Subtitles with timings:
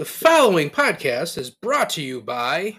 [0.00, 2.78] The following podcast is brought to you by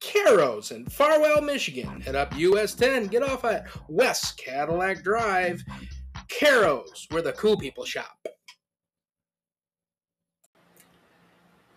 [0.00, 2.00] Caro's in Farwell, Michigan.
[2.00, 5.62] Head up US 10, get off at West Cadillac Drive.
[6.26, 8.18] Caro's, where the cool people shop.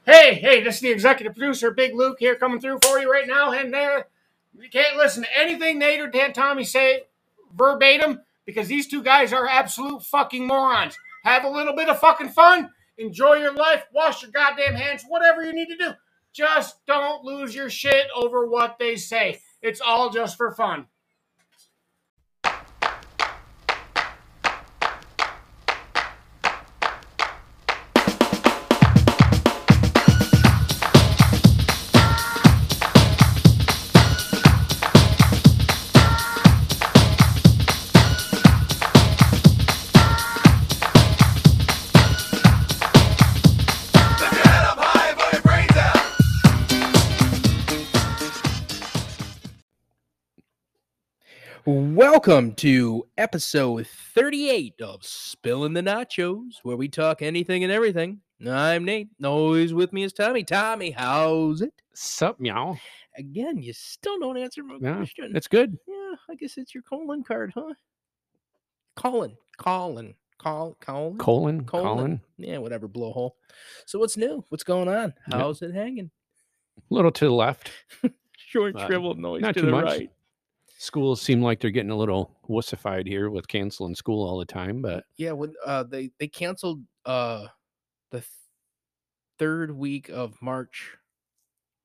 [0.07, 3.27] Hey, hey, this is the executive producer, Big Luke, here coming through for you right
[3.27, 3.51] now.
[3.51, 4.07] And there,
[4.59, 7.03] you can't listen to anything Nate or Dan Tommy say
[7.55, 10.97] verbatim because these two guys are absolute fucking morons.
[11.25, 15.43] Have a little bit of fucking fun, enjoy your life, wash your goddamn hands, whatever
[15.43, 15.91] you need to do.
[16.33, 19.39] Just don't lose your shit over what they say.
[19.61, 20.87] It's all just for fun.
[52.13, 58.19] Welcome to episode 38 of Spilling the Nachos, where we talk anything and everything.
[58.47, 59.07] I'm Nate.
[59.23, 60.43] Always with me is Tommy.
[60.43, 61.73] Tommy, how's it?
[61.95, 62.77] Sup, meow.
[63.17, 65.35] Again, you still don't answer my Yeah, question.
[65.35, 65.75] it's good.
[65.87, 67.73] Yeah, I guess it's your colon card, huh?
[68.95, 71.95] Colin, Colin, call, Colin, Colon, Colon.
[71.97, 72.21] Colin.
[72.37, 73.31] Yeah, whatever, blowhole.
[73.87, 74.45] So what's new?
[74.49, 75.15] What's going on?
[75.31, 75.39] Yep.
[75.39, 76.11] How's it hanging?
[76.77, 77.71] A little to the left.
[78.37, 79.85] Short Uh, shriveled noise not to too the much.
[79.85, 80.11] right.
[80.83, 84.81] Schools seem like they're getting a little wussified here with canceling school all the time,
[84.81, 87.47] but Yeah, when uh they they canceled uh
[88.11, 88.27] the th-
[89.39, 90.91] third week of March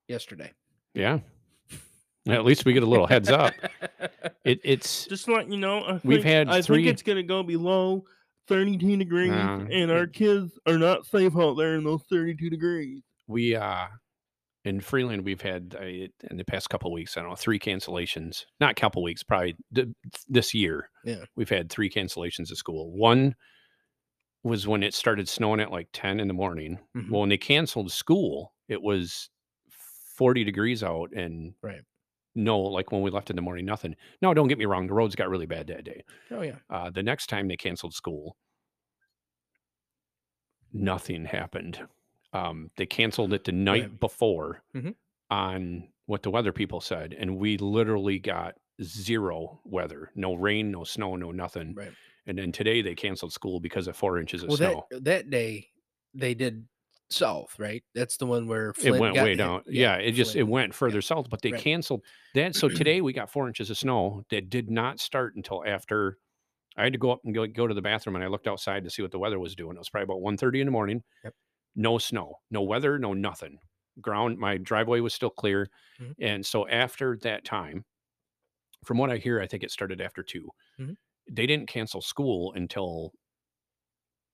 [0.09, 0.53] yesterday.
[0.95, 1.21] yeah.
[2.27, 3.55] At least we get a little heads up.
[4.45, 7.23] It, it's just like you know, I We've think, had I three- think it's gonna
[7.23, 8.05] go below
[8.49, 13.03] 32 degrees, Uh, and our kids are not safe out there in those 32 degrees.
[13.29, 13.87] we uh
[14.64, 18.45] in Freeland we've had uh, in the past couple weeks I don't know three cancellations.
[18.61, 19.88] Not couple weeks, probably th-
[20.28, 20.91] this year.
[21.05, 21.25] Yeah.
[21.37, 22.91] we've had three cancellations of school.
[22.93, 23.34] One
[24.43, 26.78] was when it started snowing at like ten in the morning.
[26.97, 27.10] Mhm.
[27.10, 29.31] Well, when they canceled school, it was
[30.16, 31.83] 40 degrees out and Right.
[32.34, 33.94] no, like when we left in the morning, nothing.
[34.22, 34.87] No, don't get me wrong.
[34.87, 36.03] The roads got really bad that day.
[36.31, 36.56] Oh yeah.
[36.69, 38.37] Uh, the next time they canceled school,
[40.72, 41.81] nothing happened.
[42.33, 44.93] Um, they canceled it the night before Mhm.
[45.31, 47.15] on what the weather people said.
[47.15, 51.77] And we literally got zero weather, no rain, no snow, no nothing.
[51.77, 51.97] Right.
[52.27, 54.91] And then today they canceled school because of four inches of Well snow.
[54.91, 55.71] that that day
[56.15, 56.69] they did
[57.11, 57.84] south, right?
[57.94, 59.34] That's the one where it went way hit.
[59.34, 59.62] down.
[59.66, 61.53] Yeah, it just it went further south, but they Right.
[61.53, 62.55] canceled that.
[62.55, 66.19] So today we got four inches of snow that did not start until after.
[66.77, 68.84] I had to go up and go go to the bathroom, and I looked outside
[68.84, 69.77] to see what the weather was doing.
[69.77, 71.05] It was probably about 1.30 in the morning.
[71.25, 71.34] Yep.
[71.78, 73.59] No snow, no weather, no nothing.
[74.03, 75.69] Ground, my driveway was still clear,
[76.00, 76.15] Mhm.
[76.21, 77.87] and so after that time,
[78.84, 80.97] from what I hear, I think it started after 2 Mhm.
[81.31, 83.12] They didn't cancel school until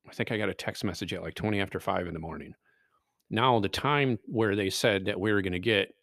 [0.09, 2.55] I think I got a text message at like 20 after five in the morning.
[3.31, 5.94] Now, the time where they said that we were going to get,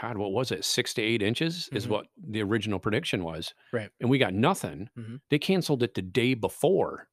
[0.00, 0.64] God, what was it?
[0.64, 1.90] Six to eight inches is Mhm.
[1.90, 3.54] what the original prediction was.
[3.72, 3.90] Right.
[4.00, 4.88] And we got nothing.
[4.96, 5.20] Mhm.
[5.30, 7.08] They canceled it the day before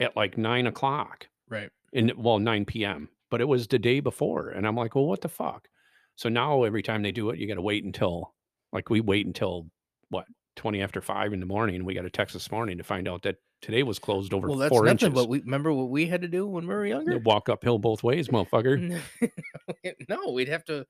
[0.00, 1.70] at like nine o'clock Right.
[1.92, 4.48] In, well, 9 p.m., but it was the day before.
[4.50, 5.68] And I'm like, well, what the fuck?
[6.16, 8.34] So now every time they do it, you got to wait until,
[8.72, 9.66] like, we wait until
[10.08, 11.84] what, 20 after five in the morning.
[11.84, 14.56] We got a text this morning to find out that today was closed over Well,
[14.58, 15.06] that's four nothing.
[15.06, 15.14] inches.
[15.14, 17.18] But we remember what we had to do when we were You younger.
[17.18, 19.00] walk uphill both ways, motherfucker.
[20.08, 20.86] no, we'd have to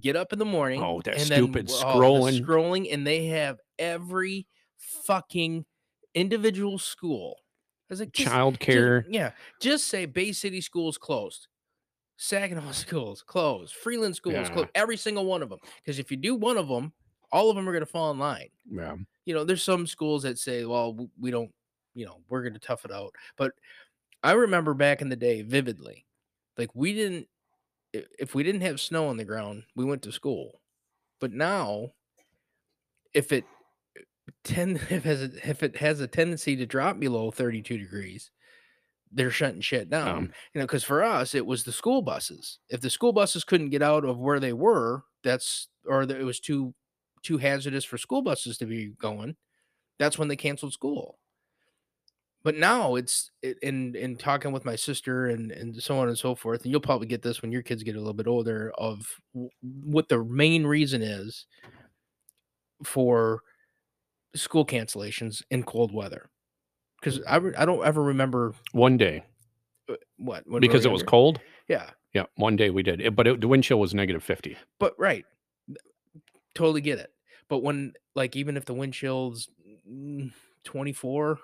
[0.00, 0.82] get up in the morning.
[0.82, 2.40] Oh, that and stupid then, oh, the scrolling.
[2.46, 4.46] scrolling, and they have every
[4.78, 5.64] fucking
[6.14, 7.36] individual school.
[7.90, 9.04] Was like, Child care.
[9.08, 11.48] yeah, just say Bay City schools closed,
[12.16, 14.48] Saginaw schools closed, Freeland schools Yeah.
[14.52, 15.58] closed, every single one of them.
[15.82, 16.92] Because if you do one of them,
[17.32, 18.48] all of them are going to fall in line.
[18.70, 18.96] Yeah.
[19.24, 21.52] You know, there's some schools that say, well, we don't,
[21.94, 23.12] you know, we're going to tough it out.
[23.36, 23.52] But
[24.22, 26.06] I remember back in the day vividly,
[26.56, 27.26] like we didn't,
[27.92, 30.60] if we didn't have snow on the ground, we went to school.
[31.20, 31.90] But now,
[33.14, 33.44] if it
[34.44, 38.30] it has a, if it has a tendency to drop below 32 degrees,
[39.12, 40.08] they're shutting shit down.
[40.08, 40.24] Um,
[40.54, 42.58] you know, because for us it was the school buses.
[42.68, 46.40] If the school buses couldn't get out of where they were, that's or it was
[46.40, 46.74] too
[47.22, 49.36] too hazardous for school buses to be going.
[49.98, 51.18] That's when they canceled school.
[52.42, 56.34] But now it's in in talking with my sister and and so on and so
[56.34, 59.06] forth, and you'll probably get this when your kids get a little bit older of
[59.60, 61.46] what the main reason is
[62.82, 63.42] for
[64.34, 66.30] school cancellations in cold weather.
[67.00, 69.24] Because I, re- I don't ever remember one day.
[69.88, 70.44] Uh, What?
[70.60, 71.40] because it was cold.
[71.68, 74.56] Yeah, Yeah, one day we did, it, but it, the wind chill was negative fifty.
[74.78, 75.24] but right,
[76.54, 77.10] totally get it.
[77.48, 79.48] But when like even if the wind chills
[79.88, 80.32] mm,
[80.64, 81.38] 24,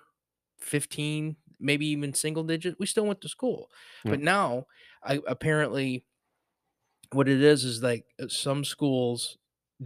[0.59, 3.71] 15, maybe even single digit, we still went to school.
[4.05, 4.13] Yeah.
[4.13, 4.67] But now,
[5.03, 6.05] I apparently
[7.13, 9.39] what it is is like uh, some schools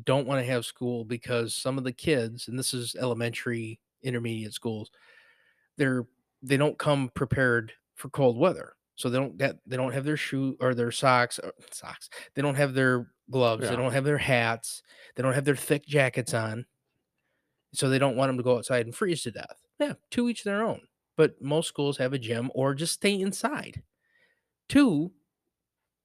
[0.04, 4.54] don't want to have school because some of the kids, and this is elementary, intermediate
[4.54, 4.90] schools,
[5.76, 6.06] they're
[6.42, 8.74] they don't come prepared for cold weather.
[8.94, 12.10] So they don't get they don't have their shoe or their socks or socks.
[12.34, 13.64] They don't have their gloves.
[13.64, 13.70] Yeah.
[13.70, 14.82] They don't have their hats.
[15.14, 16.66] They don't have their thick jackets on.
[17.72, 19.56] So they don't want them to go outside and freeze to death.
[19.78, 20.82] Yeah, to each their own.
[21.16, 23.82] But most schools have a gym or just stay inside.
[24.68, 25.12] Two,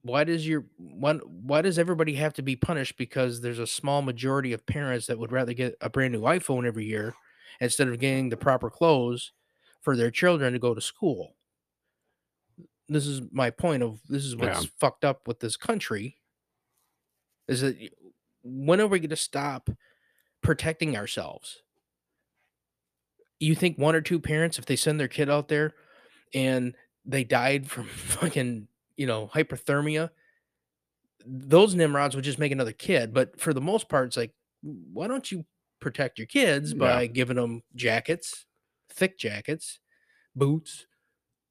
[0.06, 4.04] why does your one why does everybody have to be punished because there's a small
[4.04, 7.16] majority of parents that would rather get a brand new iPhone every year
[7.60, 9.32] instead of getting the proper clothes
[9.82, 11.36] for their children to go to school?
[12.88, 14.46] This is my point of this is Yeah.
[14.54, 16.18] what's fucked up with this country
[17.48, 17.76] is that
[18.44, 19.70] when are we going to stop
[20.44, 21.64] protecting ourselves?
[23.40, 25.74] You think one or two parents, if they send their kid out there
[26.34, 26.76] and
[27.06, 30.10] they died from fucking, you know, hyperthermia,
[31.26, 33.14] those Nimrods would just make another kid.
[33.14, 34.32] But for the most part, it's like,
[34.62, 35.46] why don't you
[35.80, 36.78] protect your kids Yeah.
[36.80, 38.46] by giving them jackets,
[38.90, 39.80] thick jackets,
[40.36, 40.86] boots,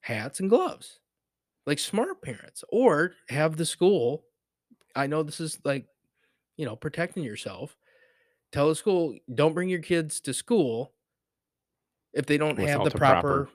[0.00, 1.00] hats, and gloves?
[1.66, 4.24] Like smart parents, or have the school.
[4.94, 5.86] I know this is like,
[6.56, 7.76] you know, protecting yourself.
[8.52, 10.92] Tell the school, don't bring your kids to school
[12.12, 13.50] if they don't have Without the proper, proper-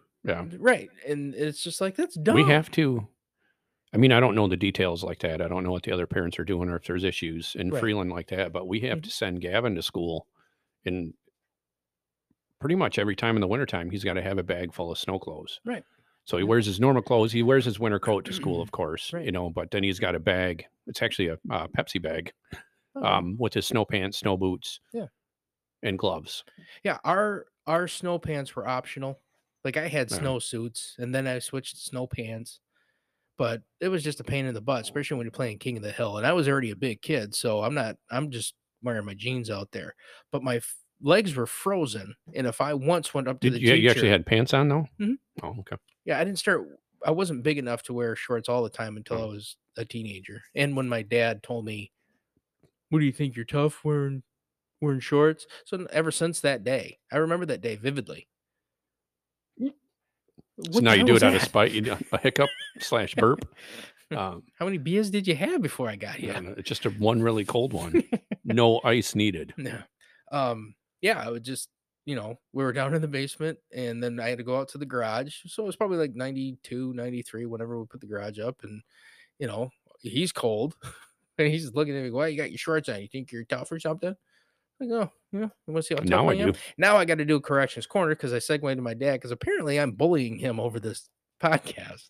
[0.51, 0.89] Yeah, right.
[1.07, 2.35] And it's just like that's dumb.
[2.35, 3.07] we have to.
[3.93, 5.41] I mean, I don't know the details like that.
[5.41, 7.79] I don't know what the other parents are doing or if there's issues in Right.
[7.79, 8.51] Freeland like that.
[8.53, 9.03] But we have Mhm.
[9.03, 10.27] to send Gavin to school,
[10.85, 11.13] and
[12.59, 14.97] pretty much every time in the wintertime, he's got to have a bag full of
[14.97, 15.59] snow clothes.
[15.65, 15.83] Right.
[16.25, 17.31] So he wears his normal clothes.
[17.31, 19.25] He wears his winter coat to school, of course, Right.
[19.25, 19.49] you know.
[19.49, 20.65] But then he's got a bag.
[20.85, 22.33] It's actually a uh, Pepsi bag
[22.95, 25.07] Oh, um, with his snow pants, snow boots, Yeah.
[25.83, 26.43] and gloves.
[26.83, 29.21] yeah, our our snow pants were optional.
[29.63, 30.17] Like I had Yeah.
[30.17, 32.59] snow suits and then I switched to snow pants.
[33.39, 35.83] But it was just a pain in the butt, especially when you're playing King of
[35.83, 36.17] the Hill.
[36.17, 38.53] And I was already a big kid, so I'm not I'm just
[38.83, 39.95] wearing my jeans out there.
[40.31, 42.15] But my f- legs were frozen.
[42.35, 44.67] And if I once went up to Did the you, you actually had pants on
[44.69, 44.87] though?
[44.99, 45.17] Mhm.
[45.41, 45.77] Oh, okay.
[46.05, 46.67] Yeah, I didn't start.
[47.05, 49.29] I wasn't big enough to wear shorts all the time until I Oh.
[49.29, 50.43] was a teenager.
[50.53, 51.93] And when my dad told me,
[52.89, 53.35] "What do you think?
[53.37, 54.23] You're tough wearing
[54.81, 58.27] wearing shorts?" So ever since that day, I remember that day vividly.
[60.71, 61.71] So now you do it out of spite.
[61.71, 63.47] You do a hiccup slash burp.
[64.15, 66.55] Um, How many beers did you have before I got here?
[66.57, 68.03] it's just a one really cold one.
[68.43, 69.53] no ice needed.
[69.57, 69.79] No.
[70.31, 71.69] Um, yeah, I would just,
[72.05, 74.69] you know, we were down in the basement and then I had to go out
[74.69, 75.35] to the garage.
[75.45, 78.57] So it was probably like 92, 93, whenever we put the garage up.
[78.63, 78.81] And,
[79.37, 79.69] you know,
[80.01, 80.75] he's cold
[81.37, 83.01] and he's looking at me, why you got your shorts on?
[83.01, 84.15] You think you're tough or something?
[84.79, 86.51] Like, oh, yeah, you want to see how tough Now I I am?
[86.53, 86.57] do.
[86.77, 89.31] Now I got to do a corrections corner because I segued to my dad because
[89.31, 91.09] apparently I'm bullying him over this
[91.41, 92.09] podcast.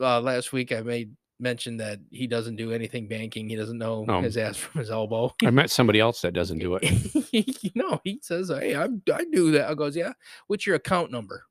[0.00, 3.48] Uh, last week I made mention that he doesn't do anything banking.
[3.48, 5.34] He doesn't know his ass from his elbow.
[5.44, 7.32] I met somebody else that doesn't do it.
[7.32, 10.12] you know, he says, "Hey, I I do that." I goes, "Yeah,
[10.46, 11.44] what's your account number?"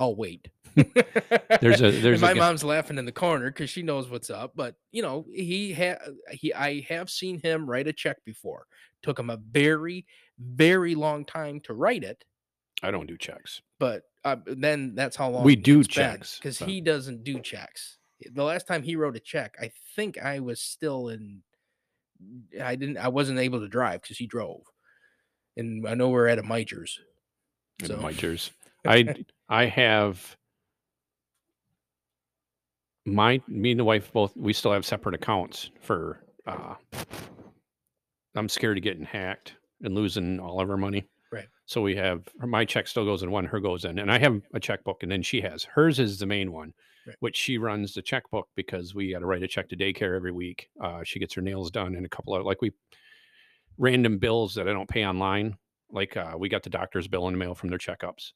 [0.00, 0.48] I'll wait.
[1.60, 4.52] There's a- there's my g- mom's laughing in the corner because she knows what's up.
[4.54, 5.98] But you know, he had
[6.30, 8.66] he I have seen him write a check before.
[9.02, 10.06] Took him a very
[10.38, 12.24] very long time to write it,
[12.82, 13.60] I don't do checks.
[13.80, 17.98] but uh, then that's how long We do checks, because he doesn't do checks.
[18.32, 21.42] The last time he wrote a check, I think I was still in.
[22.62, 22.98] I didn't.
[22.98, 24.62] I wasn't able to drive because he drove,
[25.56, 26.98] and I know we're at a Miters.
[27.84, 28.50] So- Miters.
[28.86, 29.14] I
[29.48, 30.36] I have
[33.14, 36.74] my me and the wife both we still have separate accounts for uh
[38.34, 41.04] I'm scared of getting hacked and losing all of our money.
[41.32, 41.46] Right.
[41.66, 43.98] So we have my check still goes in one, her goes in.
[43.98, 46.72] And I have a checkbook and then she has hers is the main one,
[47.06, 47.16] Right.
[47.20, 50.32] which she runs the checkbook because we got to write a check to daycare every
[50.32, 50.68] week.
[50.80, 52.72] Uh, she gets her nails done and a couple of like we
[53.78, 55.56] random bills that I don't pay online.
[55.90, 58.32] Like uh, we got the doctor's bill in the mail from their checkups.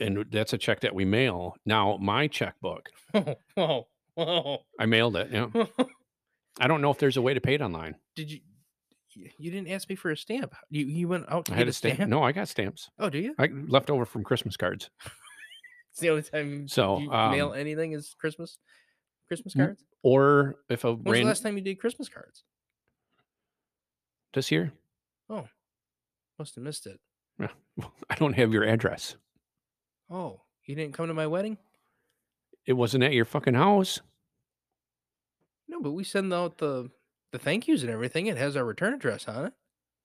[0.00, 1.54] And that's a check that we mail.
[1.66, 4.58] Now my checkbook, Oh, whoa, whoa.
[4.78, 5.30] I mailed it.
[5.32, 5.48] Yeah.
[6.60, 7.94] I don't know if there's a way to pay it online.
[8.16, 8.40] Did you?
[9.38, 10.54] You didn't ask me for a stamp.
[10.70, 11.94] You you went out to I get had a stamp.
[11.96, 12.10] stamp?
[12.10, 12.88] No, I got stamps.
[13.00, 13.34] Oh, do you?
[13.38, 14.90] I left over from Christmas cards.
[15.90, 18.58] It's the only time So, you mail um, anything is Christmas.
[19.26, 19.82] Christmas cards.
[20.04, 22.44] Or if a When's the random last time you did Christmas cards?
[24.32, 24.72] this year,
[25.28, 25.48] Oh,
[26.38, 27.00] Must have missed it.
[27.40, 29.16] I don't have your address.
[30.10, 31.58] Oh, You didn't come to my wedding?
[32.66, 34.00] It wasn't at your fucking house.
[35.68, 36.90] No, but we send out the
[37.32, 38.26] the thank yous and everything.
[38.26, 39.52] It has our return address on it.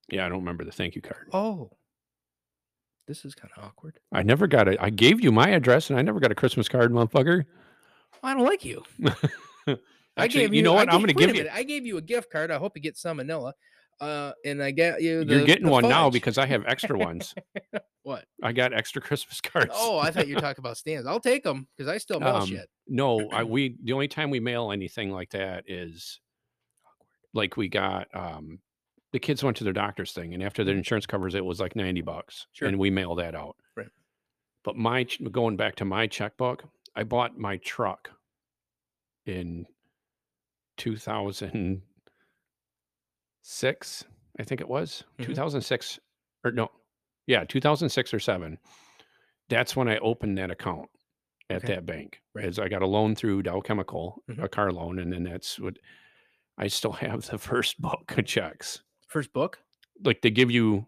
[0.10, 1.30] Yeah, I don't remember the thank you card.
[1.32, 1.72] Oh.
[3.08, 4.00] This is kind of awkward.
[4.14, 4.78] I never got it.
[4.80, 7.46] I gave you my address and I never got a Christmas card, motherfucker.
[8.22, 8.84] I don't like you.
[10.16, 10.90] I gave you know I what?
[10.90, 11.44] I'm going to give you.
[11.44, 12.52] minute, I gave you a gift card.
[12.52, 13.54] I hope you get salmonella.
[14.04, 15.24] Uh, and I get you.
[15.24, 17.34] The, You're getting one now because I have extra ones.
[18.04, 18.26] what?
[18.42, 19.72] I got extra Christmas cards.
[19.74, 21.08] Oh, I thought you were talking about stands.
[21.08, 22.68] I'll take them because I still mail Um, shit.
[22.88, 26.20] No, I, we the only time we mail anything like that is
[27.34, 28.60] like we got um
[29.12, 31.76] the kids went to their doctor's thing and after their insurance covers it was like
[31.76, 32.50] 90 bucks Mm-hmm.
[32.54, 32.68] Sure.
[32.68, 33.56] and we mail that out.
[33.78, 33.88] Right.
[34.64, 36.64] But my going back to my checkbook,
[36.96, 38.10] I bought my truck
[39.26, 39.66] in
[43.44, 44.06] 2006
[44.40, 45.04] I think it was.
[45.20, 45.26] Mhm.
[45.28, 46.00] 2006
[46.44, 46.72] or no.
[47.28, 48.58] Yeah, 2006 or 7.
[49.50, 50.90] That's when I opened that account
[51.52, 51.76] at Okay.
[51.76, 52.22] that bank.
[52.34, 52.46] Right.
[52.46, 54.44] As I got a loan through Dow Chemical, Mhm.
[54.44, 55.78] a car loan, and then that's what
[56.58, 58.82] I still have the first book of checks.
[59.08, 59.60] First book.
[60.04, 60.88] Like they give you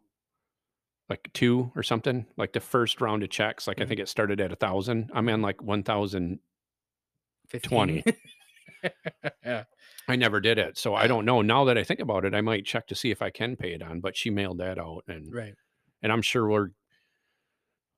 [1.08, 3.68] like two or something, like the first round of checks.
[3.68, 3.88] Like I Mhm.
[3.90, 5.12] think it started at a thousand.
[5.14, 6.40] I'm on like one thousand.
[7.50, 8.02] 15.
[9.22, 9.36] 20.
[9.46, 9.64] yeah.
[10.08, 11.42] I never did it, so I don't know.
[11.42, 13.74] Now that I think about it, I might check to see if I can pay
[13.74, 14.00] it on.
[14.02, 15.54] But she mailed that out, and Right.
[16.02, 16.70] and I'm sure we're.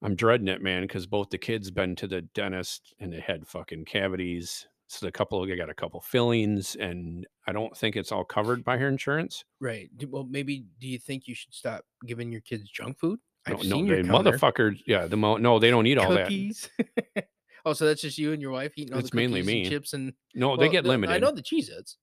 [0.03, 3.47] I'm dreading it, man, because both the kids been to the dentist and they had
[3.47, 4.67] fucking cavities.
[4.89, 8.63] So the couple, they got a couple fillings, and I don't think it's all covered
[8.63, 9.43] by her insurance.
[9.59, 9.89] Right.
[10.07, 13.19] Well, maybe do you think you should stop giving your kids junk food?
[13.47, 16.29] I've no, seen the your motherfuckers, yeah, the mo- no, they don't eat all that.
[17.65, 19.63] oh, so that's just you and your wife eating all It's the mainly cookies and
[19.63, 19.69] me.
[19.69, 21.13] chips and No, they get the- limited.
[21.13, 21.97] I know the Cheez-Its.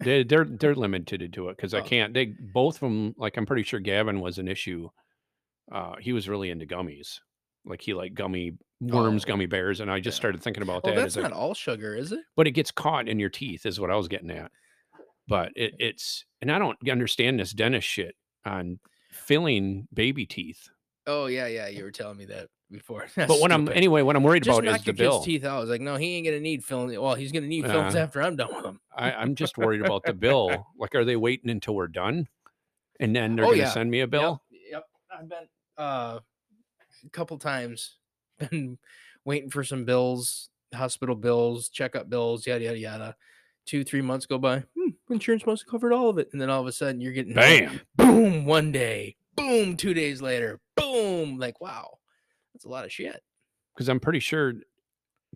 [0.00, 1.84] they, they're they're limited to it because I Oh.
[1.84, 2.14] can't.
[2.14, 4.88] They both of them, like I'm pretty sure Gavin was an issue.
[5.72, 7.18] Uh, he was really into gummies,
[7.64, 10.20] like he liked gummy worms, Oh, gummy bears, and I just yeah.
[10.22, 11.00] started thinking about Well, that.
[11.00, 12.20] that's not a, all sugar, is it?
[12.36, 14.50] but it gets caught in your teeth, is what I was getting at.
[15.28, 18.14] But it, it's and I don't understand this dentist shit
[18.44, 18.80] on
[19.12, 20.68] filling baby teeth.
[21.06, 21.68] Oh yeah, yeah.
[21.68, 23.06] You were telling me that before.
[23.16, 25.22] But what I'm anyway, what I'm worried just about is the bill.
[25.22, 25.56] teeth out.
[25.56, 27.00] I was like, no, he ain't gonna need filling.
[27.00, 28.80] Well, he's gonna need Uh, after I'm done with him.
[28.96, 30.66] I, I'm just worried about the bill.
[30.78, 32.28] Like, are they waiting until we're done,
[32.98, 33.70] and then they're Oh, to yeah.
[33.70, 34.42] send me a bill?
[34.50, 34.84] Yep, yep.
[35.18, 35.48] I've been
[35.78, 36.20] uh,
[37.04, 37.96] a couple times
[38.38, 38.78] been
[39.24, 43.16] waiting for some bills, hospital bills, checkup bills, yada yada yada.
[43.66, 44.64] Two three months go by.
[44.76, 47.12] Hmm, insurance must have covered all of it, and then all of a sudden you're
[47.12, 47.80] getting Bam!
[47.96, 51.38] boom one day, boom two days later, boom.
[51.38, 51.98] Like wow,
[52.60, 53.22] that's a lot of shit.
[53.74, 54.52] Because I'm pretty sure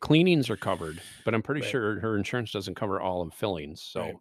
[0.02, 1.70] cleanings are covered, but I'm pretty Right.
[1.70, 3.80] sure her insurance doesn't cover all of fillings.
[3.80, 4.14] So, Right.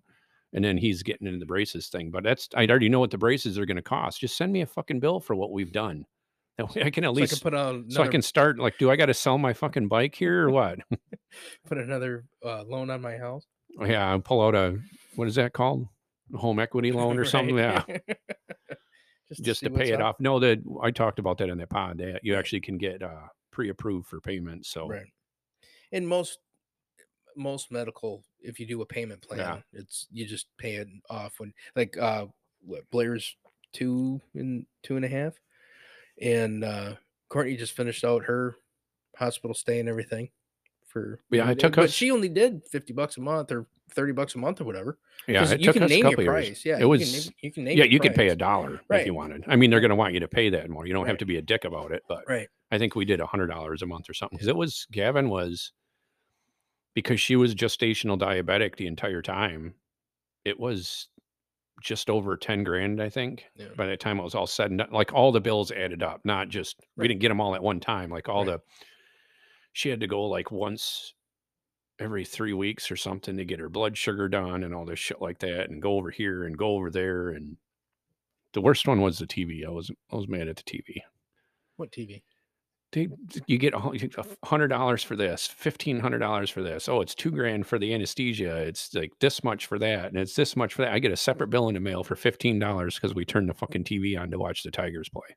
[0.53, 2.11] and then he's getting into the braces thing.
[2.11, 4.21] But that's I already know what the braces are going to cost.
[4.21, 6.05] Just send me a fucking bill for what we've done.
[6.59, 8.59] That way I can at So I least can put on so I can start.
[8.59, 10.79] Like, do I got to sell my fucking bike here or what?
[11.65, 13.47] put another uh, loan on my house.
[13.81, 14.79] yeah, I'll pull out a
[15.15, 15.87] what is that called?
[16.35, 17.57] Home equity loan or something?
[17.57, 17.83] Yeah.
[19.29, 20.15] Just just to pay it up.
[20.15, 20.19] off.
[20.19, 21.97] No, that I talked about that in the pod.
[21.99, 24.65] That you actually can get uh, pre-approved for payment.
[24.65, 25.05] So Right.
[25.91, 26.39] And most
[27.35, 29.59] most medical, if you do a payment plan, Yeah.
[29.73, 32.27] it's you just pay it off when like uh
[32.65, 33.35] what, Blair's
[33.73, 35.33] two and two and a half.
[36.21, 36.95] And uh
[37.29, 38.55] Courtney just finished out her
[39.17, 40.29] hospital stay and everything
[40.93, 41.81] for Yeah, it took her.
[41.81, 44.63] but us- she only did 50 bucks a month or 30 bucks a month or
[44.63, 44.97] whatever.
[45.27, 46.47] Yeah, it you took can us a name your couple years.
[46.47, 46.65] price.
[46.65, 47.01] Yeah, it you was.
[47.03, 49.05] can name, you can name yeah, your you could pay a dollar if Right.
[49.05, 49.43] you wanted.
[49.47, 50.85] I mean, they're going to want you to pay that more.
[50.87, 52.47] You don't have to be a dick about it, but Right.
[52.71, 55.29] I think we did a hundred dollars a month or something because it was Gavin
[55.29, 55.71] was
[56.95, 59.75] because she was gestational diabetic the entire time.
[60.45, 61.07] It was
[61.81, 63.45] just over ten grand, I think.
[63.55, 63.67] Yeah.
[63.75, 66.21] By the time it was all said and done, like all the bills added up,
[66.23, 68.09] not just we didn't get them all at one time.
[68.09, 68.57] Like all Right.
[68.57, 68.61] the
[69.73, 71.13] she had to go like once
[71.99, 75.21] every three weeks or something to get her blood sugar done and all this shit
[75.21, 77.29] like that, and go over here and go over there.
[77.29, 77.57] And
[78.53, 79.65] the worst one was the TV.
[79.65, 81.01] I was I was mad at the TV
[81.77, 82.21] What TV?
[82.93, 83.09] they
[83.47, 86.87] you get a you get a hundred dollars for this, fifteen hundred dollars for this.
[86.87, 88.55] Oh, it's two grand for the anesthesia.
[88.57, 90.93] It's like this much for that, and it's this much for that.
[90.93, 93.53] I get a separate bill in the mail for fifteen dollars because we turned the
[93.53, 95.35] fucking TV on to watch the Tigers play.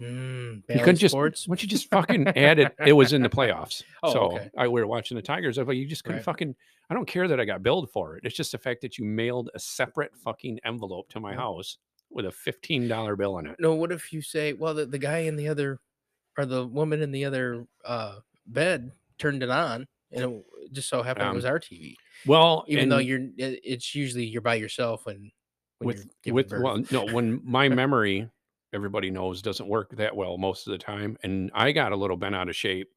[0.00, 1.44] Mm, You couldn't just Sports?
[1.46, 2.74] don't you just fucking add it?
[2.86, 4.50] It was in the playoffs, Oh, so okay.
[4.56, 5.58] I we were watching the Tigers.
[5.58, 6.24] I was like, you just couldn't Right.
[6.24, 6.54] fucking.
[6.90, 8.24] I don't care that I got billed for it.
[8.24, 11.38] It's just the fact that you mailed a separate fucking envelope to my Yeah.
[11.38, 11.78] house
[12.10, 13.56] with a fifteen dollar bill in it.
[13.58, 15.80] No, what if you say, well, the, the guy in the other,
[16.38, 21.02] or the woman in the other uh, bed turned it on, and it just so
[21.02, 21.94] happened Um, it was our TV.
[22.24, 25.30] Well, Even though you're, it- it's usually you're by yourself when,
[25.78, 26.62] when with with birth.
[26.62, 28.28] well no when my memory
[28.72, 31.16] everybody knows doesn't work that well most of the time.
[31.22, 32.88] And I got a little bent out of shape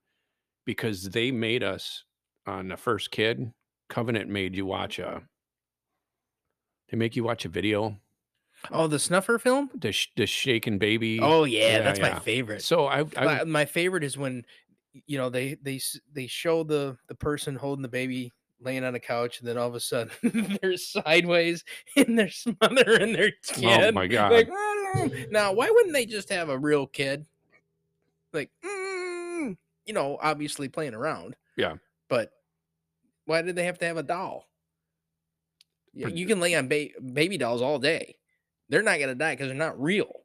[0.66, 2.04] because they made us
[2.46, 3.52] on the first kid.
[3.90, 5.22] Covenant made you watch a.
[6.90, 7.98] They make you watch a video.
[8.70, 9.70] Oh, the snuffer film.
[9.74, 11.20] The sh- the shaken baby.
[11.22, 12.62] Oh yeah, Yeah, that's my favorite.
[12.62, 14.46] So I, I My, my favorite is when
[15.08, 15.80] you know they they
[16.14, 19.68] they show the the person holding the baby laying on a couch, and then all
[19.68, 20.12] of a sudden
[20.62, 21.64] they're sideways
[21.98, 23.84] and they're smothering their oh kid.
[23.84, 24.32] oh my god.
[24.32, 24.50] Like,
[24.96, 27.26] "Mm." now, why wouldn't they just have a real kid?
[28.34, 31.36] Like, "Mm," you know, obviously playing around.
[31.58, 31.76] Yeah.
[32.10, 32.32] But
[33.26, 34.48] why did they have to have a doll?
[35.94, 38.16] You can lay on ba- baby dolls all day.
[38.70, 40.22] They're not gonna die because they're not real.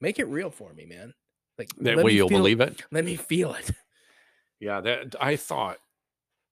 [0.00, 1.12] Make it real for me, man.
[1.58, 2.82] Like that way you'll feel- believe it.
[2.90, 3.70] Let me feel it.
[4.58, 5.76] Yeah, that I thought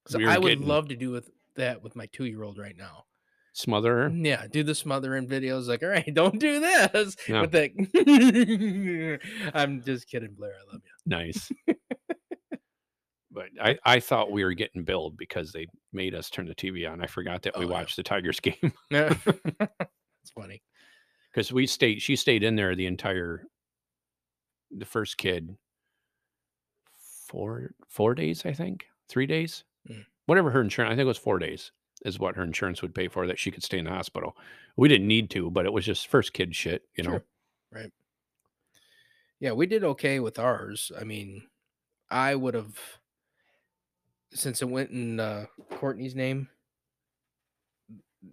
[0.09, 2.59] So we I would getting love to do with that with my two year old
[2.59, 3.07] right now.
[3.55, 4.09] Smother her.
[4.11, 5.67] Yeah, do the smothering videos.
[5.69, 7.41] Like, all right, don't do this Yeah.
[7.41, 9.21] with that.
[9.55, 10.53] I'm just kidding, Blair.
[10.53, 10.91] I love you.
[11.07, 11.51] Nice.
[13.31, 16.91] but I, I thought we were getting billed because they made us turn the TV
[16.91, 17.03] on.
[17.03, 17.75] I forgot that we Oh, yeah.
[17.75, 20.63] watched the Tigers game it's funny.
[21.33, 22.03] because we stayed.
[22.03, 23.47] She stayed in there the entire.
[24.77, 25.57] The first kid.
[27.29, 30.05] Four four days, I think, three days, Mm.
[30.27, 30.93] whatever her insurance.
[30.93, 31.71] I think it was four days
[32.05, 34.37] is what her insurance would pay for that she could stay in the hospital.
[34.77, 37.21] We didn't need to, but it was just first kid shit, you know.
[37.73, 37.93] Right.
[39.41, 40.93] Yeah, we did okay with ours.
[40.99, 41.43] I mean,
[42.11, 42.79] I would have
[44.33, 46.49] since it went in uh, Courtney's name.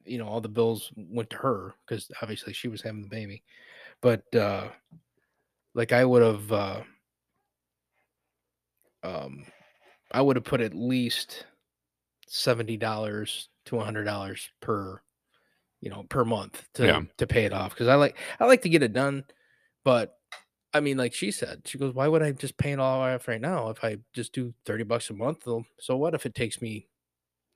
[0.05, 3.43] You know, all the bills went to her because obviously she was having the baby.
[4.01, 4.69] But uh
[5.73, 6.83] like I would have uh
[9.03, 9.45] um
[10.11, 11.45] I would have put at least
[12.27, 15.01] seventy dollars to a hundred dollars per
[15.81, 17.01] you know per month to Yeah.
[17.17, 19.23] to pay it off because I like I like to get it done,
[19.83, 20.15] but
[20.73, 23.27] I mean, like she said, she goes, "Why would I just pay it all off
[23.27, 25.39] right now if I just do thirty bucks a month?
[25.45, 26.87] though, So what if it takes me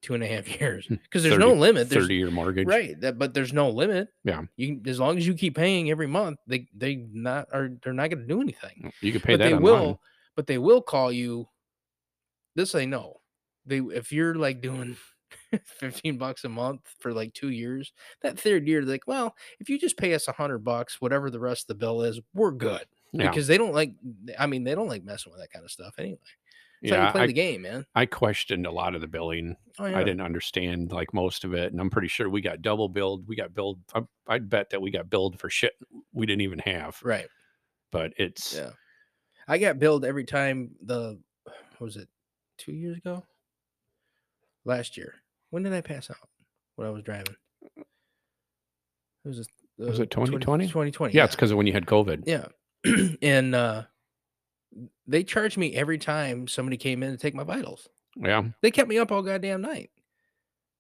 [0.02, 0.86] two and a half years?
[0.88, 1.90] Hmm, because there's no limit.
[1.90, 4.10] There's, Thirty year mortgage, right, that, but there's no limit.
[4.26, 4.42] Yeah.
[4.58, 8.10] you as long as you keep paying every month, they they not are they're not
[8.10, 9.64] going to do anything mm, You could pay but that they online.
[9.64, 10.02] will
[10.36, 11.48] but they will call you
[12.56, 13.22] this i know
[13.66, 14.98] they if you're like doing
[15.66, 19.70] 15 bucks a month for like two years that third year they're like well if
[19.70, 22.52] you just pay us a hundred bucks whatever the rest of the bill is we're
[22.52, 23.30] good Yeah.
[23.30, 23.94] because they don't like
[24.40, 26.18] i mean they don't like messing with that kind of stuff anyway
[26.82, 29.56] it's yeah, you play I, the game man I questioned a lot of the billing.
[29.80, 32.90] oh, I didn't understand like most of it, and I'm pretty sure we got double
[32.90, 33.26] billed.
[33.28, 33.80] We got billed.
[33.96, 35.72] I, I'd bet that we got billed for shit
[36.14, 37.00] we didn't even have.
[37.02, 37.28] right
[37.92, 38.72] But it's yeah
[39.48, 41.18] i got billed every time the
[41.78, 42.10] what was it
[42.58, 43.24] two years ago
[44.66, 45.16] last year
[45.50, 46.30] when did i pass out?
[46.76, 47.36] When i was driving.
[47.78, 47.86] It
[49.30, 50.68] was, this- Was uh, it 2020?
[50.68, 52.24] 2020 yeah, it's because of when you had COVID.
[52.26, 52.48] yeah.
[53.22, 53.84] And uh
[55.08, 57.88] they charged me every time somebody came in to take my vitals.
[58.18, 59.90] Yeah, they kept me up all goddamn night.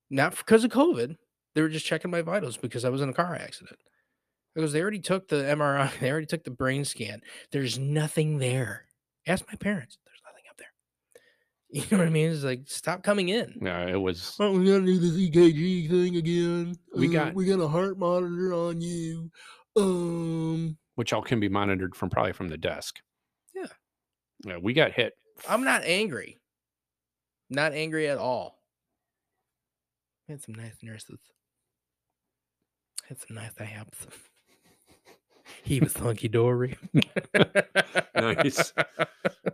[0.10, 1.17] Not because of covid.
[1.56, 3.80] They were just checking my vitals because i was in a car accident.
[4.54, 7.21] Because they already took the mri they already took the brain scan.
[7.51, 8.86] There's nothing there.
[9.25, 10.73] Ask my parents there's nothing up there
[11.71, 14.36] you know what i mean it's like stop coming in yeah, it was.
[14.39, 16.75] Oh, we gotta do this EKG thing again.
[16.95, 19.30] We Uh, got- we got a heart monitor on you.
[19.75, 22.99] Um, Which all can be monitored from probably from the desk.
[23.54, 23.65] Yeah.
[24.45, 25.13] Yeah, we got hit.
[25.49, 26.39] i'm not angry
[27.49, 28.60] not angry at all
[30.30, 31.19] I had some nice nurses
[33.10, 34.08] had some nice abs
[35.63, 36.78] he was hunky dory
[38.15, 38.71] Nice.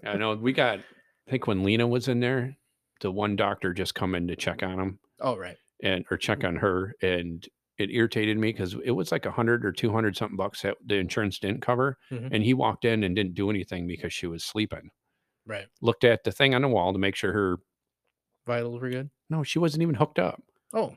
[0.06, 0.80] I know we got.
[1.27, 2.57] I think when Lena was in there,
[3.01, 6.43] the one doctor just come in to check on him oh right and or check
[6.43, 10.15] on her, and it irritated me because it was like a hundred or two hundred
[10.15, 12.29] something bucks that the insurance didn't cover, Mhm.
[12.31, 14.89] and he walked in and didn't do anything because she was sleeping.
[15.47, 17.57] right Looked at the thing on the wall to make sure her.
[18.45, 20.41] vitals were good No, she wasn't even hooked up.
[20.73, 20.95] oh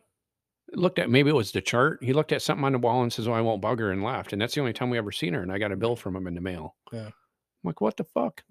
[0.73, 2.03] Looked at maybe it was the chart.
[2.03, 4.03] He looked at something on the wall and says, "Oh, I won't bug her," and
[4.03, 4.33] left.
[4.33, 5.43] And that's the only time we ever seen her.
[5.43, 6.75] And I got a bill from him in the mail.
[6.91, 7.07] Yeah.
[7.09, 7.13] I'm
[7.63, 8.43] like, what the fuck?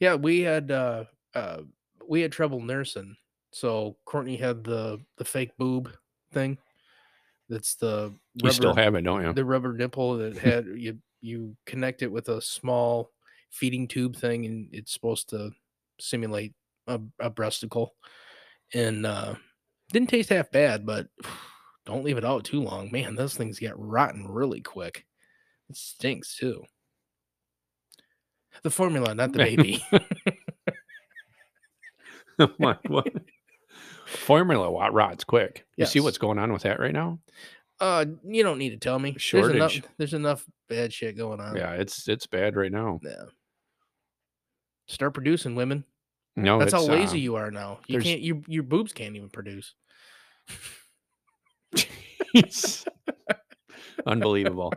[0.00, 1.62] Yeah, we had uh uh
[2.08, 3.16] we had trouble nursing.
[3.52, 5.92] So Courtney had the the fake boob
[6.32, 6.58] thing.
[7.48, 9.32] That's the You still have it, don't you?
[9.32, 13.12] the rubber nipple that had you you connect it with a small
[13.50, 15.50] feeding tube thing and it's supposed to
[16.00, 16.54] simulate
[16.86, 17.90] a, a breasticle.
[18.74, 19.36] And uh
[19.92, 21.06] didn't taste half bad, but
[21.86, 22.90] don't leave it out too long.
[22.90, 25.06] Man, those things get rotten really quick.
[25.70, 26.64] It stinks too.
[28.62, 29.84] The formula, not the baby.
[32.38, 33.08] I'm what?
[34.06, 35.64] Formula wa- rots quick.
[35.76, 37.18] You see what's going on with that right now?
[37.80, 39.10] Uh, you don't need to tell me.
[39.12, 39.56] There's Shortage.
[39.56, 41.56] enough, there's enough bad shit going on.
[41.56, 43.00] Yeah, it's it's bad right now.
[43.02, 43.24] Yeah.
[44.86, 45.84] Start producing women.
[46.36, 47.80] No, That's how lazy uh, you are now.
[47.86, 48.20] You can't.
[48.20, 49.74] You your boobs can't even produce.
[54.06, 54.72] Unbelievable.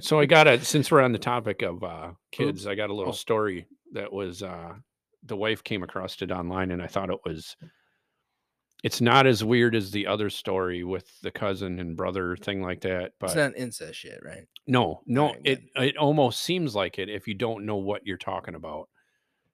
[0.00, 2.94] So I got a since we're on the topic of uh kids, I got a
[2.94, 3.16] little Oh.
[3.16, 4.74] story that was uh
[5.24, 7.56] the wife came across it online and I thought it was
[8.82, 12.80] it's not as weird as the other story with the cousin and brother thing like
[12.80, 14.46] that, but it's not incest shit, right?
[14.66, 18.16] no, no, Alright, it it almost seems like it if you don't know what you're
[18.16, 18.88] talking about.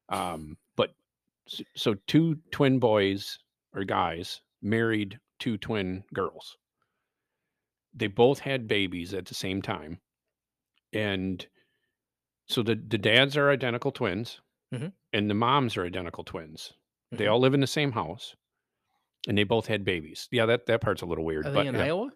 [0.09, 0.95] Um, but
[1.49, 3.39] s- so two twin boys
[3.75, 6.57] or guys married two twin girls.
[7.95, 9.99] They both had babies at the same time,
[10.93, 11.47] and
[12.49, 14.41] so the the dads are identical twins,
[14.73, 14.93] Mhm.
[15.13, 16.75] and the moms are identical twins.
[17.13, 17.33] They Mhm.
[17.33, 18.37] all live in the same house,
[19.29, 20.29] and they both had babies.
[20.31, 21.85] Yeah, that that part's a little weird, Are but they in yeah.
[21.85, 22.11] Iowa?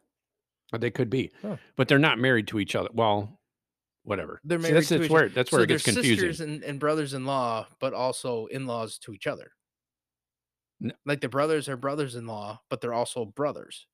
[0.72, 1.56] Uh, They could be, Huh.
[1.76, 2.90] but they're not married to each other.
[2.92, 3.40] Well,
[4.04, 4.40] whatever.
[4.44, 6.16] They're See, married that's, to that's each where that's where so it gets confusing.
[6.33, 9.52] sisters and, and brothers-in-law, but also in-laws to each other.
[11.04, 13.87] Like the brothers are brothers-in-law, but they're also brothers.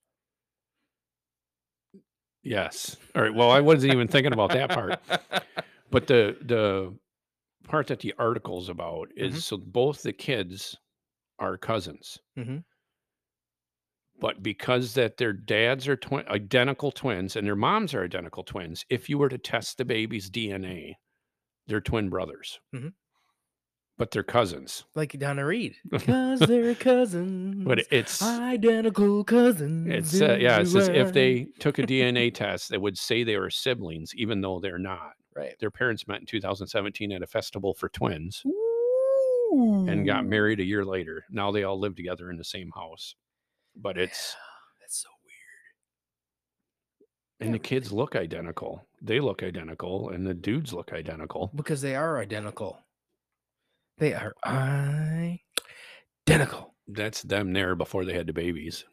[2.47, 2.97] Yes.
[3.15, 3.35] All right.
[3.35, 5.01] Well, I wasn't even thinking about that part,
[5.91, 6.97] but the the
[7.65, 9.43] part that the article's about is Mhm.
[9.43, 10.77] so both the kids
[11.39, 12.65] are cousins, Mhm.
[14.19, 18.85] but because that their dads are twin identical twins and their moms are identical twins,
[18.89, 20.95] if you were to test the baby's DNA,
[21.67, 22.95] they're twin brothers, Mhm.
[23.99, 24.85] But they're cousins.
[24.95, 25.77] like Donna Reed.
[26.01, 27.65] Cause they're cousins.
[27.65, 29.89] But it's identical cousins.
[29.89, 30.59] It's uh, yeah.
[30.61, 34.41] It says if they took a DNA test, they would say they were siblings, even
[34.41, 35.13] though they're not.
[35.35, 38.43] right Their parents met in 2017 at a festival for twins
[39.53, 41.25] and got married a year later.
[41.31, 43.15] Now they all live together in the same house.
[43.75, 44.37] But it's
[44.81, 45.09] That's so
[47.41, 47.47] weird.
[47.49, 48.87] and the kids look identical.
[49.03, 51.51] They look identical, and the dudes look identical.
[51.55, 52.79] because they are identical.
[53.99, 54.35] They are
[56.29, 56.75] identical.
[56.89, 58.85] That's them there before they had the babies.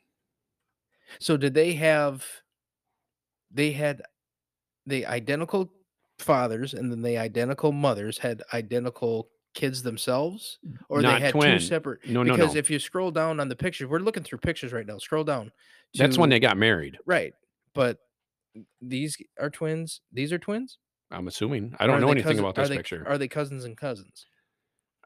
[1.19, 2.25] So did they have?
[3.51, 4.01] They had
[4.85, 5.71] the identical
[6.19, 10.57] fathers, and then the identical mothers had identical kids themselves,
[10.89, 11.59] or Not they had twin.
[11.59, 12.07] two separate.
[12.07, 12.59] No, no, because no.
[12.59, 14.97] if you scroll down on the picture, we're looking through pictures right now.
[14.97, 15.51] Scroll down.
[15.93, 16.97] That's when they got married.
[17.05, 17.33] right.
[17.75, 17.97] But
[18.81, 20.01] these are twins.
[20.11, 20.77] These are twins.
[21.11, 21.75] I'm assuming.
[21.79, 23.03] I don't are know anything cousin- about are this they- picture.
[23.07, 24.25] Are they cousins and cousins?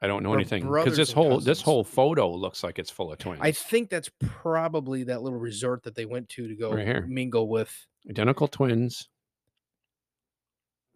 [0.02, 3.18] I don't know anything because this whole this whole photo looks like it's full of
[3.18, 3.40] twins.
[3.42, 7.48] I think that's probably that little resort that they went to to go Right mingle
[7.50, 7.74] with
[8.08, 9.10] Identical twins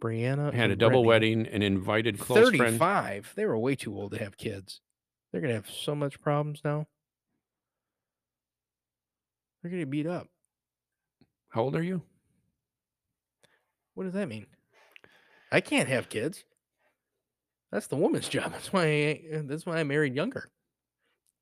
[0.02, 0.54] Brianna.
[0.54, 1.36] had a double Brittany.
[1.36, 2.60] wedding and invited close friends.
[2.60, 3.34] Thirty-five.
[3.36, 4.82] They were way too old to have kids.
[5.32, 6.86] They're gonna have so much problems now.
[9.62, 10.28] They're gonna be beat up.
[11.50, 12.04] How old are you?
[13.96, 14.46] What does that mean?
[15.52, 16.44] I can't have kids.
[17.72, 18.52] That's the woman's job.
[18.52, 18.84] That's why.
[18.86, 20.50] I, that's why I married younger.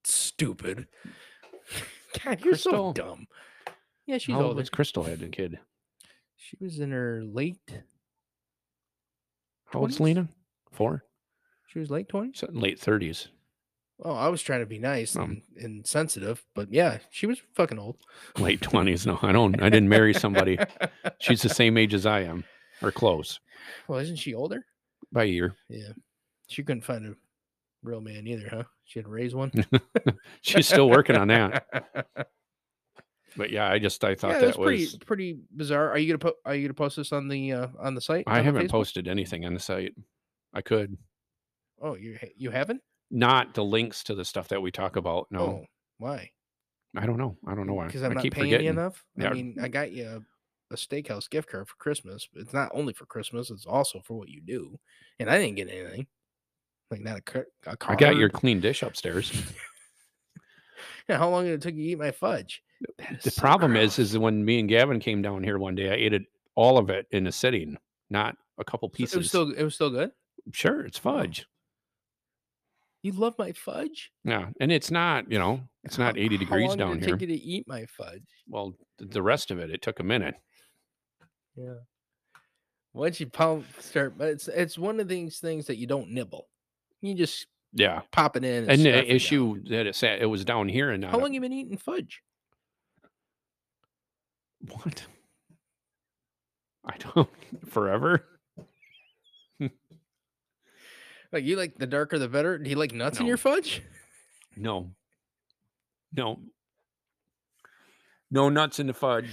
[0.03, 0.87] Stupid.
[2.23, 2.71] God, you're Crystal.
[2.71, 3.27] so dumb.
[4.05, 4.59] Yeah, she's How old older.
[4.59, 5.59] was Crystal had a kid?
[6.37, 7.57] She was in her late.
[9.67, 10.01] How old's 20s?
[10.01, 10.29] Lena?
[10.71, 11.03] Four?
[11.67, 12.43] She was late twenties.
[12.49, 13.27] Late thirties.
[14.03, 17.39] Oh, I was trying to be nice Um, and, and sensitive, but yeah, she was
[17.55, 17.97] fucking old.
[18.39, 19.05] Late twenties.
[19.05, 19.61] No, I don't.
[19.61, 20.57] I didn't marry somebody.
[21.19, 22.43] She's the same age as I am,
[22.81, 23.39] or close
[23.87, 24.65] well, isn't she older?
[25.11, 25.55] by a year.
[25.69, 25.89] Yeah.
[26.49, 27.15] She couldn't find a
[27.83, 28.63] real man either, huh?
[28.85, 29.51] She had to raise one.
[30.41, 31.65] She's still working on that.
[33.37, 34.65] But yeah, I just I thought yeah, that was.
[34.67, 35.91] pretty pretty bizarre.
[35.91, 38.23] Are you gonna put Are you gonna post this on the uh, on the site?
[38.25, 38.71] I haven't Facebook?
[38.71, 39.93] posted anything on the site.
[40.53, 40.97] I could
[41.79, 42.81] Oh, you you haven't?
[43.11, 45.27] not the links to the stuff that we talk about.
[45.29, 45.65] No, Oh,
[45.99, 46.31] why?
[46.97, 47.37] I don't know.
[47.47, 47.85] I don't know why.
[47.85, 48.65] Because I'm I not keep paying forgetting.
[48.65, 49.03] you enough.
[49.15, 49.29] Yeah.
[49.29, 52.27] I mean, I got you a, a steakhouse gift card for Christmas.
[52.33, 54.79] But it's not only for Christmas; it's also for what you do.
[55.19, 56.07] And I didn't get anything.
[56.91, 59.31] Like not a, car- a I got your clean dish upstairs.
[61.07, 62.61] Yeah, how long did it take you to eat my fudge?
[63.23, 64.09] The so problem is, gross.
[64.11, 66.21] is when me and Gavin came down here one day, I ate it
[66.53, 67.77] all of it in a sitting,
[68.11, 69.15] not a couple So pieces.
[69.15, 70.11] It was still it was still good.
[70.53, 71.47] sure, it's fudge.
[73.01, 74.11] You love my fudge?
[74.23, 76.97] Yeah, and it's not, you know, it's not How- 80 how degrees long did down
[76.97, 77.17] it here.
[77.17, 78.21] Take you to eat my fudge.
[78.47, 80.35] Well, the rest of it, it took a minute.
[81.55, 81.73] Yeah.
[82.93, 86.47] Once you pump, start, but it's it's one of these things that you don't nibble.
[87.01, 88.63] You just Yeah, pop it in.
[88.63, 89.15] And, and stuff it the down.
[89.15, 91.11] issue that it sat, it was down here and not.
[91.11, 92.21] How up- long you been eating fudge?
[94.61, 95.05] What?
[96.85, 97.29] I don't.
[97.69, 98.25] Forever.
[101.31, 102.57] Like you like the darker the better.
[102.57, 103.83] Do you like nuts in your fudge?
[104.55, 104.89] No.
[106.11, 106.39] No.
[108.31, 109.29] No nuts in the fudge.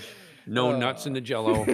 [0.46, 1.66] No nuts in the Uh, jello.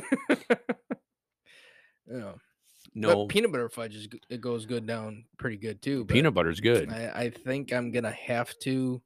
[2.94, 6.04] No But peanut butter fudge is it goes good down pretty good too.
[6.04, 6.90] peanut butter's good.
[6.92, 9.00] I, I think I'm gonna have to.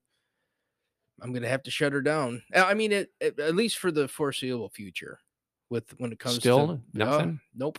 [1.21, 2.43] I'm gonna have to shut her down.
[2.55, 5.21] Uh, I mean, it, it- at least for the foreseeable future.
[5.69, 7.41] With when it comes Still to uh, nothing?
[7.55, 7.79] nope.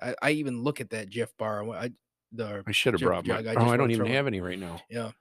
[0.00, 1.66] I, I even look at that Jif bar.
[1.70, 1.90] I,
[2.30, 3.36] the I should have brought my.
[3.38, 4.16] I oh, I don't even throw it.
[4.16, 4.80] have any right now.
[4.90, 5.12] Yeah.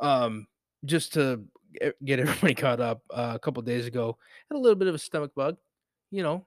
[0.00, 0.46] Um,
[0.84, 1.44] just to
[1.80, 4.16] get get everybody caught up, uh, a couple days ago,
[4.50, 5.56] had a little bit of a stomach bug.
[6.10, 6.46] You know,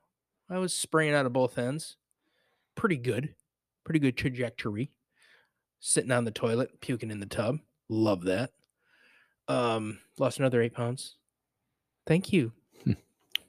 [0.50, 1.96] I was spraying out of both ends.
[2.76, 3.34] Pretty good.
[3.84, 4.92] Pretty good trajectory.
[5.80, 7.60] Sitting on the toilet, puking in the tub.
[7.90, 8.52] Love that.
[9.48, 11.18] Um, lost another eight pounds.
[12.08, 12.52] Thank you.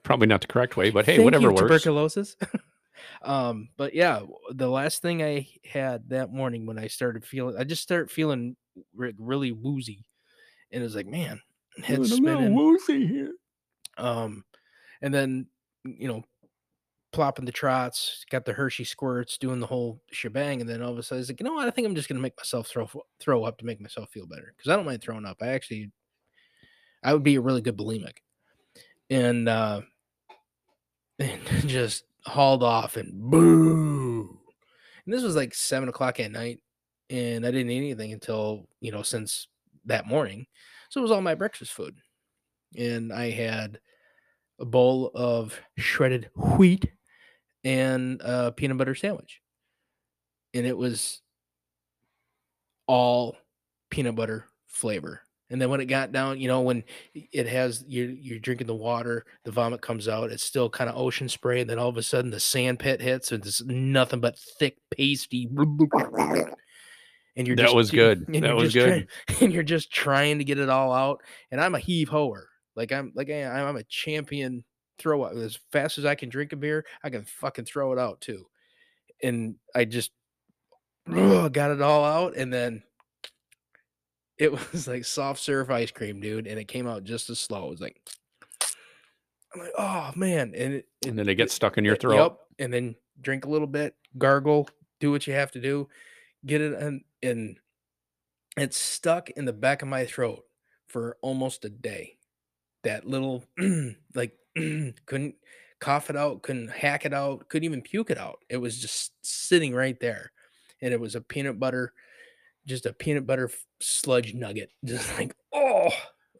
[0.02, 1.62] Probably not the correct way, but hey, Thank whatever you, works.
[1.62, 2.36] Tuberculosis.
[3.22, 7.64] um, but yeah, the last thing I had that morning when I started feeling, I
[7.64, 8.56] just started feeling
[8.94, 10.04] re- really woozy,
[10.70, 11.40] and it was like, man,
[11.82, 12.54] head Feeling a little spinning.
[12.54, 13.32] woozy here.
[13.98, 14.44] Um,
[15.02, 15.46] and then
[15.84, 16.22] you know,
[17.12, 20.98] plopping the trots, got the Hershey squirts, doing the whole shebang, and then all of
[20.98, 21.66] a sudden, it's like, you know what?
[21.66, 22.88] I think I'm just gonna make myself throw
[23.20, 25.38] throw up to make myself feel better because I don't mind throwing up.
[25.40, 25.90] I actually,
[27.02, 28.18] I would be a really good bulimic,
[29.10, 29.82] and uh,
[31.18, 34.38] and just hauled off and boo.
[35.04, 36.60] And this was like seven o'clock at night,
[37.08, 39.48] and I didn't eat anything until you know since
[39.84, 40.46] that morning.
[40.90, 41.96] So it was all my breakfast food,
[42.76, 43.78] and I had
[44.58, 46.90] a bowl of shredded wheat
[47.66, 49.42] and a peanut butter sandwich,
[50.54, 51.20] and it was
[52.86, 53.36] all
[53.90, 55.20] peanut butter flavor.
[55.50, 56.82] And then when it got down, you know, when
[57.14, 60.30] it has you're you're drinking the water, the vomit comes out.
[60.32, 63.00] It's still kind of ocean spray, and then all of a sudden the sand pit
[63.00, 65.48] hits, and it's nothing but thick, pasty.
[67.38, 68.24] And you're That just was good.
[68.28, 69.08] That was just trying-
[69.42, 71.20] and you're just trying to get it all out.
[71.50, 72.48] And I'm a heave hoer.
[72.74, 74.64] Like I'm like I, I'm a champion
[74.98, 76.84] throw up as fast as I can drink a beer.
[77.02, 78.46] I can fucking throw it out too.
[79.22, 80.10] And I just
[81.10, 82.82] ugh, got it all out, and then
[84.38, 87.66] it was like soft serve ice cream, dude, and it came out just as slow.
[87.66, 88.00] It was like,
[89.54, 91.96] I'm like, oh man, and it, it- And then they get it- stuck in your
[91.96, 92.14] throat.
[92.16, 94.68] Yep, and then drink a little bit, gargle,
[95.00, 95.88] do what you have to do,
[96.44, 97.58] get it, and and
[98.58, 100.44] it's stuck in the back of my throat
[100.88, 102.16] for almost a day.
[102.84, 103.44] That little
[104.14, 104.36] like
[105.06, 105.34] couldn't
[105.80, 108.38] cough it out, couldn't hack it out, couldn't even puke it out.
[108.48, 110.32] It was just sitting right there,
[110.80, 111.92] and it was a peanut butter,
[112.66, 115.90] just a peanut butter sludge nugget, just like oh,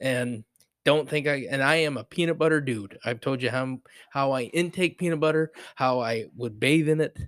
[0.00, 0.44] and
[0.84, 2.98] don't think I and I am a peanut butter dude.
[3.04, 3.78] I've told you how
[4.10, 7.18] how I intake peanut butter, how I would bathe in it,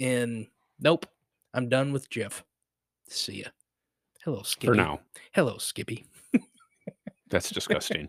[0.00, 0.46] and
[0.80, 1.06] nope,
[1.54, 2.42] I'm done with Jif.
[3.08, 3.48] See ya.
[4.24, 4.66] Hello, Skippy.
[4.68, 5.00] For now.
[5.32, 6.06] Hello, Skippy.
[7.28, 8.08] That's disgusting.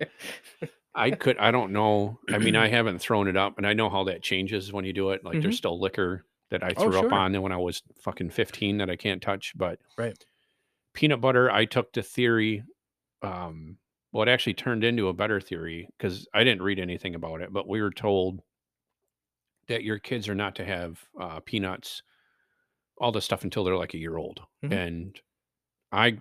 [0.96, 2.20] I could I don't know.
[2.30, 4.94] I mean, I haven't thrown it up and I know how that changes when you
[4.94, 5.24] do it.
[5.24, 8.78] Like there's still liquor that I Oh, threw up on when I was fucking 15
[8.78, 10.24] that I can't touch, but Right.
[10.94, 12.64] peanut butter I took to theory
[13.22, 13.78] um
[14.12, 17.52] well it actually turned into a better theory cuz I didn't read anything about it,
[17.52, 18.42] but we were told
[19.68, 22.04] that your kids are not to have uh peanuts
[23.00, 24.42] all this stuff until they're like a year old.
[24.64, 24.72] Mhm.
[24.74, 25.22] And
[25.92, 26.18] I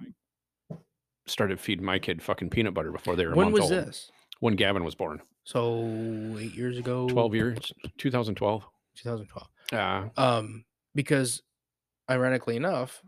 [1.26, 4.10] started feeding my kid fucking peanut butter before they were a When was old this?
[4.40, 5.20] When Gavin was born.
[5.44, 5.84] So
[6.38, 7.08] eight years ago.
[7.08, 8.64] 12 years, 2012.
[8.96, 9.48] 2012.
[9.72, 11.42] Uh, Um, because
[12.10, 13.02] ironically enough,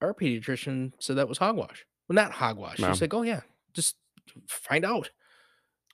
[0.00, 1.84] our pediatrician said that was hogwash.
[2.08, 2.78] Well, not hogwash.
[2.78, 2.92] Wow.
[2.92, 3.40] She's like, oh yeah,
[3.74, 3.96] just
[4.48, 5.10] find out.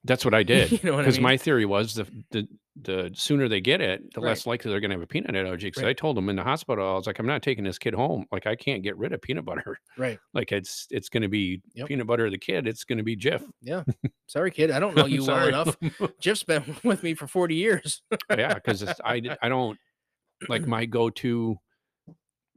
[0.05, 0.73] That's what I did.
[0.73, 1.23] You know what I Because mean?
[1.23, 2.49] my theory was the, the
[2.81, 4.29] the sooner they get it, the Right.
[4.31, 5.67] less likely they're going to have a peanut allergy.
[5.69, 7.93] Because I told them in the hospital, I was like, I'm not taking this kid
[7.93, 8.25] home.
[8.33, 9.79] Like, I can't get rid of peanut butter.
[9.99, 10.19] Right.
[10.33, 11.89] Like, it's it's going to be Yep.
[11.89, 12.67] peanut butter of the kid.
[12.67, 13.43] It's going to be Jif.
[13.43, 13.85] Oh, yeah.
[14.27, 14.71] Sorry, kid.
[14.71, 15.77] I don't know you well enough.
[16.19, 18.01] Jif's been with me for 40 years.
[18.31, 19.79] yeah, because I I don't
[20.49, 21.59] like my go to.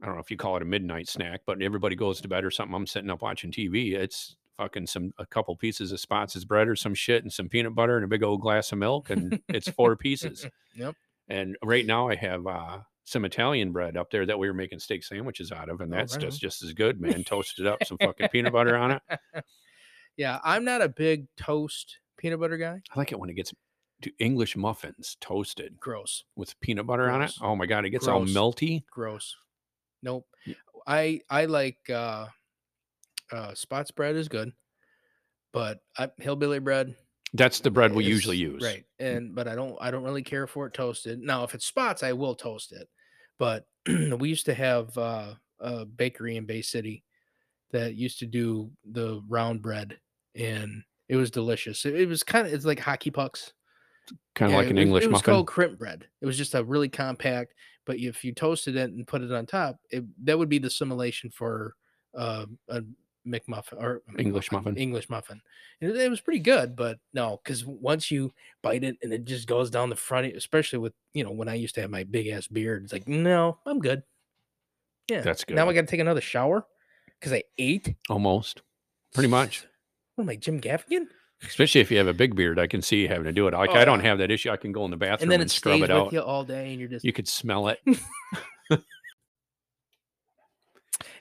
[0.02, 2.44] I don't know if you call it a midnight snack, but everybody goes to bed
[2.44, 2.74] or something.
[2.74, 3.94] I'm sitting up watching TV.
[3.94, 7.74] It's fucking some a couple pieces of Spatz' bread or some shit and some peanut
[7.74, 10.46] butter and a big old glass of milk, and it's four pieces.
[10.74, 10.94] Yep.
[11.28, 14.78] And right now I have uh, some Italian bread up there that we were making
[14.78, 16.30] steak sandwiches out of, and Oh, that's right on.
[16.30, 17.24] just just as good, man.
[17.24, 19.02] Toasted up, some fucking peanut butter on it.
[20.16, 22.80] Yeah, I'm not a big toast peanut butter guy.
[22.90, 23.52] I like it when it gets
[24.02, 26.24] to English muffins toasted Gross.
[26.36, 27.32] with peanut butter on it.
[27.42, 28.84] Oh my god, it gets all melty.
[28.90, 29.36] Gross.
[30.02, 30.26] Nope.
[30.86, 32.26] I I like uh
[33.32, 34.52] uh Spatz bread is good.
[35.52, 36.94] But I, hillbilly bread
[37.32, 38.62] That's the bread we is- usually use.
[38.62, 38.84] Right.
[38.98, 41.20] And but I don't I don't really care for it toasted.
[41.20, 42.88] Now if it's Spatz, I will toast it.
[43.38, 43.66] But
[44.18, 47.02] we used to have uh a bakery in Bay City
[47.72, 49.98] that used to do the round bread
[50.34, 51.84] and it was delicious.
[51.86, 53.52] It, it was kind of it's like hockey pucks.
[54.34, 55.32] kind of Yeah, like an was- English It was muffin.
[55.34, 56.06] called crimp bread.
[56.20, 57.54] It was just a really compact,
[57.86, 60.68] but if you toasted it and put it on top, it, that would be the
[60.70, 61.74] simulation for
[62.16, 62.82] uh, a
[63.26, 64.76] McMuffin or English muffin.
[64.76, 65.40] English muffin.
[65.80, 69.24] And it, it was pretty good, but no, because once you bite it and it
[69.24, 72.04] just goes down the front, especially with you know when I used to have my
[72.04, 74.02] big ass beard, it's like no, I'm good.
[75.10, 75.54] Yeah, That's good.
[75.54, 76.66] Now I got to take another shower
[77.20, 77.94] because I ate.
[78.08, 78.62] Almost.
[79.14, 79.64] Pretty much.
[80.16, 81.06] What am I, Jim Gaffigan?
[81.42, 83.52] Especially if you have a big beard, I can see you having to do it.
[83.54, 84.06] Like Oh, I don't yeah.
[84.08, 84.50] have that issue.
[84.50, 86.12] I can go in the bathroom And then and, it scrub it with out.
[86.12, 87.78] you all day, and you're just You could smell it.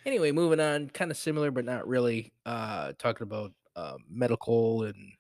[0.06, 2.32] anyway, moving on, kind of similar, but not really.
[2.46, 5.12] Uh, talking about uh, medical and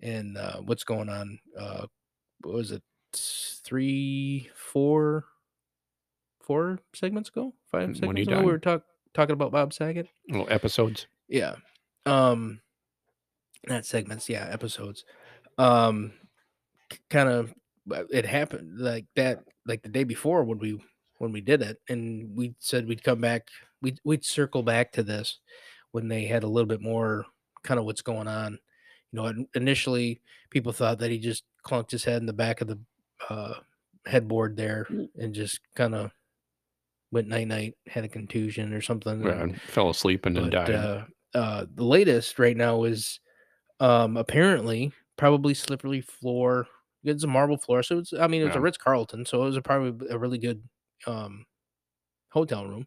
[0.00, 1.38] and uh, what's going on.
[1.58, 1.86] Uh,
[2.42, 2.82] what was it?
[3.14, 5.24] Three, four,
[6.40, 8.34] four segments ago, five When segments ago.
[8.36, 8.44] died.
[8.44, 10.08] We were talk, talking about Bob Saget.
[10.28, 11.06] Little episodes.
[11.28, 11.56] Yeah.
[12.06, 12.60] Um,
[13.68, 14.28] not segments.
[14.28, 15.04] Yeah, episodes.
[15.58, 16.12] Um,
[17.10, 17.54] kind of.
[18.10, 20.80] It happened like that, like the day before when we
[21.22, 23.46] when we did it, and we said we'd come back.
[23.80, 25.38] We'd we'd circle back to this
[25.92, 27.24] when they had a little bit more
[27.62, 28.58] kind of what's going on.
[29.12, 32.66] You know, initially people thought that he just clunked his head in the back of
[32.66, 32.80] the
[33.30, 33.54] uh,
[34.04, 36.10] headboard there and just kind of
[37.12, 39.22] went night night, had a contusion or something.
[39.22, 40.74] Yeah, and- fell asleep and then but died.
[40.74, 41.04] uh,
[41.34, 43.20] uh, the latest right now is
[43.78, 46.66] um, apparently probably slippery floor.
[47.04, 48.12] It's a marble floor, so it's.
[48.12, 50.62] I mean, it was a Ritz Carlton, so it was a, probably a really good
[51.06, 51.46] um,
[52.30, 52.86] hotel room.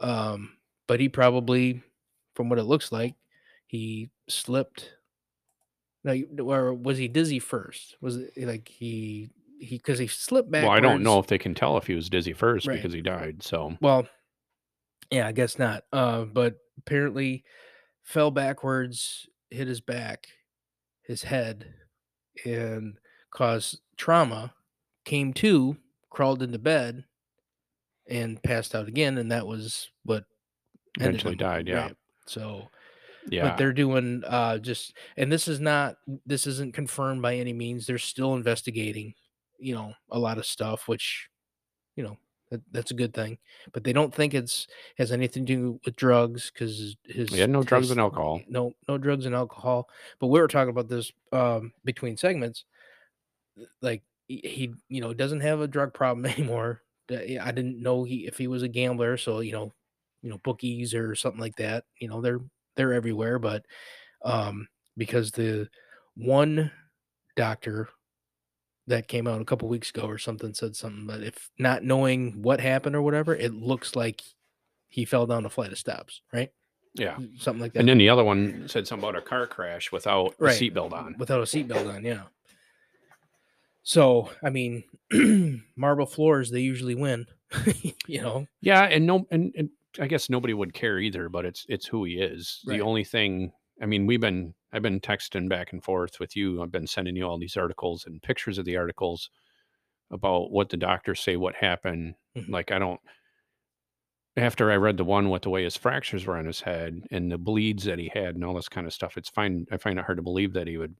[0.00, 0.56] Um,
[0.86, 1.82] but he probably,
[2.34, 3.14] from what it looks like,
[3.66, 4.90] he slipped.
[6.04, 7.96] You- or was he dizzy first?
[8.02, 10.64] Was it like he he because he slipped back?
[10.64, 12.76] well, I don't know if they can tell if he was dizzy first Right.
[12.76, 13.42] because he died.
[13.42, 14.06] So Well,
[15.10, 15.84] yeah, I guess not.
[15.92, 17.44] Uh, but apparently
[18.02, 20.26] fell backwards, hit his back,
[21.04, 21.72] his head,
[22.44, 22.98] and
[23.30, 24.52] caused trauma.
[25.06, 25.78] Came to,
[26.10, 27.04] crawled into bed,
[28.08, 30.24] and passed out again, and that was what
[31.00, 31.90] Eventually died, yeah.
[32.26, 32.68] So,
[33.28, 37.52] yeah, but they're doing uh just, and this is not, this isn't confirmed by any
[37.52, 37.86] means.
[37.86, 39.14] They're still investigating,
[39.58, 41.28] you know, a lot of stuff, which,
[41.96, 42.16] you know,
[42.50, 43.38] that, that's a good thing.
[43.72, 47.50] But they don't think it's has anything to do with drugs because his he had
[47.50, 48.40] no drugs and alcohol.
[48.48, 49.88] no no drugs and alcohol
[50.20, 52.64] but we were talking about this um between segments
[53.80, 58.38] like he, you know doesn't have a drug problem anymore i didn't know he if
[58.38, 59.72] he was a gambler so you know
[60.22, 62.40] you know bookies or something like that you know they're
[62.76, 63.64] they're everywhere but
[64.24, 65.68] um because the
[66.16, 66.70] one
[67.36, 67.88] doctor
[68.86, 72.40] that came out a couple weeks ago or something said something but if not knowing
[72.42, 74.22] what happened or whatever it looks like
[74.88, 76.50] he fell down a flight of steps right
[76.94, 77.16] Yeah.
[77.38, 80.34] something like that And then the other one said something about a car crash without
[80.38, 80.54] Right.
[80.60, 81.16] a seatbelt on.
[81.18, 82.04] without a seatbelt on.
[82.04, 82.24] Yeah.
[83.84, 84.82] So I mean,
[85.76, 87.26] marble floors they usually win.
[88.06, 88.46] you know.
[88.60, 89.68] Yeah, and no, and, and
[90.00, 91.28] I guess nobody would care either.
[91.28, 92.60] But it's it's who he is.
[92.66, 92.78] Right.
[92.78, 96.62] The only thing, I mean, we've been I've been texting back and forth with you.
[96.62, 99.30] I've been sending you all these articles and pictures of the articles
[100.10, 102.14] about what the doctors say, what happened.
[102.36, 102.48] Mhm.
[102.48, 103.00] Like I don't.
[104.36, 107.30] After I read the one with the way his fractures were on his head and
[107.30, 109.66] the bleeds that he had and all this kind of stuff, it's fine.
[109.70, 110.96] I find it hard to believe that he would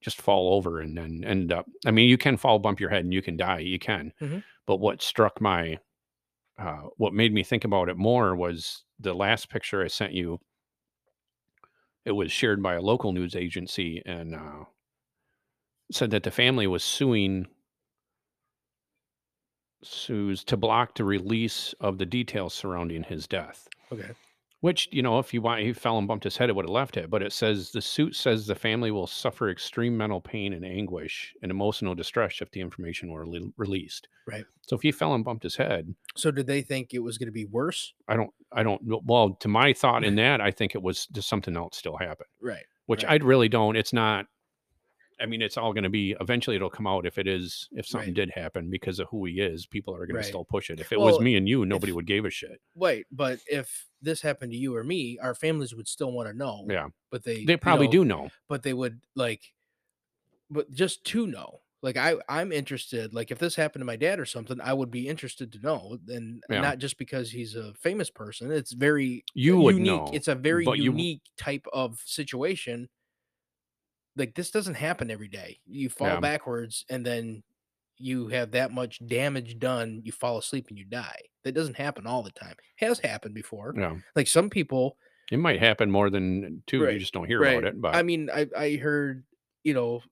[0.00, 1.66] just fall over and then end up.
[1.86, 3.60] I mean, you can fall, bump your head, and you can die.
[3.60, 4.12] You can.
[4.20, 4.44] Mhm.
[4.66, 5.78] But what struck my,
[6.58, 10.40] uh, what made me think about it more was the last picture I sent you.
[12.04, 14.64] It was shared by a local news agency and uh,
[15.90, 17.46] said that the family was suing
[19.82, 23.68] sues to block the release of the details surrounding his death.
[23.92, 24.10] Okay.
[24.60, 26.70] Which, you know, if he want, he fell and bumped his head, it would have
[26.70, 27.08] left it.
[27.08, 31.32] But it says the suit says the family will suffer extreme mental pain and anguish
[31.42, 34.08] and emotional distress if the information were le- released.
[34.26, 34.44] Right.
[34.62, 37.28] So if he fell and bumped his head, So did they think it was going
[37.28, 37.94] to be worse?
[38.08, 38.82] I don't, I don't.
[39.04, 42.28] Well, to my thought in that, I think it was just something else still happened.
[42.42, 42.64] Right.
[42.86, 43.22] Which Right.
[43.22, 43.76] I really don't.
[43.76, 44.26] It's not.
[45.20, 46.56] I mean, it's all going to be eventually.
[46.56, 48.14] It'll come out if it is if something Right.
[48.14, 49.66] did happen because of who he is.
[49.66, 50.22] People are going Right.
[50.22, 50.80] to still push it.
[50.80, 52.60] If it was me and you, nobody would give a shit.
[52.74, 56.34] Wait, but if this happened to you or me, our families would still want to
[56.36, 56.66] know.
[56.68, 58.30] Yeah, But they they you probably know, do know.
[58.48, 59.42] But they would like,
[60.50, 61.60] but just to know.
[61.80, 63.14] Like I, I'm interested.
[63.14, 65.98] Like if this happened to my dad or something, I would be interested to know.
[66.08, 66.60] And Yeah.
[66.60, 68.50] not just because he's a famous person.
[68.50, 69.86] It's very You would unique.
[69.86, 72.88] know, It's a very but you- unique type of situation.
[74.18, 75.60] Like this doesn't happen every day.
[75.66, 76.20] You fall Yeah.
[76.20, 77.44] backwards and then
[77.98, 80.02] you have that much damage done.
[80.04, 81.20] You fall asleep and you die.
[81.44, 82.56] That doesn't happen all the time.
[82.78, 83.74] Has happened before.
[83.76, 84.98] Yeah, Like some people,
[85.30, 86.82] it might happen more than two.
[86.82, 87.58] Right, You just don't hear right.
[87.58, 87.80] about it.
[87.80, 89.24] But I mean, I I heard,
[89.64, 90.02] you know,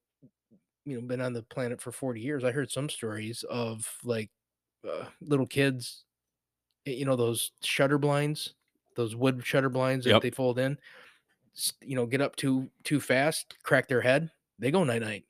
[0.85, 4.31] you know been on the planet for 40 years i heard some stories of like
[4.89, 6.05] uh, little kids
[6.85, 8.55] you know those shutter blinds
[8.97, 10.79] those wood shutter blinds that they fold in
[11.83, 15.25] you know get up too too fast crack their head they go night night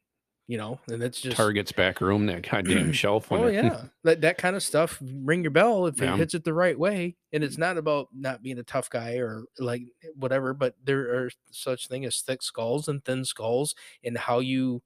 [0.48, 3.32] you know and that's just Target's back room, that goddamn shelf.
[3.32, 4.96] Oh yeah, that that kind of stuff.
[5.02, 6.14] Ring your bell if Yeah.
[6.14, 9.16] it hits it the right way, and it's not about not being a tough guy
[9.16, 9.82] or like
[10.14, 10.54] whatever.
[10.54, 13.74] But there are such thing as thick skulls and thin skulls,
[14.04, 14.82] and how you,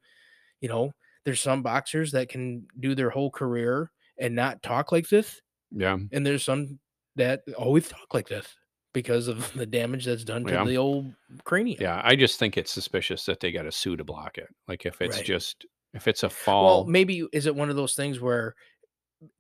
[0.63, 0.93] you know,
[1.25, 5.99] there's some boxers that can do their whole career and not talk like this, yeah.
[6.11, 6.79] and there's some
[7.17, 8.47] that always talk like this
[8.93, 10.65] because of the damage that's done to Yeah.
[10.65, 11.13] the old
[11.45, 11.79] cranium.
[11.81, 12.01] Yeah.
[12.05, 14.49] I just think it's suspicious that they got a sue to block it.
[14.69, 15.25] Like if it's Right.
[15.27, 18.55] just if it's a fall, Well, maybe is it one of those things where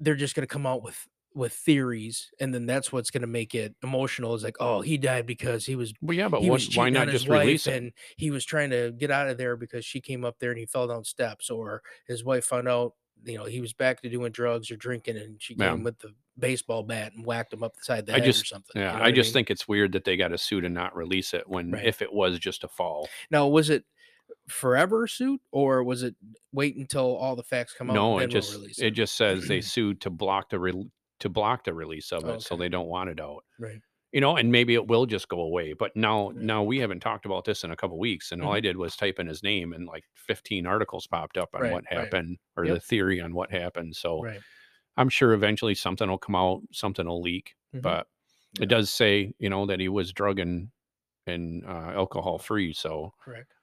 [0.00, 0.98] they're just going to come out with
[1.32, 4.34] with theories, and then that's what's going to make it emotional?
[4.34, 6.90] Is like, oh, he died because he was well, yeah, but he what, was why
[6.90, 7.74] not on his just wife, release it?
[7.76, 10.58] and he was trying to get out of there because she came up there and
[10.58, 12.94] he fell down steps, or his wife found out.
[13.24, 15.84] You know, he was back to doing drugs or drinking, and she came Yeah.
[15.84, 18.32] with the baseball bat and whacked him up the side of the I head or
[18.32, 18.72] just- something.
[18.74, 19.34] you Yeah, know I just mean?
[19.34, 21.84] think it's weird that they got a sue to not release it when Right.
[21.86, 23.08] if it was just a fall.
[23.30, 23.84] Now, was it
[24.48, 26.14] forever suit, or was it
[26.52, 27.94] wait until all the facts come out?
[27.94, 30.90] no, it then we'll just release it just says they sued to block the re-
[31.18, 33.44] to block the release of it, so they don't want it out.
[33.58, 33.80] right.
[34.12, 35.72] You know, and maybe it will just go away.
[35.72, 38.60] But now, now we haven't talked about this in a couple weeks, and all I
[38.60, 41.86] did was type in his name, and like 15 articles popped up on Right, what
[41.94, 42.14] right.
[42.14, 42.68] happened or Yep.
[42.68, 43.94] the theory on what happened.
[43.96, 44.44] So Right.
[44.96, 47.54] I'm sure eventually something will come out, something will leak.
[47.72, 47.80] Mhm.
[47.82, 48.08] But
[48.52, 48.62] Yeah.
[48.62, 50.70] it does say, you know, that he was drug and
[51.26, 52.72] and uh, alcohol free.
[52.74, 53.54] So Correct.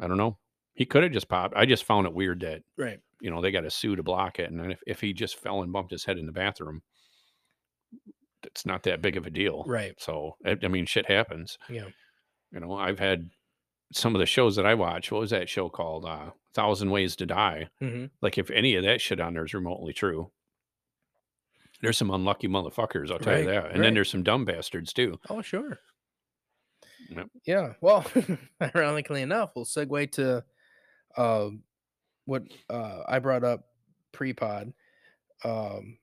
[0.00, 0.38] I don't know.
[0.74, 1.54] He could have just popped.
[1.56, 3.02] I just found it weird that Right.
[3.20, 5.62] you know they got a sue to block it, and if, if he just fell
[5.62, 6.82] and bumped his head in the bathroom,
[8.46, 9.64] it's not that big of a deal.
[9.66, 9.94] Right.
[9.98, 11.58] So I, I mean, shit happens.
[11.68, 11.86] Yeah.
[12.52, 13.30] You know, I've had
[13.92, 15.10] some of the shows that I watch.
[15.12, 16.04] What was that show called?
[16.04, 17.68] Uh, Thousand Ways to Die.
[17.80, 20.30] hmm Like if any of that shit on there is remotely true,
[21.82, 23.10] there's some unlucky motherfuckers.
[23.10, 23.66] I'll tell you that.
[23.66, 23.82] And right.
[23.82, 25.18] then there's some dumb bastards too.
[25.28, 25.78] Oh, sure.
[27.10, 27.28] Yep.
[27.46, 27.72] Yeah.
[27.80, 28.04] Well,
[28.74, 30.44] ironically enough, we'll segue to
[31.16, 31.48] uh,
[32.24, 33.64] what uh, I brought up
[34.12, 34.72] pre-pod.
[35.44, 35.98] Um,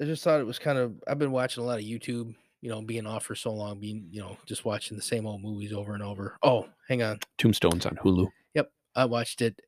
[0.00, 0.94] I just thought it was kind of.
[1.06, 2.34] I've been watching a lot of YouTube.
[2.62, 5.42] You know, being off for so long, being you know just watching the same old
[5.42, 6.36] movies over and over.
[6.42, 7.20] Oh, hang on.
[7.38, 8.28] Tombstones on Hulu.
[8.54, 9.60] Yep, I watched it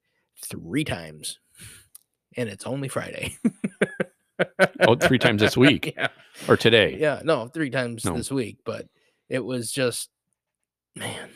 [0.44, 1.38] three times,
[2.36, 3.36] and it's only Friday.
[4.80, 6.08] Oh, three times this week yeah.
[6.48, 6.96] or today.
[6.98, 8.16] Yeah, no, three times No.
[8.16, 8.86] this week, but
[9.28, 10.10] it was just
[10.96, 11.28] man.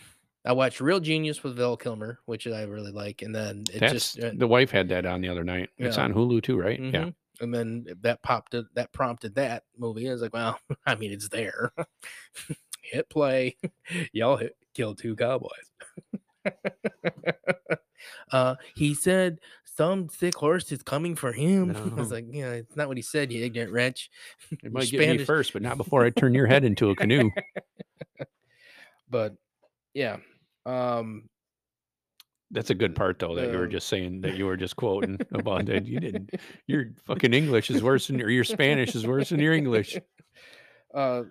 [0.44, 3.92] I watched Real Genius with Val Kilmer, which I really like, and then it That's
[3.92, 5.70] just uh, the wife had that on the other night.
[5.78, 6.04] It's Yeah.
[6.04, 6.78] on Hulu too, right?
[6.80, 7.10] Yeah.
[7.40, 10.08] And then that popped it, that prompted that movie.
[10.08, 11.72] I was like, well, I mean, it's there.
[12.82, 13.56] hit play,
[14.12, 15.50] y'all hit kill two cowboys.
[18.32, 21.74] uh, he said some sick horse is coming for him.
[21.76, 24.10] I was like, yeah, it's not what he said, you ignorant wretch.
[24.62, 27.30] It might get me first, but not before I turn your head into a canoe.
[29.08, 29.34] but
[29.94, 30.18] yeah
[30.66, 31.28] um
[32.50, 35.18] That's a good part though that you were just saying that you were just quoting
[35.32, 35.86] about that.
[35.86, 36.30] You didn't
[36.66, 39.98] your fucking English is worse than your your Spanish is worse than your English.
[40.94, 41.24] uh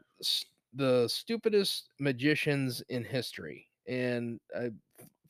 [0.75, 4.69] the stupidest magicians in history and i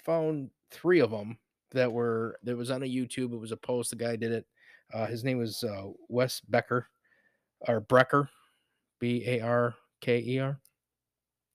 [0.03, 1.38] found three of them
[1.71, 4.45] that were that was on a youtube it was a post the guy did it
[4.93, 6.88] uh his name was uh wes Barker
[7.67, 8.27] or brecker
[8.99, 10.59] b-a-r-k-e-r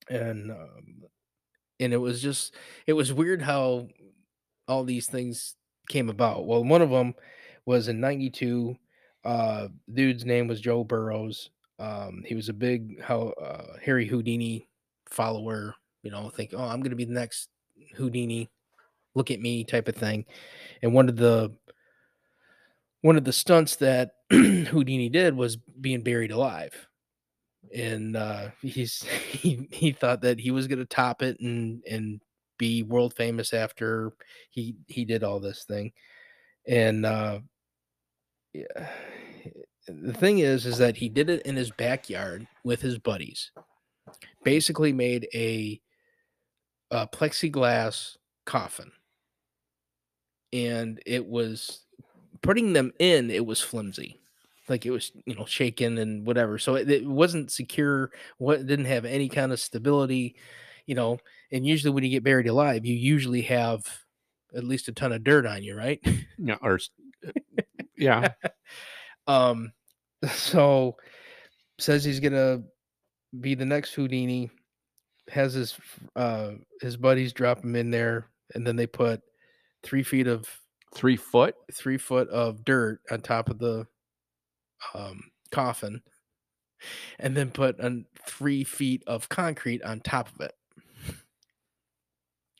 [0.08, 1.02] and um
[1.80, 2.54] and it was just
[2.86, 3.88] it was weird how
[4.70, 5.56] all these things
[5.88, 6.46] came about.
[6.46, 7.14] Well one of them
[7.66, 8.76] was in 92
[9.24, 11.50] uh dude's name was joe Burrus.
[11.78, 14.68] Um he was a big how uh harry houdini
[15.06, 17.48] follower you know think oh i'm gonna be the next
[17.96, 18.48] houdini.
[19.14, 20.24] Look at me type of thing.
[20.82, 21.52] And one of the
[23.02, 26.74] one of the stunts that houdini did was being buried alive.
[27.74, 32.20] And uh he's he, he thought that he was gonna top it and and
[32.60, 34.12] be world famous after
[34.50, 35.92] he he did all this thing.
[36.68, 37.40] And uh
[38.52, 38.88] yeah
[39.88, 43.50] the thing is is that he did it in his backyard with his buddies.
[44.44, 45.80] Basically made a,
[46.90, 48.92] a plexiglass coffin.
[50.52, 51.86] And it was
[52.42, 54.20] putting them in it was flimsy.
[54.68, 56.58] Like it was you know shaken and whatever.
[56.58, 60.36] So it, it wasn't secure what didn't have any kind of stability
[60.86, 61.18] you know
[61.52, 63.82] and usually when you get buried alive you usually have
[64.54, 66.00] at least a ton of dirt on you right
[66.38, 66.78] Yeah, or
[67.26, 67.30] uh,
[67.96, 68.28] yeah,
[69.26, 69.72] um
[70.32, 70.96] so
[71.78, 72.62] says he's gonna
[73.40, 74.50] be the next houdini
[75.30, 75.78] has his
[76.16, 79.20] uh his buddies drop him in there and then they put
[79.82, 80.48] three feet of
[80.94, 81.54] Three foot.
[81.72, 83.86] three foot of dirt on top of the
[84.94, 86.02] um, coffin,
[87.18, 90.52] and then put an three feet of concrete on top of it.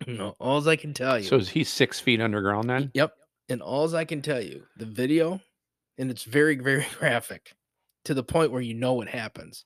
[0.07, 1.25] No, alls I can tell you.
[1.25, 2.91] So is he six feet underground then?
[2.95, 3.13] Yep.
[3.49, 5.41] And alls I can tell you, the video,
[5.99, 7.55] and it's very, very graphic
[8.05, 9.65] to the point where you know what happens.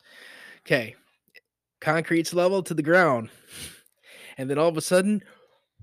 [0.67, 0.97] Okay.
[1.81, 3.31] Concrete's level to the ground.
[4.37, 5.23] And then all of a sudden,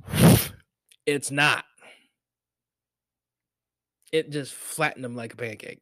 [1.05, 1.63] it's not.
[4.11, 5.79] It just flattened him like a pancake.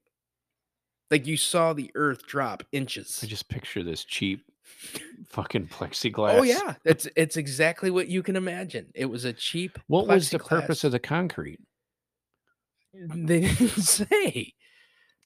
[1.09, 3.21] Like you saw the earth drop inches.
[3.23, 4.43] I just picture this cheap
[5.29, 6.37] fucking plexiglass.
[6.39, 8.87] Oh yeah, it's it's exactly what you can imagine.
[8.95, 9.77] It was a cheap.
[9.87, 11.59] What was the purpose of the concrete?
[12.93, 14.53] They didn't say.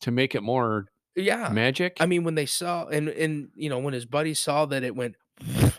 [0.01, 1.95] To make it more Yeah, magic?
[2.01, 4.95] I mean, when they saw and and you know when his buddy saw that it
[4.95, 5.15] went.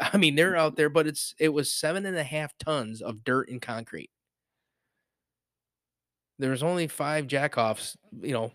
[0.00, 3.22] I mean, they're out there, but it's it was seven and a half tons of
[3.22, 4.10] dirt and concrete.
[6.38, 7.96] There was only five jackoffs.
[8.20, 8.52] You know,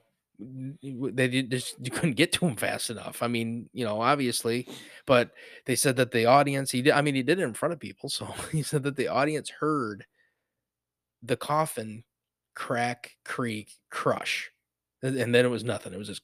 [0.81, 3.21] they just you couldn't get to him fast enough.
[3.21, 4.67] I mean, you know, obviously,
[5.05, 5.31] but
[5.65, 6.71] they said that the audience.
[6.71, 6.93] He did.
[6.93, 9.49] I mean, he did it in front of people, so he said that the audience
[9.49, 10.05] heard
[11.23, 12.03] the coffin
[12.55, 14.51] crack, creak, crush,
[15.03, 15.93] and and then it was nothing.
[15.93, 16.21] It was just.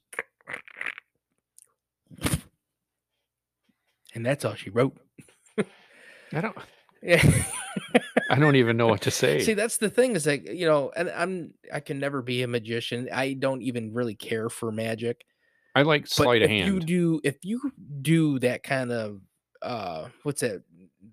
[4.15, 4.97] And that's all she wrote.
[5.57, 6.57] I don't
[7.01, 7.23] Yeah.
[8.29, 9.39] I don't even know what to say.
[9.41, 12.47] See, that's the thing is like, you know, and I'm I can never be a
[12.47, 13.07] magician.
[13.13, 15.25] I don't even really care for magic.
[15.75, 17.71] I like sleight of if you do if you
[18.01, 19.21] do that kind of
[19.61, 20.63] uh what's that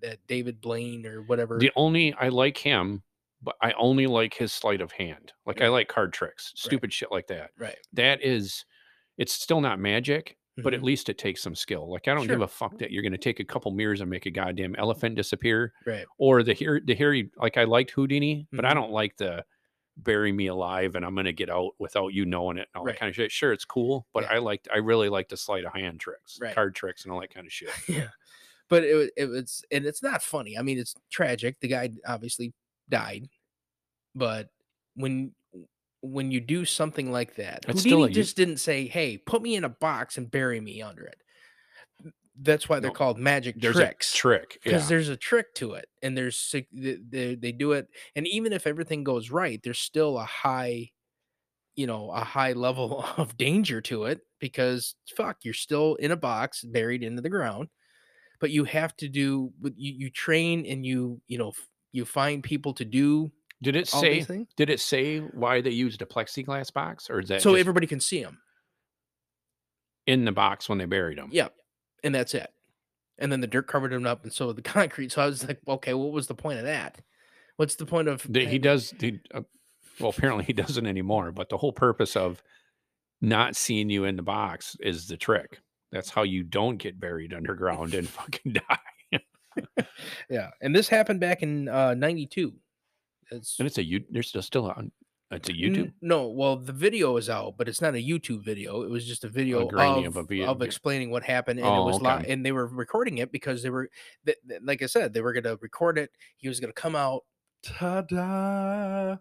[0.01, 1.57] that David Blaine or whatever.
[1.59, 3.03] The only I like him,
[3.41, 5.33] but I only like his sleight of hand.
[5.45, 7.51] Like I like card tricks, stupid shit like that.
[7.57, 7.77] right.
[7.93, 8.65] That is
[9.17, 10.85] it's still not magic, but at Mhm.
[10.85, 11.89] least it takes some skill.
[11.91, 14.25] Like I don't give a fuck that you're gonna take a couple mirrors and make
[14.25, 15.73] a goddamn elephant disappear.
[15.85, 16.05] Right.
[16.17, 18.75] Or the here the Harry like I liked Houdini, but I Mhm.
[18.75, 19.45] don't like the
[19.97, 22.93] bury me alive and I'm gonna get out without you knowing it and all Right.
[22.95, 23.31] that kind of shit.
[23.31, 24.33] Sure, it's cool, but Yeah.
[24.33, 26.53] I liked I really like the sleight of hand tricks, Right.
[26.55, 27.69] card tricks and all that kind of shit.
[27.89, 28.09] yeah.
[28.69, 30.57] But it it was and it's not funny.
[30.57, 31.59] I mean, it's tragic.
[31.59, 32.53] The guy obviously
[32.89, 33.29] died.
[34.15, 34.49] But
[34.95, 35.35] when
[36.05, 39.63] when you do something like that, It's Houdini just didn't say, "Hey, put me in
[39.63, 41.21] a box and bury me under it."
[42.37, 44.13] That's why they're No, called magic There's tricks.
[44.13, 44.59] a trick.
[44.63, 44.89] because Yeah.
[44.89, 48.67] there's a trick to it and there's they, they, they do it and even if
[48.67, 50.91] everything goes right there's still a high
[51.75, 56.17] you know a high level of danger to it because fuck you're still in a
[56.17, 57.69] box buried into the ground
[58.39, 61.53] but you have to do you you train and you you know
[61.91, 63.31] you find people to do
[63.65, 67.09] Did it all say these things did it say why they used a plexiglass box
[67.09, 68.37] or is that so just everybody can see them
[70.05, 71.29] in the box when they buried them?
[71.31, 71.51] Yep.
[72.03, 72.51] And that's it.
[73.17, 75.11] And then the dirt covered him up and so the concrete.
[75.11, 77.01] So I was like, okay, what was the point of that?
[77.57, 79.41] What's the point of he does he, uh,
[79.99, 82.43] well apparently he doesn't anymore but the whole purpose of
[83.19, 85.59] not seeing you in the box is the trick
[85.91, 88.77] that's how you don't get buried underground and fucking die
[90.29, 90.49] Yeah.
[90.61, 92.53] And this happened back in uh 92.
[93.31, 94.91] It's and it's a you there's still still on
[95.31, 98.83] it's a youtube No, well, the video is out, but it's not a YouTube video.
[98.83, 101.71] It was just a video grainy of, of a of explaining what happened, and it
[101.71, 102.31] Oh, was li- okay.
[102.31, 103.89] and they were recording it because they were,
[104.25, 106.11] th- th- like I said, they were going to record it.
[106.37, 107.23] He was going to come out.
[107.63, 109.17] Ta-da!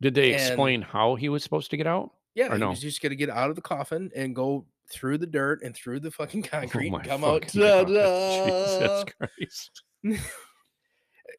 [0.00, 2.70] did they and- explain how he was supposed to get out Yeah, Or he no?
[2.70, 5.74] was just going to get out of the coffin and go through the dirt and
[5.76, 7.44] through the fucking oh concrete, oh and my come out.
[7.44, 7.86] fucking God.
[7.88, 8.44] Ta-da!
[8.46, 9.82] jesus christ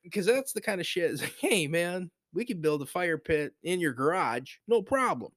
[0.07, 1.19] because that's the kind of shit.
[1.19, 5.31] Like, hey man, we can build a fire pit in your garage, no problem.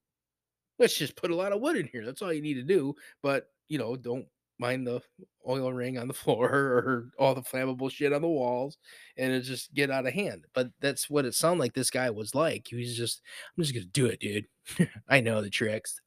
[0.79, 2.05] Let's just put a lot of wood in here.
[2.05, 2.95] That's all you need to do.
[3.23, 4.27] But you know, don't
[4.59, 5.01] mind the
[5.49, 8.79] oil ring on the floor or all the flammable shit on the walls,
[9.17, 10.45] and it just get out of hand.
[10.55, 11.75] But that's what it sounded like.
[11.75, 12.69] This guy was like.
[12.69, 13.23] He was just,
[13.57, 14.47] I'm just gonna do it, dude.
[15.09, 16.01] I know the tricks.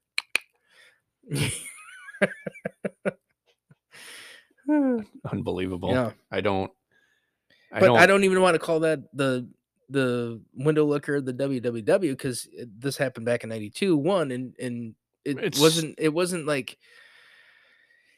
[5.32, 6.12] unbelievable yeah.
[6.32, 6.72] i don't
[7.74, 9.48] i but don't I don't even want to call that the
[9.90, 12.48] the window looker the WWW because
[12.80, 14.96] this happened back in '92 one and and
[15.26, 16.78] it It's- wasn't it wasn't like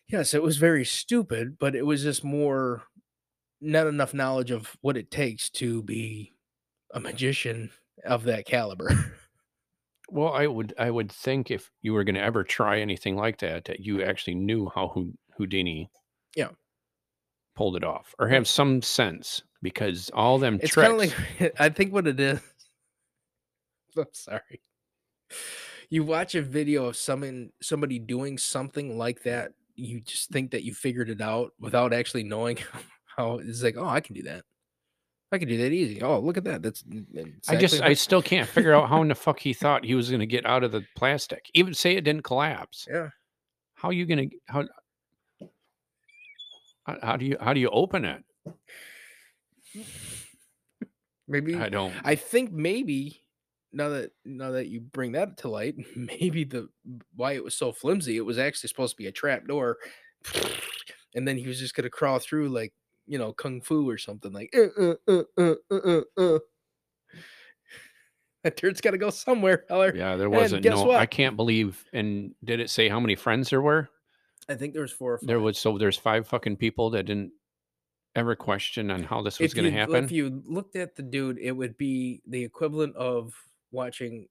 [0.08, 2.84] yes it was very stupid but it was just more
[3.62, 6.32] not enough knowledge of what it takes to be
[6.94, 7.72] a magician
[8.06, 8.90] of that caliber.
[10.08, 13.40] Well, I would I would think if you were going to ever try anything like
[13.40, 14.94] that, that you actually knew how
[15.36, 15.90] Houdini,
[16.36, 16.50] Yeah.
[17.56, 20.90] Pulled it off, or have some sense because all them it's tricks.
[20.90, 22.40] kind of like I think what it is.
[23.98, 24.62] I'm sorry.
[25.90, 30.64] You watch a video of someone somebody doing something like that, you just think that
[30.64, 32.58] you figured it out without actually knowing
[33.18, 34.44] how it's like, oh, I can do that.
[35.32, 36.02] I can do that easy.
[36.02, 36.62] Oh, look at that.
[36.62, 36.84] That's
[37.50, 40.10] I just I still can't figure out how in the fuck he thought he was
[40.10, 41.50] going to get out of the plastic.
[41.54, 42.88] Even say it didn't collapse.
[42.90, 43.10] yeah.
[43.74, 44.64] How are you going to how
[46.86, 48.24] how do you how do you open it?
[51.28, 51.94] Maybe I don't.
[52.04, 53.22] I think maybe
[53.74, 56.70] now that now that you bring that to light, maybe the
[57.16, 59.78] why it was so flimsy, it was actually supposed to be a trap door,
[61.16, 62.74] and then he was just gonna crawl through like
[63.08, 64.56] you know kung fu or something like.
[64.56, 66.40] Uh, uh, uh, uh, uh, uh, uh.
[68.44, 69.92] That dirt's got to go somewhere, Heller.
[69.96, 70.92] Yeah, there wasn't no.
[70.92, 71.84] I can't believe.
[71.94, 73.90] And did it say how many friends there were?
[74.48, 75.28] I think there was four or five.
[75.28, 77.32] There was so there's five fucking people that didn't
[78.16, 80.04] ever question on how this was going to happen.
[80.04, 83.34] If you looked at the dude, it would be the equivalent of
[83.72, 84.28] watching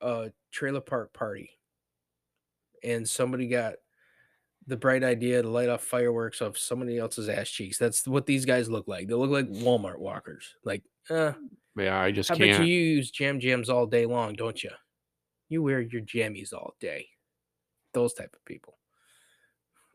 [0.00, 1.50] a trailer park party,
[2.84, 3.74] and somebody got
[4.66, 7.78] the bright idea to light off fireworks off somebody else's ass cheeks.
[7.78, 9.08] That's what these guys look like.
[9.08, 10.54] They look like Walmart walkers.
[10.64, 11.32] Like, uh,
[11.76, 12.66] yeah, I just I bet can't.
[12.66, 14.70] you use jam jams all day long, don't you?
[15.48, 17.06] You wear your jammies all day.
[17.94, 18.75] Those type of people.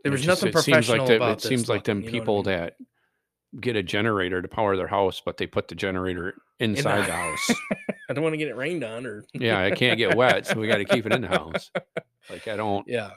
[0.03, 2.33] There was nothing seems professional like the- about It seems like them looking, you know
[2.33, 2.59] what I people mean?
[3.53, 7.11] that get a generator to power their house, but they put the generator inside the
[7.13, 7.49] house.
[8.09, 10.59] I don't want to get it rained on or yeah, it can't get wet, so
[10.59, 11.69] we got to keep it in the house.
[12.29, 12.87] Like I don't.
[12.87, 13.11] Yeah.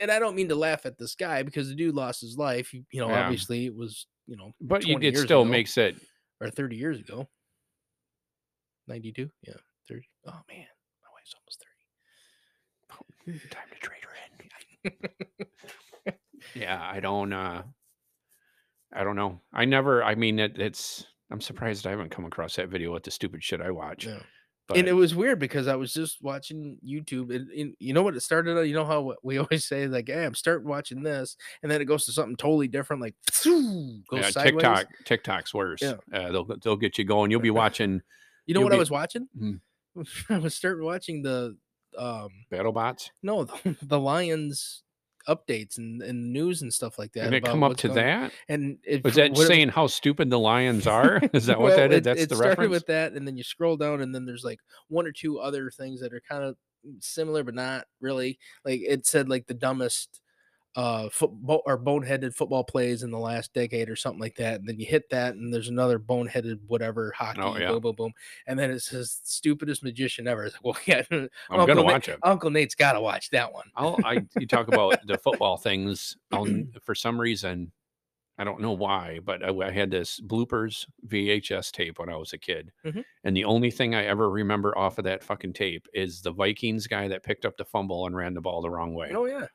[0.00, 2.72] And I don't mean to laugh at this guy because the dude lost his life.
[2.74, 3.24] You know, Yeah.
[3.24, 5.50] obviously it was, you know, But you, it still ago.
[5.50, 5.96] makes it.
[6.40, 7.28] or 30 years ago.
[8.88, 9.30] 92?
[9.46, 9.54] Yeah,
[9.88, 10.02] 30.
[10.26, 10.66] Oh man,
[11.02, 11.64] my wife's almost
[13.26, 13.48] 30.
[13.48, 15.70] Time to trade her in.
[16.54, 17.32] Yeah, I don't.
[17.32, 17.62] uh
[18.94, 19.40] I don't know.
[19.52, 20.04] I never.
[20.04, 21.06] I mean, it, it's.
[21.30, 24.06] I'm surprised I haven't come across that video with the stupid shit I watch.
[24.06, 24.18] Yeah.
[24.68, 28.02] But and it was weird because I was just watching YouTube and, and you know
[28.02, 28.62] what it started?
[28.68, 31.86] You know how we always say like, "Hey, I'm starting watching this," and then it
[31.86, 33.14] goes to something totally different, like
[33.44, 34.62] goes yeah, sideways.
[34.62, 34.86] TikTok.
[35.04, 35.82] TikTok's worse.
[35.82, 35.94] Yeah.
[36.12, 37.30] Uh, they'll they'll get you going.
[37.30, 38.02] You'll be watching
[38.46, 39.28] You know what I was watching?
[39.38, 39.54] Hmm.
[40.30, 41.56] I was starting watching the
[41.96, 44.82] um BattleBots, no the, the Lions
[45.28, 47.24] updates and, and news and stuff like that.
[47.26, 48.32] and it come up to going- that.
[48.48, 51.20] And it, Was that what it- saying how stupid the Lions are?
[51.32, 52.02] Is that what Well, that is?
[52.02, 52.70] That's it the started reference.
[52.70, 55.70] with that, and then you scroll down, and then there's like one or two other
[55.70, 56.56] things that are kind of
[57.00, 58.38] similar, but not really.
[58.64, 60.20] Like it said, like the dumbest
[60.74, 64.58] uh football or boneheaded football plays in the last decade or something like that.
[64.60, 67.68] And then you hit that, and there's another boneheaded whatever hockey, Oh, yeah.
[67.72, 68.12] boom, boom, boom,
[68.46, 70.44] and then it says stupidest magician ever.
[70.44, 72.18] It's like, well, yeah, I'm Uncle gonna Nate- watch it.
[72.22, 73.66] Uncle Nate's got to watch that one.
[73.76, 76.16] I'll, I you talk about the football things.
[76.32, 76.46] I'll,
[76.82, 77.70] for some reason,
[78.38, 82.32] I don't know why, but I, I had this bloopers VHS tape when I was
[82.32, 83.04] a kid, Mhm.
[83.24, 86.86] and the only thing I ever remember off of that fucking tape is the Vikings
[86.86, 89.12] guy that picked up the fumble and ran the ball the wrong way.
[89.14, 89.46] Oh yeah,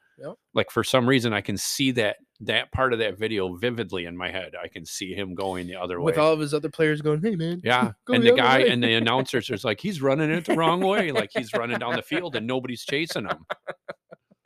[0.53, 4.15] Like for some reason, I can see that that part of that video vividly in
[4.15, 4.53] my head.
[4.61, 7.22] I can see him going the other way with all of his other players going,
[7.22, 10.30] "Hey man, yeah, and the the guy way." and the announcers is like, he's running
[10.32, 13.45] it the wrong way, like he's running down the field and nobody's chasing him,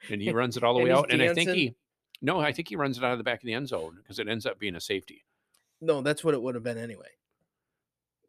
[0.09, 1.11] and he runs it all the And way out.
[1.11, 1.75] And I think he,
[2.21, 4.19] no, I think he runs it out of the back of the end zone because
[4.19, 5.23] it ends up being a safety.
[5.79, 7.07] no, that's what it would have been anyway."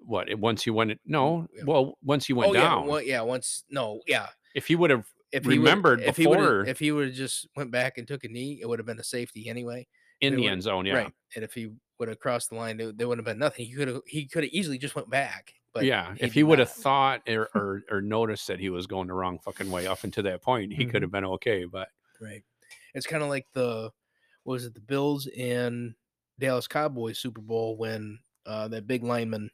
[0.04, 0.28] What?
[0.28, 1.62] it- Once he went, no, yeah.
[1.64, 3.20] well, once he went oh down, yeah, well, yeah.
[3.22, 4.28] Once, no, yeah.
[4.54, 7.06] if he would have, if remembered he would, if before- he would if he would
[7.08, 9.86] have just went back and took a knee, it would have been a safety anyway.
[10.20, 11.12] in the end zone, yeah, Right.
[11.34, 13.66] And if he would have crossed the line, there, there would have been nothing.
[13.66, 15.52] He could have he could have easily just went back.
[15.74, 16.14] But yeah.
[16.18, 19.38] If he would have thought or, or or noticed that he was going the wrong
[19.38, 20.90] fucking way up until that point, he Mhm.
[20.90, 21.64] could have been okay.
[21.64, 21.88] But
[22.20, 22.42] right,
[22.94, 23.90] it's kind of like the
[24.44, 25.94] what was it the Bills and
[26.38, 29.50] Dallas Cowboys Super Bowl when uh, that big lineman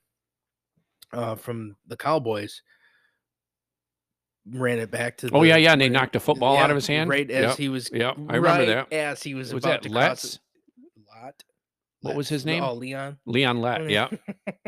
[1.12, 2.62] uh, from the Cowboys
[4.52, 5.26] ran it back to.
[5.28, 7.10] The, oh yeah, yeah, and they knocked a football out of his hand.
[7.10, 7.90] right as Yep, he was.
[7.92, 8.92] Yeah, I remember right that.
[8.92, 10.38] As he was, Was about that to Let's?
[11.08, 11.42] Lot.
[12.02, 12.62] What was his name?
[12.62, 13.18] Oh, Leon.
[13.26, 13.90] Leon Lett.
[13.90, 14.08] Yeah,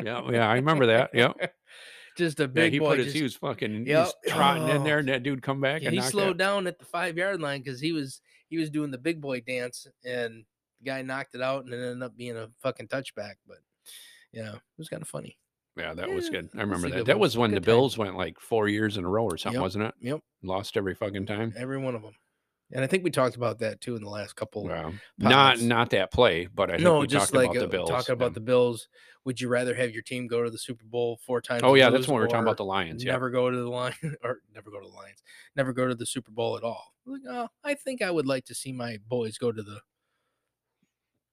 [0.02, 0.48] yeah, yeah.
[0.48, 1.10] I remember that.
[1.14, 1.32] Yeah.
[2.16, 2.88] Just a Yeah, big he boy.
[2.88, 4.04] put his just- he was fucking he Yep.
[4.06, 4.98] was trotting in there, Oh.
[4.98, 6.38] and that dude come back yeah, and he slowed it.
[6.38, 9.40] down at the five yard line because he was he was doing the big boy
[9.40, 10.44] dance, and
[10.80, 13.34] the guy knocked it out, and it ended up being a fucking touchback.
[13.46, 13.58] But
[14.32, 15.38] yeah, it was kind of funny.
[15.80, 16.48] Yeah, that was good.
[16.56, 17.06] I remember that.
[17.06, 17.60] That was when the.
[17.60, 19.62] Bills went like four years in a row or something, Yep.
[19.62, 19.94] wasn't it?
[20.00, 21.52] Yep, Lost every fucking time.
[21.56, 22.12] every one of them.
[22.72, 24.64] And I think we talked about that too in the last couple.
[24.68, 24.92] Wow.
[25.18, 27.68] Not not that play, but I think no, we just talked like about the uh,
[27.68, 27.90] Bills.
[27.90, 28.88] talking about the Bills.
[29.24, 31.62] Would you rather have your team go to the Super Bowl four times?
[31.64, 33.02] Oh and yeah, that's lose, when we were talking or about the Lions.
[33.04, 33.12] Yeah.
[33.12, 35.22] never go to the line or never go to the Lions,
[35.56, 36.94] never go to the Super Bowl at all.
[37.06, 39.80] Like, oh, I think I would like to see my boys go to the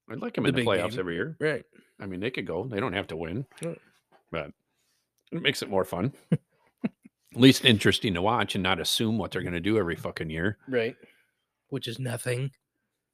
[0.09, 0.99] I'd like them the in the big playoffs game.
[0.99, 1.37] every year.
[1.39, 1.63] right.
[1.99, 2.67] I mean, they could go.
[2.67, 3.73] They don't have to win, Yeah.
[4.31, 4.51] But
[5.31, 6.13] it makes it more fun.
[6.31, 10.29] At least interesting to watch and not assume what they're going to do every fucking
[10.29, 10.57] year.
[10.67, 10.95] Right.
[11.69, 12.51] Which is nothing.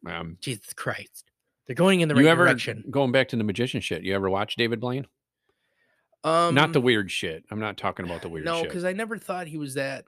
[0.05, 1.25] Um, Jesus Christ.
[1.67, 2.83] They're going in the right you ever direction.
[2.89, 4.03] going back to the magician shit?
[4.03, 5.07] You ever watch David Blaine?
[6.23, 7.43] Um, Not the weird shit.
[7.51, 8.69] I'm not talking about the weird no, shit.
[8.69, 10.05] because I never thought he was that.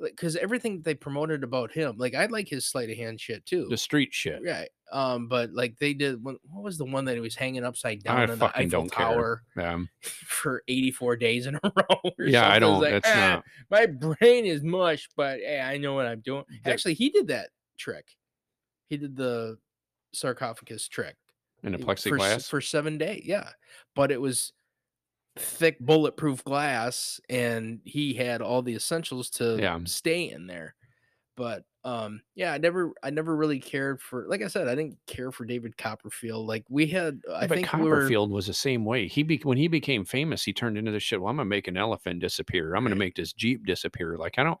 [0.00, 3.66] Because everything they promoted about him, like I like his sleight of hand shit too.
[3.68, 4.40] The street shit.
[4.46, 4.68] Right.
[4.92, 8.26] Um, but like they did what was the one that he was hanging upside I
[8.26, 9.06] down in the Eiffel don't care.
[9.06, 12.12] Tower Um, for 84 days in a row?
[12.20, 12.60] yeah, I something?
[12.60, 12.80] It's don't.
[12.80, 13.44] like, that's "Ah, not.
[13.70, 16.44] my brain is mush, but hey, I know what I'm doing.
[16.64, 18.06] That- Actually, he did that trick.
[18.88, 19.58] He did the
[20.14, 21.16] sarcophagus trick
[21.64, 22.48] In a it- for, plexiglass.
[22.48, 23.22] for seven days.
[23.26, 23.48] Yeah,
[23.96, 24.52] but it was
[25.38, 29.78] thick bulletproof glass, and he had all the essentials to Yeah.
[29.84, 30.74] stay in there.
[31.36, 34.26] But um, yeah, I never, I never really cared for.
[34.28, 36.46] Like I said, I didn't care for David Copperfield.
[36.46, 37.96] Like we had, I but think we were.
[38.00, 39.06] Copperfield was the same way.
[39.06, 41.20] He be, when he became famous, he turned into this shit.
[41.20, 42.74] Well, I'm gonna make an elephant disappear.
[42.74, 44.16] I'm gonna make this Jeep disappear.
[44.16, 44.58] Like I don't.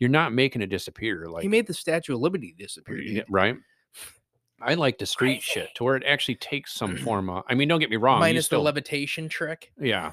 [0.00, 1.26] You're not making it disappear.
[1.26, 2.98] Like he made the Statue of Liberty disappear.
[2.98, 3.24] Dude.
[3.30, 3.56] right.
[4.60, 7.44] I like the street shit to where it actually takes some form of.
[7.48, 8.20] I mean, don't get me wrong.
[8.20, 9.72] Minus still, the levitation trick.
[9.80, 10.12] Yeah.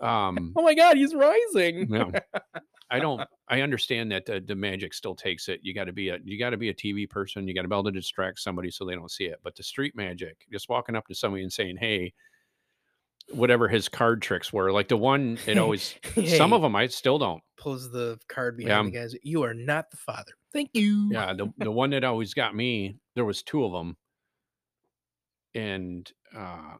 [0.00, 0.52] Um.
[0.56, 1.88] Oh my God, he's rising.
[1.88, 2.10] no,
[2.90, 3.20] I don't.
[3.48, 5.60] I understand that the, the magic still takes it.
[5.62, 7.46] You got to be a you got to be a TV person.
[7.46, 9.38] You got to be able to distract somebody so they don't see it.
[9.44, 12.12] But the street magic, just walking up to somebody and saying, "Hey,"
[13.30, 15.94] whatever his card tricks were, like the one it always.
[16.36, 17.42] Some of them I still don't.
[17.56, 19.14] pulls the card Yeah, behind the guys.
[19.22, 20.32] You are not the father.
[20.52, 21.10] Thank you.
[21.10, 22.98] Yeah, the the one that always got me.
[23.14, 23.96] There was two of them,
[25.54, 26.76] and uh,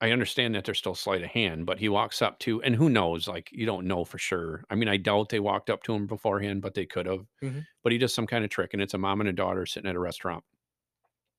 [0.00, 1.66] I understand that they're still sleight of hand.
[1.66, 3.28] But he walks up to, and who knows?
[3.28, 4.64] Like you don't know for sure.
[4.70, 7.26] I mean, I doubt they walked up to him beforehand, but they could have.
[7.42, 7.66] Mhm.
[7.82, 9.90] But he does some kind of trick, and it's a mom and a daughter sitting
[9.90, 10.44] at a restaurant,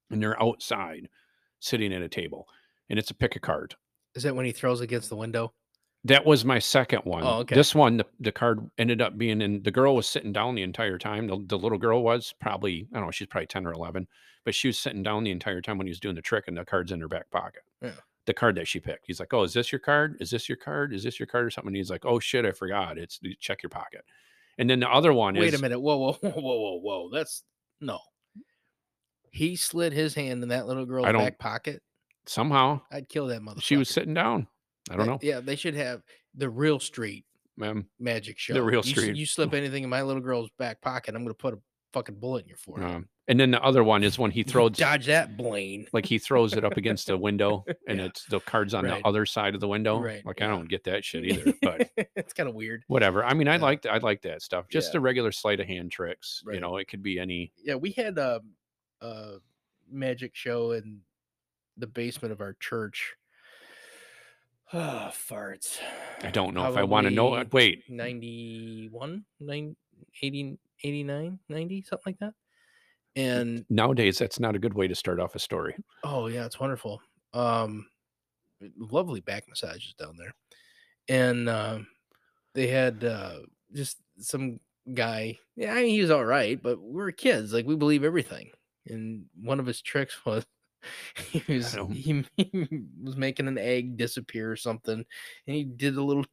[0.10, 1.10] and they're outside,
[1.60, 2.48] sitting at a table,
[2.90, 3.76] and it's a pick a card.
[4.16, 5.54] Is that when he throws against the window?
[6.04, 7.24] That was my second one.
[7.24, 7.56] Oh, okay.
[7.56, 9.62] This one, the, the card ended up being in.
[9.64, 11.28] The girl was sitting down the entire time.
[11.28, 14.08] The, the little girl was probably, I don't know, she's probably 10 or 11,
[14.46, 16.56] but she was sitting down the entire time when he was doing the trick, and
[16.58, 17.64] the card's in her back pocket.
[17.82, 17.92] Yeah.
[18.26, 19.06] The card that she picked.
[19.08, 20.18] He's like, Oh, is this your card?
[20.20, 20.94] Is this your card?
[20.94, 21.70] Is this your card or something?
[21.70, 22.98] And he's like, Oh, shit, I forgot.
[22.98, 24.06] It's check your pocket.
[24.58, 25.80] And then the other one Wait is a minute.
[25.80, 27.10] Whoa, whoa, whoa, whoa, whoa, whoa.
[27.12, 27.44] That's
[27.82, 28.00] no.
[29.32, 31.82] He slid his hand in that little girl's back pocket.
[32.26, 33.62] somehow I'd kill that mother.
[33.62, 34.48] she was sitting down.
[34.90, 35.20] I don't know.
[35.22, 36.02] Yeah, they should have
[36.36, 37.26] the real street
[37.62, 38.54] Um, magic show.
[38.54, 39.16] The real You street.
[39.16, 41.60] You, slip anything in my little girl's back pocket, I'm gonna put a
[41.94, 42.90] fucking bullet in your forehead.
[42.90, 45.88] um, and then the other one is when he throws Dodge that, Blaine.
[45.94, 48.06] like he throws it up against the window and Yeah.
[48.06, 49.02] it's the cards on Right.
[49.02, 50.00] the other side of the window.
[50.00, 50.46] Right, Like yeah.
[50.48, 52.84] I don't get that shit either, but it's kind of weird.
[52.88, 53.24] whatever.
[53.26, 53.62] I mean, I Yeah.
[53.64, 54.68] like I like that stuff.
[54.70, 56.44] Just the regular sleight of hand tricks.
[56.52, 57.52] You know, it could be any.
[57.58, 58.42] Yeah, we had a,
[59.02, 59.38] a
[59.90, 61.02] magic show in
[61.78, 63.16] the basement of our church.
[64.74, 65.80] Ah, farts.
[66.22, 67.34] I don't know if I want to know.
[67.34, 69.76] uh, Wait, 91, 9,
[70.22, 72.34] 80, 89, 90, something like that.
[73.16, 75.76] And nowadays that's not a good way to start off a story.
[76.04, 77.02] oh yeah, it's wonderful.
[77.34, 77.88] Um
[78.78, 80.34] lovely back massages down there.
[81.10, 81.88] And um
[82.54, 83.40] they had uh
[83.74, 84.60] just some
[84.94, 85.40] guy.
[85.56, 88.52] Yeah, I mean he was all right, but we were kids, like we believe everything.
[88.86, 90.46] And one of his tricks was
[91.32, 92.68] he was he, he
[93.04, 95.06] was making an egg disappear or something,
[95.48, 96.26] and he did a little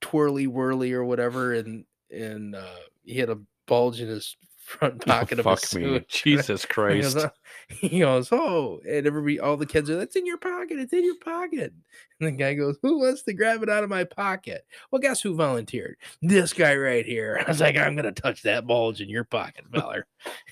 [0.00, 4.36] twirly whirly or whatever, and and uh, he had a bulge in his
[4.66, 6.08] front pocket oh, of his fuck me, suit.
[6.08, 7.14] Jesus He Christ!
[7.14, 7.30] goes, "Oh,"
[7.68, 10.78] he goes, oh, and everybody, all the kids are, that's in your pocket.
[10.78, 11.72] It's in your pocket.
[12.20, 14.66] And the guy goes, who wants to grab it out of my pocket?
[14.90, 15.96] Well, guess who volunteered?
[16.20, 17.42] This guy right here.
[17.46, 20.06] I was like, I'm gonna touch that bulge in your pocket, feller.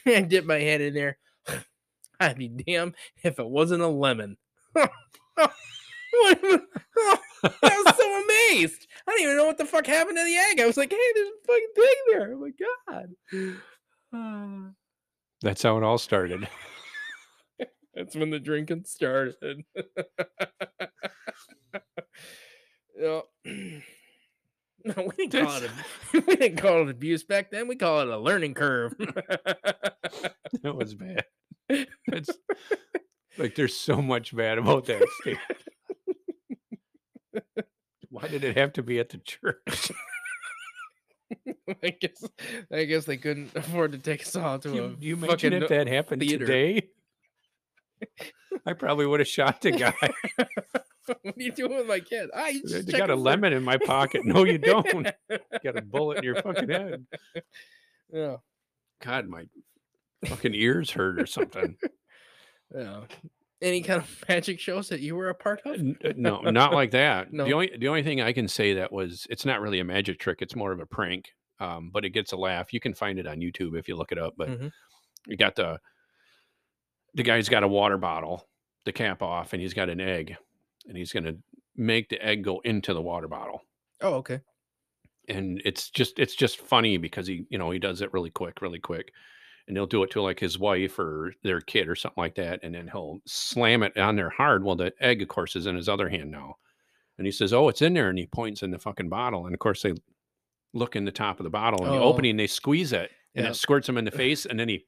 [0.07, 1.19] I dip my head in there.
[2.21, 4.37] I'd be damn if it wasn't a lemon.
[7.45, 8.87] I was so amazed.
[9.07, 10.61] I didn't even know what the fuck happened to the egg.
[10.61, 12.35] I was like, hey, there's a fucking thing there.
[12.35, 12.51] Oh my
[14.13, 14.75] god.
[15.43, 16.49] That's how it all started.
[17.95, 19.65] That's when the drinking started.
[22.99, 23.21] yeah.
[24.87, 27.69] No, we didn't call it a, we didn't call it abuse back then.
[27.69, 28.93] We call it a learning curve.
[28.99, 31.25] That was bad.
[32.07, 32.31] It's
[33.39, 35.65] like there's so much bad about that statement.
[38.11, 39.91] Why did it have to be at the church?
[41.83, 42.23] I guess
[42.71, 45.69] I guess they couldn't afford to take us all to you, a you imagine if
[45.69, 46.47] that happened theater.
[46.47, 46.91] today?
[48.67, 49.95] I probably would have shot the guy.
[51.07, 52.31] what are you doing with my kid?
[52.35, 54.25] Ah, you just got a lemon in my pocket.
[54.25, 55.09] No, you don't.
[55.65, 57.07] got a bullet in your fucking head.
[58.13, 58.37] yeah,
[59.03, 59.47] God, my
[60.27, 61.77] fucking ears hurt or something.
[62.75, 63.01] yeah.
[63.63, 65.81] Any kind of magic shows that you were a part of?
[66.05, 67.29] Uh, No, not like that.
[67.33, 67.45] No.
[67.45, 70.19] The only the only thing I can say that was it's not really a magic
[70.19, 70.39] trick.
[70.43, 71.27] It's more of a prank.
[71.61, 72.73] Um, but it gets a laugh.
[72.73, 74.35] You can find it on YouTube if you look it up.
[74.37, 74.71] But Mhm.
[75.27, 75.79] you got the
[77.15, 78.49] the guy's got a water bottle,
[78.85, 80.35] the cap off, and he's got an egg,
[80.89, 81.35] and he's gonna
[81.77, 83.63] make the egg go into the water bottle.
[84.01, 84.41] Oh, okay.
[85.29, 88.61] and it's just it's just funny because he you know he does it really quick
[88.61, 89.11] really quick
[89.67, 92.61] and he'll do it to like his wife or their kid or something like that
[92.63, 95.75] and then he'll slam it on there hard well the egg of course is in
[95.77, 96.57] his other hand now
[97.19, 99.55] and he says oh it's in there and he points in the fucking bottle and
[99.55, 99.95] of course they
[100.75, 102.05] look in the top of the bottle and the Oh.
[102.05, 103.51] opening they squeeze it and Yeah.
[103.51, 104.85] it squirts him in the face and then he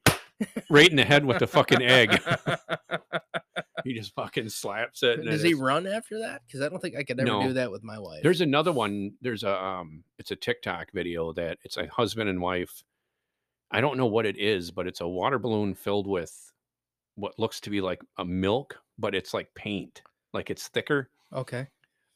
[0.69, 2.21] right in the head with the fucking egg
[3.83, 6.41] he just fucking slaps it Does he it's- run after that?
[6.45, 7.41] Because I don't think I could ever No.
[7.47, 8.21] do that with my wife.
[8.23, 9.13] There's another one.
[9.21, 12.83] There's a um it's a TikTok video that it's a husband and wife.
[13.71, 16.51] I don't know what it is, but it's a water balloon filled with
[17.15, 20.01] what looks to be like a milk, but it's like paint.
[20.33, 21.09] Like it's thicker.
[21.33, 21.67] okay.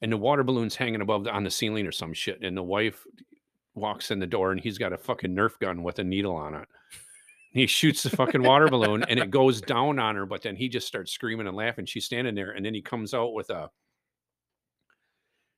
[0.03, 2.41] And the water balloon's hanging above the, on the ceiling or some shit.
[2.43, 3.05] And the wife
[3.75, 6.55] walks in the door and he's got a fucking Nerf gun with a needle on
[6.55, 6.67] it.
[7.51, 10.69] He shoots the fucking water balloon and it goes down on her, but then he
[10.69, 11.85] just starts screaming and laughing.
[11.85, 13.69] She's standing there, and then he comes out with a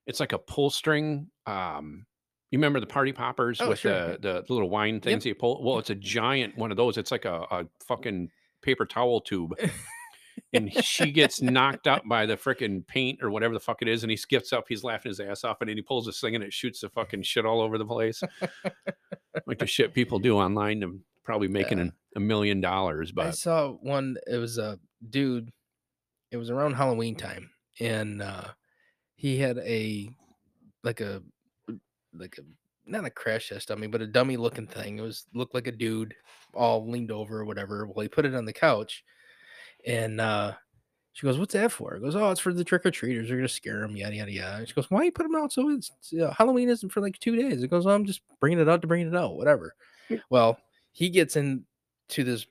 [0.07, 1.27] it's like a pull string.
[1.45, 2.05] Um,
[2.53, 4.17] you remember the party poppers Oh, with sure.
[4.17, 5.63] the the little wine things you pull?
[5.63, 6.97] Well, it's a giant one of those.
[6.97, 8.29] It's like a, a fucking
[8.61, 9.53] paper towel tube.
[10.53, 14.03] and she gets knocked up by the freaking paint or whatever the fuck it is,
[14.03, 16.35] and he skips up, he's laughing his ass off, and then he pulls this thing
[16.35, 18.21] and it shoots the fucking shit all over the place.
[19.47, 21.85] like the shit people do online to probably making Yeah.
[21.85, 24.17] an- a million dollars, But I saw one.
[24.27, 24.77] It was a
[25.09, 25.51] dude.
[26.29, 27.49] It was around Halloween time,
[27.79, 28.49] and uh,
[29.15, 30.09] he had a
[30.83, 31.23] like a
[32.17, 32.41] like a
[32.85, 34.99] not a crash test dummy, but a dummy looking thing.
[34.99, 36.13] It was looked like a dude
[36.53, 37.85] all leaned over or whatever.
[37.85, 39.03] Well, he put it on the couch,
[39.85, 40.53] and uh,
[41.13, 43.27] she goes, "What's that for?" He goes, "Oh, it's for the trick or treaters.
[43.27, 45.53] They're gonna scare them, yada yada yada." And she goes, "Why you put them out
[45.53, 48.69] so it's uh, Halloween isn't for like two days?" It goes, "I'm just bringing it
[48.69, 49.75] out to bring it out, whatever."
[50.29, 50.57] well,
[50.91, 51.63] he gets in
[52.09, 52.45] to this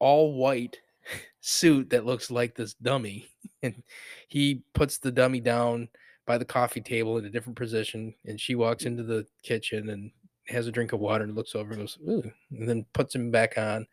[0.00, 0.78] all white
[1.40, 3.28] suit that looks like this dummy
[3.62, 3.82] and
[4.28, 5.88] he puts the dummy down
[6.30, 10.12] by the coffee table in a different position and she walks into the kitchen and
[10.46, 12.22] has a drink of water and looks over and goes Ooh,
[12.52, 13.84] and then puts him back on.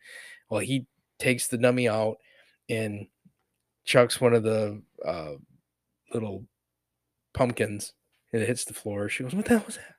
[0.48, 0.86] Well he
[1.18, 2.18] takes the dummy out
[2.70, 3.08] and
[3.84, 5.32] chucks one of the uh,
[6.14, 6.44] little
[7.34, 7.92] pumpkins
[8.32, 9.08] and it hits the floor.
[9.08, 9.96] She goes what the hell was that?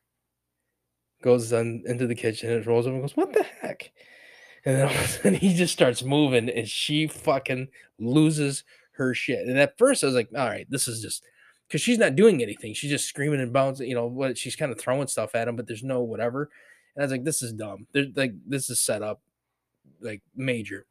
[1.21, 3.91] Goes on into the kitchen and rolls over and goes what the heck?
[4.63, 7.67] And then all of a sudden he just starts moving and she fucking
[7.99, 8.63] loses
[8.93, 9.45] her shit.
[9.45, 11.25] And at first I was like, all right, this is just
[11.69, 12.73] because she's not doing anything.
[12.73, 15.55] She's just screaming and bouncing, you know, what she's kind of throwing stuff at him,
[15.55, 16.49] but there's no whatever.
[16.95, 17.85] And I was like, this is dumb.
[17.93, 19.21] Like this is set up
[20.01, 20.87] like major.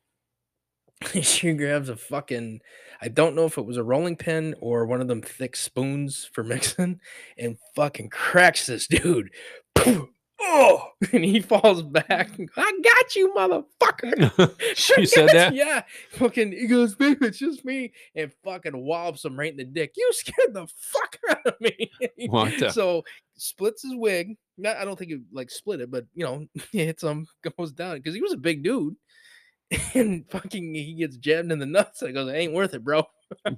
[1.23, 2.61] she grabs a fucking
[3.01, 6.29] I don't know if it was a rolling pin or one of them thick spoons
[6.33, 7.01] for mixing
[7.37, 9.31] and fucking cracks this dude.
[10.41, 12.31] Oh, and he falls back.
[12.57, 14.55] I got you, motherfucker.
[14.77, 15.55] she said that.
[15.55, 15.83] Yeah.
[16.13, 17.93] Fucking he goes, babe, it's just me.
[18.15, 19.93] And fucking wallops him right in the dick.
[19.97, 21.91] You scared the fuck out of me.
[22.29, 23.05] What the- So
[23.37, 24.37] splits his wig.
[24.57, 27.27] Not, I don't think he like split it, but you know, hits him,
[27.57, 28.97] goes down because he was a big dude.
[29.95, 32.03] And fucking he gets jabbed in the nuts.
[32.03, 33.05] I goes, it ain't worth it, bro.
[33.45, 33.51] I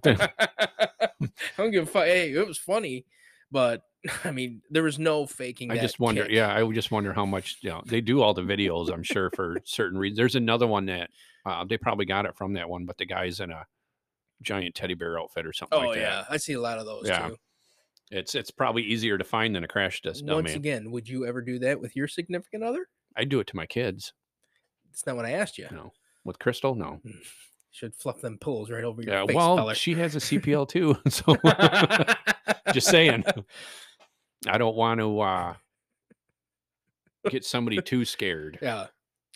[1.57, 2.05] don't give a fuck.
[2.05, 3.05] Hey, it was funny,
[3.51, 3.83] but
[4.25, 5.71] I mean, there was no faking.
[5.71, 6.23] I just wonder.
[6.25, 6.33] kick.
[6.33, 7.59] Yeah, I would just wonder how much.
[7.63, 8.91] You know, they do all the videos.
[8.93, 10.17] I'm sure for certain reasons.
[10.19, 11.11] There's another one that
[11.47, 13.67] uh, they probably got it from that one, but the guy's in a
[14.43, 16.25] giant teddy bear outfit or something Oh like yeah.
[16.31, 17.29] I see a lot of those Yeah.
[17.29, 17.37] too.
[18.11, 21.43] It's it's probably easier to find than a crash test Once again, would you ever
[21.43, 22.89] do that with your significant other?
[23.17, 24.15] I do it to my kids.
[24.87, 25.69] That's not what I asked you.
[25.71, 25.93] No,
[26.25, 27.01] with Crystal, no.
[27.71, 29.75] Should fluff them pillows right over your Yeah, face, well, fella.
[29.75, 31.37] she has a CPL too, so
[32.73, 33.25] just saying.
[34.47, 35.55] I don't want to uh,
[37.29, 38.59] get somebody too scared.
[38.63, 38.87] yeah,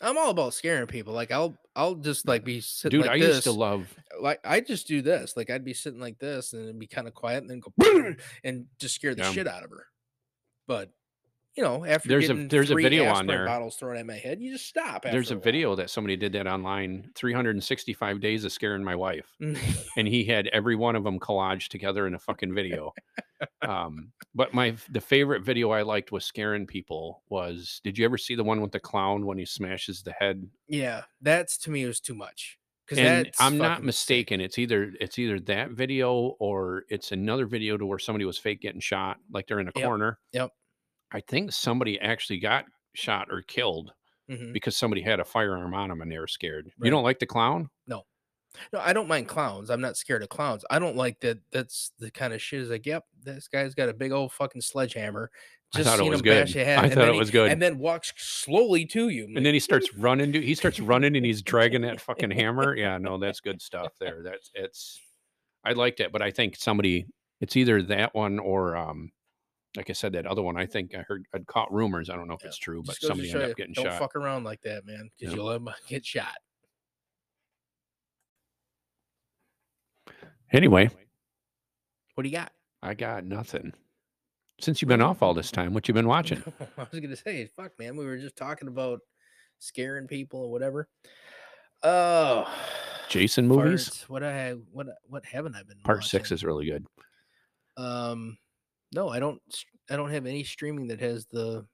[0.01, 1.13] I'm all about scaring people.
[1.13, 3.35] Like I'll, I'll just like be sitting Dude, like I this.
[3.35, 3.93] used to love.
[4.19, 5.37] like I just do this.
[5.37, 8.15] Like I'd be sitting like this and it'd be kind of quiet and then go
[8.43, 9.31] and just scare the Yeah.
[9.31, 9.85] shit out of her.
[10.67, 10.89] But
[11.55, 13.45] you know, after There's a- there's a video on there.
[13.45, 15.03] bottles thrown at my head, you just stop.
[15.03, 19.35] There's after a video that somebody did that online 365 days of scaring my wife.
[19.97, 22.93] And he had every one of them collaged together in a fucking video.
[23.61, 28.17] um, but my the favorite video I liked was scaring people was did you ever
[28.17, 30.49] see the one with the clown when he smashes the head?
[30.67, 32.59] yeah, that's to me was too much.
[32.85, 33.85] Because And I'm not sick.
[33.85, 34.41] mistaken.
[34.41, 38.61] It's either it's either that video or it's another video to where somebody was fake
[38.61, 40.19] getting shot, like they're in a Yep, corner.
[40.33, 40.51] yep.
[41.15, 43.93] I think somebody actually got shot or killed
[44.29, 44.51] Mhm.
[44.53, 46.65] because somebody had a firearm on them and they were scared.
[46.77, 46.85] Right.
[46.85, 47.69] You don't like the clown?
[47.87, 48.03] No,
[48.71, 49.69] No, I don't mind clowns.
[49.69, 50.63] I'm not scared of clowns.
[50.69, 51.39] I don't like that.
[51.51, 52.61] That's the kind of shit.
[52.61, 55.29] Is like, yep, this guy's got a big old fucking sledgehammer.
[55.73, 56.65] I Just thought it seen was him bash good.
[56.65, 56.79] head.
[56.79, 57.51] I and thought then it he- was good.
[57.51, 59.25] And then walks slowly to you.
[59.35, 60.31] and then he starts running.
[60.31, 62.75] Dude, he starts running and he's dragging that fucking hammer.
[62.77, 64.21] Yeah, no, that's good stuff there.
[64.23, 65.01] That's it's.
[65.65, 67.07] I liked it, but I think somebody
[67.41, 69.11] It's either that one or um,
[69.75, 70.57] like I said, that other one.
[70.57, 72.09] I think I heard I'd caught rumors.
[72.09, 73.83] I don't know if Yeah, it's true, but somebody ended up getting shot.
[73.85, 75.41] don't fuck around like that, man, because Yeah.
[75.43, 76.35] you'll get shot.
[80.51, 80.89] Anyway,
[82.13, 82.51] What do you got?
[82.81, 83.73] I got nothing.
[84.61, 86.41] Since you've been off all this time, what you been watching?
[86.77, 87.97] I was gonna say, fuck, man.
[87.97, 88.99] We were just talking about
[89.59, 90.87] scaring people or whatever.
[91.83, 92.47] Oh,
[93.09, 93.89] Jason movies.
[93.89, 94.09] farts.
[94.09, 95.77] What I what what haven't I been?
[95.83, 96.85] Part six is really good.
[97.75, 98.37] Um,
[98.93, 99.41] no, I don't.
[99.89, 101.65] I don't have any streaming that has the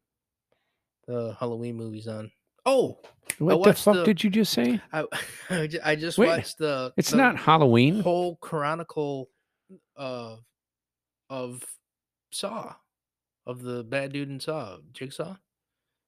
[1.08, 2.32] the Halloween movies on.
[2.66, 3.00] Oh,
[3.40, 4.80] What the fuck the- did you just say?
[4.94, 5.06] I
[5.50, 6.94] I ju- I just Wait, watched the.
[6.98, 8.02] It's the not Halloween.
[8.02, 9.30] whole chronicle
[9.96, 10.40] of
[11.30, 11.64] of
[12.32, 12.76] Saw
[13.46, 15.36] of the bad dude in Saw Jigsaw.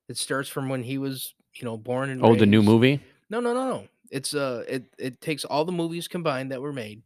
[0.09, 2.99] It starts from when he was, you know, born and Oh, the new movie.
[3.29, 3.87] No, no, no, no.
[4.11, 7.01] It's uh it it takes all the movies combined that were made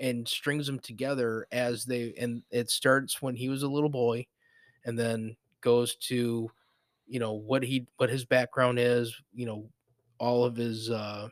[0.00, 4.26] and strings them together as they and it starts when he was a little boy
[4.84, 6.50] and then goes to
[7.06, 9.68] you know what he what his background is, you know,
[10.18, 11.28] all of his uh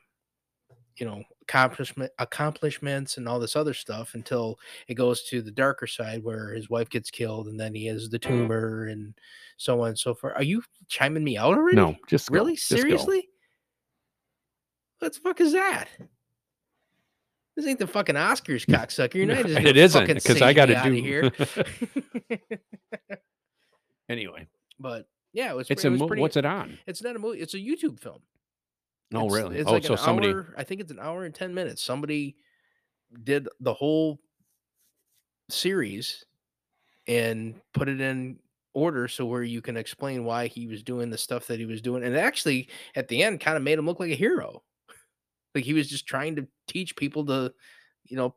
[0.97, 4.59] you know accomplishment accomplishments and all this other stuff until
[4.89, 8.09] it goes to the darker side where his wife gets killed and then he has
[8.09, 9.15] the tumor and
[9.57, 10.35] so on and so forth.
[10.37, 11.77] Are you chiming me out already?
[11.77, 12.35] No, just go.
[12.35, 12.55] Really?
[12.55, 12.77] Just go.
[12.77, 13.29] Seriously?
[15.01, 15.89] What the fuck is that?
[17.57, 19.15] This ain't the fucking Oscars, cocksucker.
[19.15, 21.31] You're No, not just it isn't because I got to do here.
[24.09, 24.47] anyway,
[24.79, 25.71] but yeah, it was.
[25.71, 26.79] it's it a was mo- pretty, what's it on?
[26.87, 27.41] It's not a movie.
[27.41, 28.21] It's a YouTube film.
[29.15, 29.59] Oh, It's- really?
[29.59, 30.29] It's oh, like so an somebody.
[30.31, 30.55] hour.
[30.57, 31.83] I think it's an hour and ten minutes.
[31.83, 32.37] Somebody
[33.23, 34.19] did the whole
[35.51, 36.25] series
[37.07, 38.39] and put it in
[38.73, 41.81] order so where you can explain why he was doing the stuff that he was
[41.81, 44.63] doing and actually at the end kind of made him look like a hero
[45.55, 47.53] like he was just trying to teach people to
[48.05, 48.35] you know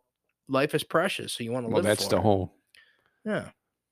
[0.48, 2.22] life is precious so you want to Well, live that's the it.
[2.22, 2.54] whole.
[3.26, 3.50] yeah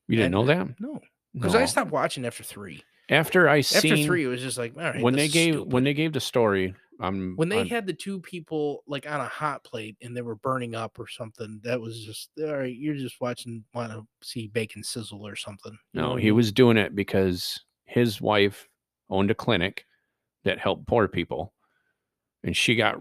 [0.08, 0.80] You didn't And- know that?
[0.80, 1.02] no
[1.34, 4.76] because i stopped watching after three After I after seen three it was just like
[4.78, 5.74] all right when they gave stupid.
[5.74, 9.20] when they gave the story, um, when they on- had the two people like on
[9.20, 12.74] a hot plate and they were burning up or something, that was just all right.
[12.74, 15.78] You're just watching, want to see bacon sizzle or something.
[15.94, 18.68] no, he was doing it because his wife
[19.10, 19.86] owned a clinic
[20.46, 21.54] that helped poor people,
[22.44, 22.96] and she got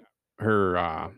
[0.44, 0.76] her.
[0.78, 1.10] uh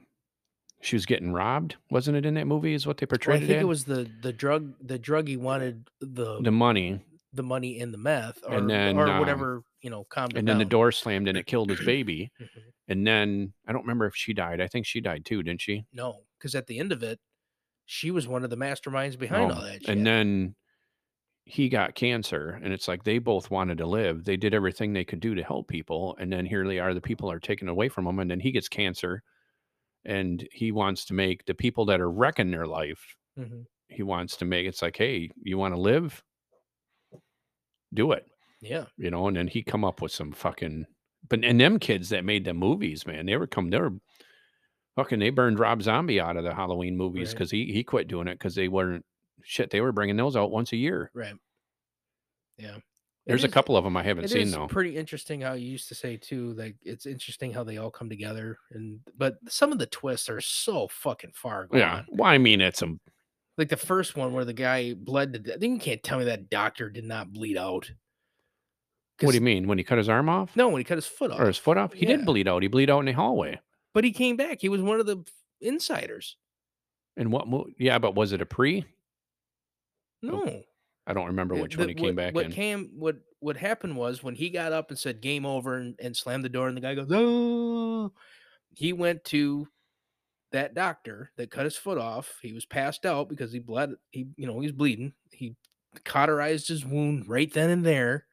[0.80, 2.24] She was getting robbed, wasn't it?
[2.26, 4.32] In that movie, is what they Well, portrayed I think it, it was the the
[4.32, 7.00] drug the drug he wanted the the money
[7.32, 10.04] the, money, in the meth or And then, or um, whatever you know.
[10.04, 12.30] Calmed and then the door slammed and it killed his baby.
[12.40, 12.48] Mhm.
[12.88, 14.60] And then I don't remember if she died.
[14.60, 15.84] I think she died too, didn't she?
[15.92, 17.18] No, because at the end of it,
[17.84, 19.82] she was one of the masterminds behind Oh, all that.
[19.84, 19.88] Shit.
[19.90, 20.54] And then
[21.48, 24.24] he got cancer, and it's like they both wanted to live.
[24.24, 26.92] They did everything they could do to help people, and then here they are.
[26.92, 29.22] The people are taken away from him, and then he gets cancer,
[30.04, 33.14] and he wants to make the people that are wrecking their life.
[33.38, 33.64] Mhm.
[33.88, 36.22] He wants to make it's like, hey, you want to live?
[37.94, 38.26] Do it,
[38.60, 39.28] yeah, you know.
[39.28, 40.86] And then he come up with some fucking.
[41.28, 43.70] But and them kids that made the movies, man, they were come.
[43.70, 43.92] They were
[44.96, 45.20] fucking.
[45.20, 47.34] They burned Rob Zombie out of the Halloween movies Right.
[47.36, 49.04] because he he quit doing it because they weren't
[49.46, 49.70] shit.
[49.70, 51.10] They were bringing those out once a year.
[51.14, 51.34] right.
[52.58, 52.76] Yeah.
[53.26, 54.68] There's a couple of them I haven't It seen is though.
[54.68, 56.52] pretty interesting how you used to say too.
[56.52, 60.40] Like it's interesting how they all come together, and but some of the twists are
[60.40, 61.80] so fucking far gone.
[61.80, 62.02] Yeah.
[62.08, 62.94] Well, I mean, it's a
[63.58, 65.56] Like the first one where the guy bled to death.
[65.56, 67.90] I think you can't tell me that doctor did not bleed out.
[69.20, 71.06] what do you mean when he cut his arm off No, when he cut his
[71.06, 71.40] foot off.
[71.40, 71.94] or his foot off?
[71.94, 72.16] He Yeah.
[72.18, 72.62] did bleed out.
[72.62, 73.58] He bleed out in the hallway.
[73.92, 74.60] But he came back.
[74.60, 75.24] He was one of the
[75.60, 76.36] insiders.
[77.16, 77.48] And what?
[77.48, 78.84] Mo- yeah, but was it a pre?
[80.24, 80.62] Oh, no.
[81.06, 82.52] I don't remember which the- one he came what, back what in.
[82.52, 86.16] Came, what what happened was when he got up and said game over and, and
[86.16, 88.12] slammed the door and the guy goes, Oh
[88.76, 89.66] he went to
[90.52, 92.38] that doctor that cut his foot off.
[92.42, 95.12] He was passed out because he bled he you know, he was bleeding.
[95.32, 95.56] He
[96.04, 98.26] cauterized his wound right then and there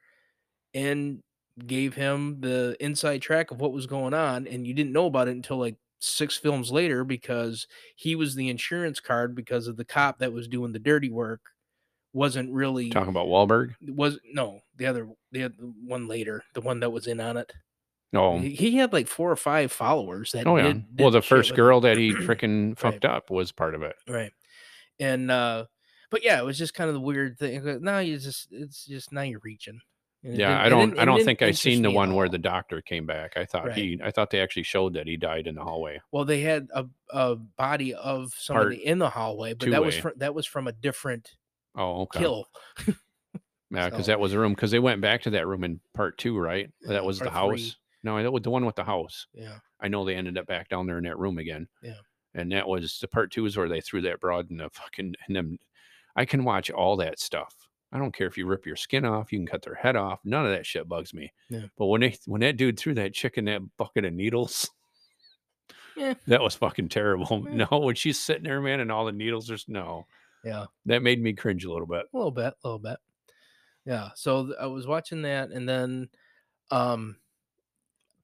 [0.74, 1.24] and
[1.66, 4.48] gave him the inside track of what was going on.
[4.48, 8.50] And you didn't know about it until like six films later because he was the
[8.50, 11.42] insurance card because of the cop that was doing the dirty work
[12.14, 13.74] wasn't really Talking about Wahlberg.
[13.88, 15.56] was no the other the other
[15.86, 17.52] one later the one that was in on it
[18.16, 20.74] Oh, he, had like four or five followers that oh yeah.
[20.74, 21.56] did- well, the first him.
[21.56, 23.96] girl that he freaking fucked up was part of it.
[24.08, 24.32] right
[25.00, 25.66] and uh
[26.12, 29.12] but yeah it was just kind of the weird thing now you just it's just
[29.12, 29.80] now you're reaching
[30.22, 30.98] Yeah, I don't.
[31.00, 33.36] I don't think I seen the one where the doctor came back.
[33.36, 33.76] I thought Right.
[33.78, 34.00] he.
[34.02, 36.00] I thought they actually showed that he died in the hallway.
[36.14, 40.14] well they had a, a body of somebody in the hallway but that was from
[40.18, 41.32] that was from a different
[41.76, 42.20] Oh, okay.
[42.20, 42.46] kill
[43.72, 44.54] Yeah, because So- that was the room.
[44.54, 46.70] Because they went back to that room in part two, right?
[46.82, 47.64] Yeah, that was the part three.
[47.64, 47.76] house.
[48.04, 49.28] No, that was the one with the house.
[49.34, 51.68] yeah I know they ended up back down there in that room again.
[51.82, 51.96] Yeah.
[52.36, 55.16] And that was the part two is where they threw that broad in the fucking
[55.28, 55.58] and them
[56.16, 57.56] I can watch all that stuff.
[57.92, 60.20] I don't care if you rip your skin off, you can cut their head off.
[60.24, 61.32] None of that shit bugs me.
[61.50, 61.66] Yeah.
[61.78, 64.70] But when they when that dude threw that chick in that bucket of needles,
[65.96, 66.14] Yeah.
[66.28, 67.46] that was fucking terrible.
[67.50, 67.66] Yeah.
[67.72, 70.06] No, when she's sitting there, man, and all the needles are no,
[70.44, 70.66] Yeah.
[70.86, 72.06] that made me cringe a little bit.
[72.14, 72.98] A little bit, a little bit.
[73.86, 74.10] Yeah.
[74.16, 76.10] So th- I was watching that, and then,
[76.72, 77.18] um,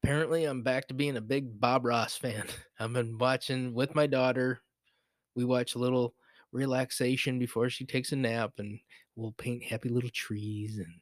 [0.03, 2.45] apparently I'm back to being a big Bob Ross fan.
[2.79, 4.61] I've been watching with my daughter.
[5.35, 6.13] We watch a little
[6.51, 8.79] relaxation before she takes a nap, and
[9.15, 10.93] we'll paint happy little trees, and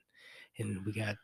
[0.60, 1.16] and we got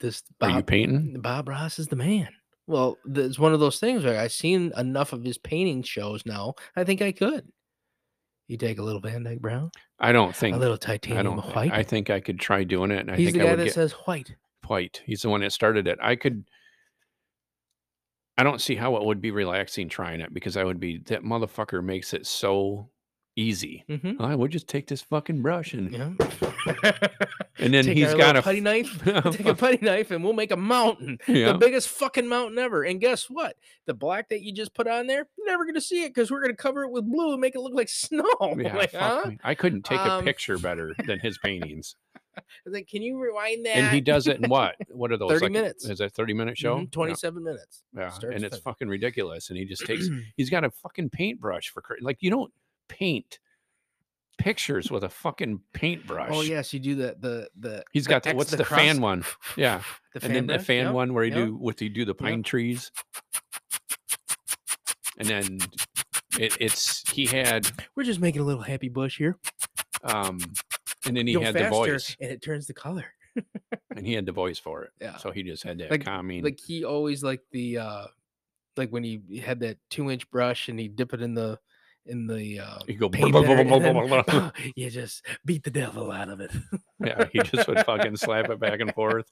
[0.00, 0.22] this.
[0.40, 1.20] Are you Bob, painting?
[1.20, 2.28] Bob Ross is the man.
[2.66, 6.54] Well, it's one of those things where I've seen enough of his painting shows now.
[6.76, 7.50] I think I could.
[8.50, 9.70] You take a little Van Dyke Brown,
[10.00, 11.40] I don't think a little I titanium don't.
[11.40, 11.72] Think, white.
[11.72, 13.60] I think I could try doing it, and I He's think the I guy would
[13.60, 14.34] that get says white.
[14.66, 15.02] White.
[15.06, 16.00] He's the one that started it.
[16.02, 16.44] I could.
[18.36, 21.22] I don't see how it would be relaxing trying it because I would be that
[21.22, 22.88] motherfucker makes it so
[23.40, 23.84] easy.
[23.88, 24.20] Mm-hmm.
[24.22, 26.12] I would just take this fucking brush and Yeah.
[27.58, 29.02] and then Take he's got a putty knife.
[29.04, 31.18] Take a putty knife, and we'll make a mountain.
[31.26, 31.52] Yeah.
[31.52, 32.82] The biggest fucking mountain ever.
[32.82, 33.56] And guess what?
[33.86, 36.40] The black that you just put on there, you're never gonna see it because we're
[36.42, 38.24] gonna cover it with blue and make it look like snow.
[38.56, 39.30] Yeah, like, huh?
[39.42, 41.96] I couldn't take a Um, picture better than his paintings.
[42.36, 43.76] I was like, can you rewind that?
[43.76, 44.76] and he does it in what?
[44.88, 45.30] What are those?
[45.32, 45.84] 30 like, minutes.
[45.88, 46.76] Is that a thirty minute show?
[46.76, 47.82] Mhm, Yeah, 27 minutes.
[47.96, 49.50] Yeah, Starts and it's fucking ridiculous.
[49.50, 50.08] And he just takes.
[50.36, 52.52] he's got a fucking paintbrush for like you don't
[52.90, 53.38] paint
[54.38, 56.30] pictures with a fucking paintbrush.
[56.32, 57.20] Oh yes, you do that.
[57.22, 59.24] The the He's the got the- X, what's the fan cross- one?
[59.56, 59.82] Yeah.
[60.14, 61.46] The and then the fan yep, one where you yep.
[61.46, 62.90] do what you do the pine trees,
[65.18, 65.58] and then
[66.38, 69.36] it, it's he had We're just making a little happy bush here.
[70.04, 70.38] um,
[71.06, 73.04] and then he Go had the voice, and it turns the color.
[73.96, 74.90] and he had the voice for it.
[75.00, 75.16] Yeah.
[75.18, 76.42] So he just had that Like- calming.
[76.42, 78.04] like he always like the uh
[78.76, 81.58] like when he had that two inch brush and he dip it in the
[82.10, 86.10] in the uh He go blah, blah, blah, blah, blah, you just beat the devil
[86.10, 86.50] out of it.
[87.04, 89.26] yeah, he just would fucking slap it back and forth.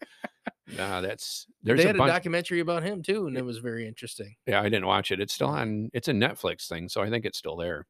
[0.76, 2.12] Nah, that's there's they had a, bunch.
[2.12, 4.36] documentary about him too, and it was very interesting.
[4.46, 5.20] yeah, I didn't watch it.
[5.20, 5.90] It's still on.
[5.92, 7.86] It's a Netflix thing, so I think it's still there.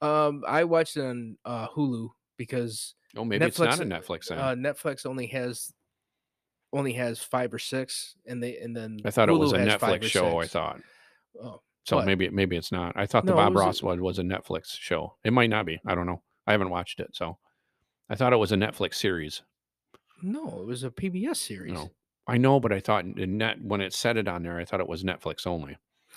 [0.00, 4.28] Um, I watched it on uh, Hulu because Oh, maybe it's not a Netflix, Netflix
[4.28, 4.38] thing.
[4.38, 5.72] uh, Netflix only has
[6.72, 9.78] only has five or six, and they and then I thought it was a Hulu
[9.78, 10.40] Netflix show.
[10.40, 10.80] I thought.
[11.42, 12.06] Oh, So What?
[12.06, 12.92] maybe maybe it's not.
[12.96, 15.16] I thought the No, it Bob was Ross one was a Netflix show.
[15.24, 15.80] It might not be.
[15.86, 16.22] I don't know.
[16.46, 17.38] I haven't watched it, so
[18.08, 19.42] I thought it was a Netflix series.
[20.22, 21.72] no, it was a PBS series.
[21.74, 21.90] No,
[22.26, 24.88] I know, but I thought net when it said it on there, I thought it
[24.88, 25.76] was Netflix only.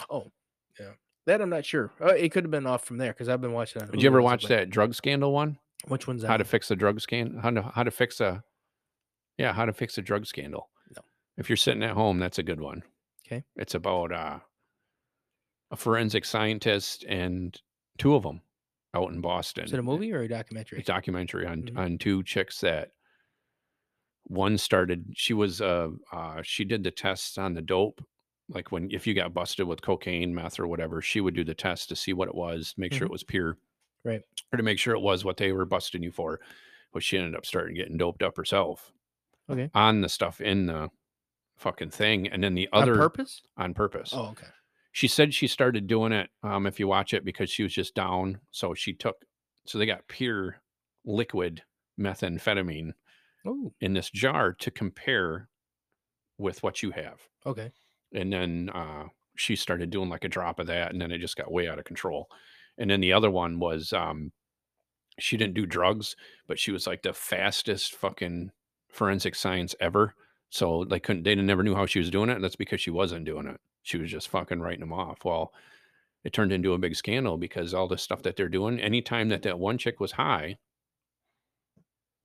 [0.09, 0.31] Oh,
[0.79, 0.91] yeah,
[1.25, 1.91] that I'm not sure.
[2.01, 3.85] Uh, it could have been off from there because I've been watching.
[3.87, 5.57] Did you ever watch that drug scandal one?
[5.87, 6.27] Which one's that?
[6.29, 7.41] How to fix a drug scandal?
[7.41, 8.43] How to how to fix a
[9.37, 10.69] yeah, how to fix a drug scandal.
[10.95, 11.01] No.
[11.37, 12.83] If you're sitting at home, that's a good one.
[13.25, 13.43] Okay.
[13.57, 14.39] It's about uh,
[15.71, 17.61] a forensic scientist and
[17.97, 18.41] two of them
[18.93, 19.65] out in Boston.
[19.65, 20.79] Is it a movie or a documentary?
[20.79, 21.77] a documentary on Mhm.
[21.77, 22.91] on two chicks that
[24.23, 28.03] one started she was uh uh she did the tests on the dope
[28.49, 31.53] like when if you got busted with cocaine meth or whatever she would do the
[31.55, 33.09] test to see what it was make sure Mhm.
[33.09, 33.57] it was pure
[34.03, 34.21] Right.
[34.53, 36.41] or to make sure it was what they were busting you for
[36.91, 38.91] but she ended up starting getting doped up herself
[39.49, 39.69] Okay.
[39.73, 40.89] on the stuff in the
[41.57, 43.41] fucking thing and then the On other purpose?
[43.55, 44.47] on purpose Oh, okay.
[44.97, 47.93] She said she started doing it um if you watch it because she was just
[47.93, 49.17] down so she took
[49.65, 50.57] so they got pure
[51.05, 51.61] liquid
[51.99, 52.91] methamphetamine
[53.45, 55.49] Oh, in this jar to compare
[56.37, 57.19] with what you have.
[57.45, 57.71] Okay.
[58.13, 59.05] and then uh
[59.35, 61.77] she started doing like a drop of that and then it just got way out
[61.79, 62.27] of control.
[62.79, 64.31] And then the other one was um
[65.19, 66.15] she didn't do drugs
[66.47, 68.51] but she was like the fastest fucking
[68.89, 70.15] forensic science ever.
[70.49, 72.91] So they couldn't they never knew how she was doing it and that's because she
[72.91, 75.23] wasn't doing it she was just fucking writing them off.
[75.25, 75.53] Well
[76.23, 79.43] it turned into a big scandal because all the stuff that they're doing anytime that
[79.43, 80.57] that one chick was high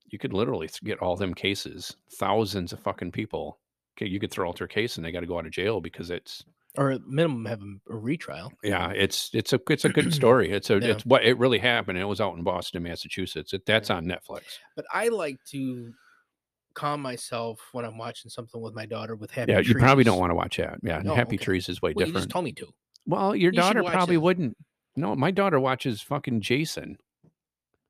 [0.07, 3.59] you could literally get all them cases thousands of fucking people
[3.97, 5.81] okay you could throw out their case and they got to go out of jail
[5.81, 6.45] because it's
[6.77, 8.53] Or at minimum, have a, a retrial.
[8.65, 10.51] yeah it's it's a it's a good story.
[10.51, 10.89] It's a Yeah.
[10.89, 13.53] it's what it really happened it was out in boston massachusetts.
[13.53, 14.43] It, that's on netflix.
[14.75, 15.93] But I like to
[16.75, 19.53] calm myself when I'm watching something with my daughter with happy.
[19.53, 21.45] yeah you probably don't want to watch that yeah Oh, happy okay.
[21.45, 22.67] trees is way Well, you different just told me to.
[23.07, 24.23] well your you daughter probably it.
[24.23, 24.57] wouldn't
[24.97, 26.97] no my daughter watches fucking jason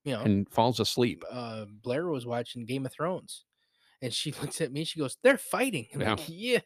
[0.04, 3.44] You know, and falls asleep uh, Blair was watching Game of Thrones,
[4.02, 4.82] and she looks at me.
[4.84, 6.10] She goes, "They're fighting." Yeah.
[6.14, 6.58] like, yeah,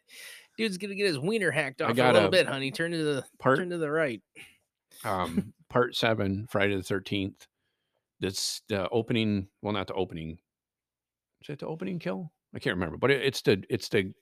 [0.56, 2.70] dude's gonna get his wiener hacked off a little bit, honey.
[2.70, 4.22] Turn to the part turn to the right.
[5.04, 7.46] um part seven friday the 13th
[8.20, 10.38] that's the opening well not the opening
[11.48, 14.12] is it the opening kill i can't remember but it, it's the it's the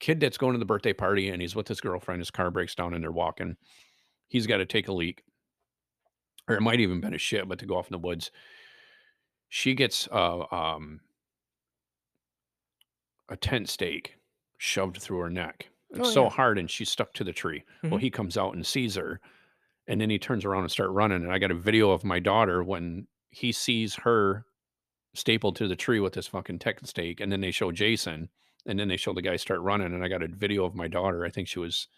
[0.00, 2.74] kid that's going to the birthday party and he's with his girlfriend his car breaks
[2.74, 3.56] down and they're walking
[4.28, 5.22] he's got to take a leak
[6.48, 8.30] or it might even been a shit but to go off in the woods
[9.48, 11.00] she gets uh, um,
[13.28, 14.16] a tent stake
[14.58, 15.70] shoved through her neck.
[15.90, 16.28] It's Oh, so yeah.
[16.28, 17.64] hard, and she's stuck to the tree.
[17.90, 18.00] Well, Mhm.
[18.00, 19.20] he comes out and sees her,
[19.86, 21.22] and then he turns around and start running.
[21.22, 24.46] And I got a video of my daughter when he sees her
[25.14, 28.28] stapled to the tree with this fucking tech stake, and then they show Jason,
[28.66, 29.92] and then they show the guy start running.
[29.94, 31.24] And I got a video of my daughter.
[31.24, 31.88] I think she was,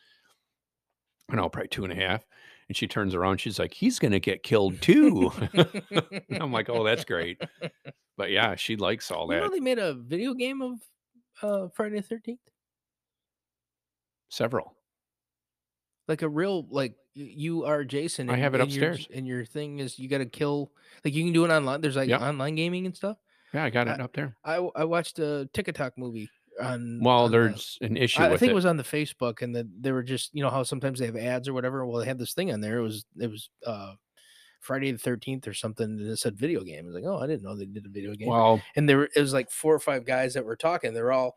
[1.30, 2.24] I don't know, probably two and a half.
[2.68, 5.30] And she turns around, she's like, "He's gonna get killed too."
[6.40, 7.40] I'm like, "Oh, that's great."
[8.16, 9.46] But yeah, she likes all You that.
[9.46, 10.78] know they made a video game of
[11.42, 12.40] uh, Friday the Thirteenth,
[14.28, 14.74] Several.
[16.08, 18.30] Like a real like you are Jason.
[18.30, 19.08] I have it and your- upstairs.
[19.14, 20.72] and your thing is you got to kill.
[21.04, 21.80] Like you can do it online.
[21.80, 22.20] There's like Yep.
[22.20, 23.18] online gaming and stuff.
[23.52, 24.36] Yeah, I got I- it up there.
[24.44, 26.28] I I watched a TikTok movie
[26.60, 27.00] on.
[27.02, 28.52] Well, on the- there's an issue I, I think it.
[28.52, 31.06] it was on the Facebook, and that they were just you know how sometimes they
[31.06, 31.84] have ads or whatever.
[31.86, 32.78] Well, they had this thing on there.
[32.78, 33.94] It was it was uh
[34.60, 36.84] Friday the Thirteenth or something, and it said video game.
[36.84, 38.28] I was like, oh, I didn't know they did a video game.
[38.28, 40.94] well, and there were- it was like four or five guys that were talking.
[40.94, 41.36] They're all,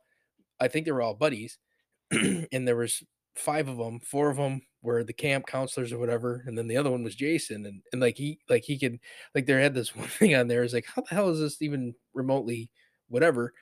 [0.60, 1.58] I think they were all buddies,
[2.12, 3.04] and there was
[3.36, 3.99] five of them.
[3.99, 7.16] Four of them were the camp counselors or whatever, and then the other one was
[7.16, 7.66] Jason.
[7.66, 8.99] And and like he like he could
[9.34, 10.64] like there had this one thing on there.
[10.64, 12.70] Is like how the hell is this even remotely
[13.07, 13.53] whatever?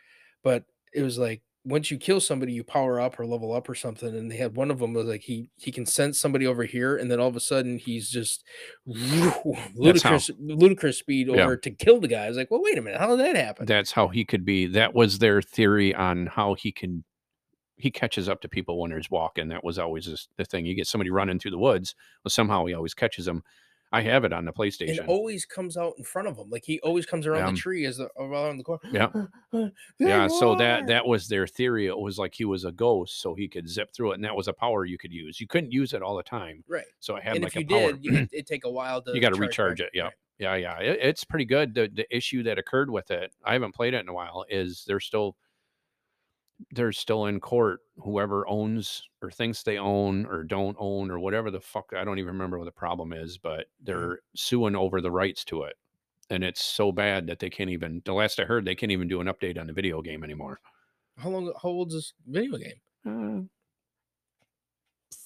[0.44, 3.74] But it was like once you kill somebody, you power up or level up or
[3.76, 4.10] something.
[4.10, 6.98] And they had one of them was like he he can sense somebody over here,
[6.98, 8.44] and then all of a sudden he's just
[8.86, 11.44] ludicrous ludicrous speed Yeah.
[11.44, 12.26] over to kill the guy.
[12.26, 13.66] I was like, well, wait a minute, how did that happen?
[13.66, 14.68] that's how he could be.
[14.68, 17.04] That was their theory on how he can.
[17.84, 19.49] He catches up to people when there's walking.
[19.49, 20.65] That was always this, the thing.
[20.65, 23.43] You get somebody running through the woods, well, somehow he always catches them.
[23.91, 24.99] I have it on the PlayStation.
[24.99, 26.49] It always comes out in front of him.
[26.49, 28.80] Like he always comes around the tree as the around the corner.
[28.91, 29.68] Yeah.
[29.99, 31.85] Yeah, so that that was their theory.
[31.88, 34.35] It was like he was a ghost, so he could zip through it, and that
[34.35, 35.39] was a power you could use.
[35.39, 36.85] You couldn't use it all the time, right.
[36.99, 37.91] so I had And like if you power.
[37.91, 39.14] did, you, it, it'd take a while to.
[39.14, 39.88] you got to charge recharge back.
[39.88, 39.91] it.
[39.93, 40.14] Yeah, Right.
[40.39, 40.80] yeah, yeah.
[40.80, 41.76] It, it's pretty good.
[41.76, 44.45] The the issue that occurred with it, I haven't played it in a while.
[44.49, 45.35] Is they're still
[46.72, 47.80] they're still in court.
[47.98, 52.19] Whoever owns or thinks they own or don't own or whatever the fuck, I don't
[52.19, 55.76] even remember what the problem is, but they're suing over the rights to it,
[56.30, 58.02] and it's so bad that they can't even.
[58.06, 60.60] The last I heard, they can't even do an update on the video game anymore.
[61.18, 61.53] How long?
[61.61, 62.81] How old is this video game?
[63.06, 63.48] Uh,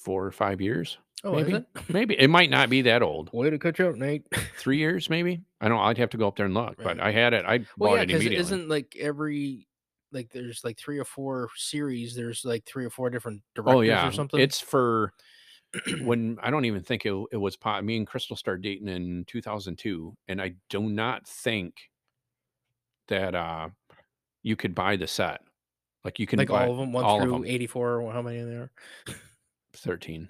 [0.02, 1.54] four or five years, Oh, maybe.
[1.54, 1.66] it?
[1.88, 3.30] Maybe it might not be that old.
[3.32, 4.24] Way to cut you out, Nate.
[4.58, 5.40] Three years, maybe.
[5.60, 5.78] I don't.
[5.80, 7.44] I'd have to go up there and look, but I had it.
[7.44, 8.40] I Well, bought yeah, it because immediately.
[8.42, 9.67] isn't like every
[10.12, 12.14] like there's like three or four series.
[12.14, 14.40] There's like three or four different directors oh yeah, or something.
[14.40, 15.12] it's for
[16.02, 17.56] when I don't even think it, it was.
[17.56, 21.74] po- Me and Crystal started dating in 2002, and I do not think
[23.08, 23.68] that uh
[24.42, 25.40] you could buy the set.
[26.04, 27.44] Like you can like buy all of them, one all of through them.
[27.44, 28.70] 84 or how many are there
[29.74, 30.28] 13.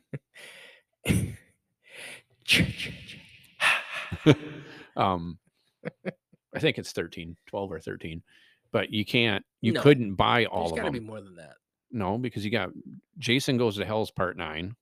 [4.96, 5.38] um
[6.54, 8.22] I think it's 13, 12 or 13.
[8.72, 11.00] But you can't you No, couldn't buy all There's of got to them.
[11.04, 11.54] be more than that.
[11.90, 12.70] No, because you got
[13.18, 14.74] Jason goes to Hell's Part 9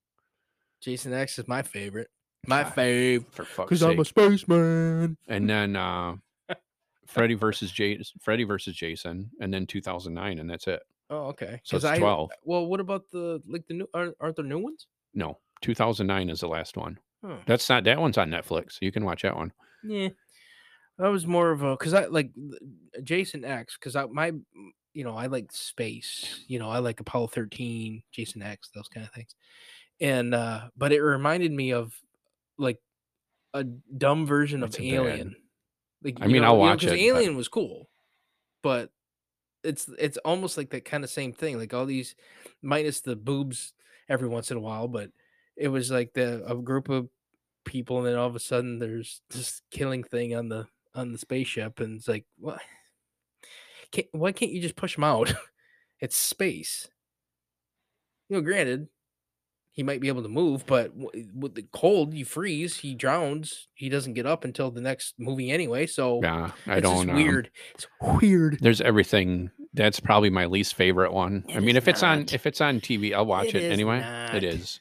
[0.82, 2.08] Jason X is my favorite.
[2.46, 3.24] My God, fave.
[3.32, 3.82] for fuck's Because.
[3.82, 5.16] I'm a spaceman.
[5.28, 6.14] and then uh
[7.06, 10.82] Freddy versus J Freddy versus Jason and then 2009 and that's it.
[11.08, 11.60] Oh, okay.
[11.62, 12.30] So it's I, 12.
[12.42, 13.88] Well, what about the like the new?
[13.94, 14.88] Aren't, aren't there new ones?
[15.14, 16.98] No, 2009 is the last one.
[17.24, 17.36] Huh.
[17.46, 18.78] That's not that one's on Netflix.
[18.80, 19.52] You can watch that one.
[19.84, 20.08] Yeah,
[20.98, 22.30] I was more of a because I like
[23.02, 24.32] Jason X because I my
[24.94, 26.44] you know I like space.
[26.48, 29.34] You know I like Apollo thirteen, Jason X, those kind of things.
[30.00, 31.92] And uh but it reminded me of
[32.58, 32.78] like
[33.54, 35.36] a dumb version It's of a bad- Alien.
[36.02, 37.88] Like I mean, know- I'll know, watch 'cause it, but- Alien was cool,
[38.62, 38.90] but
[39.64, 41.58] it's it's almost like that kind of same thing.
[41.58, 42.14] Like all these
[42.62, 43.74] minus the boobs
[44.08, 45.10] every once in a while, but
[45.56, 47.08] it was like the a group of
[47.64, 50.66] people and then all of a sudden there's this killing thing on the
[50.96, 52.60] on the spaceship and it's like what
[53.92, 55.32] can't, why can't you just push him out
[56.00, 56.88] it's space
[58.28, 58.88] you know granted
[59.70, 60.90] he might be able to move but
[61.34, 65.50] with the cold you freeze he drowns he doesn't get up until the next movie
[65.50, 69.50] anyway so Yeah, I don't um, weird it's weird There's everything.
[69.74, 71.44] That's probably my least favorite one.
[71.54, 74.00] I mean, if it's on if it's on TV, I'll watch It it, anyway.
[74.00, 74.34] not.
[74.34, 74.80] It is.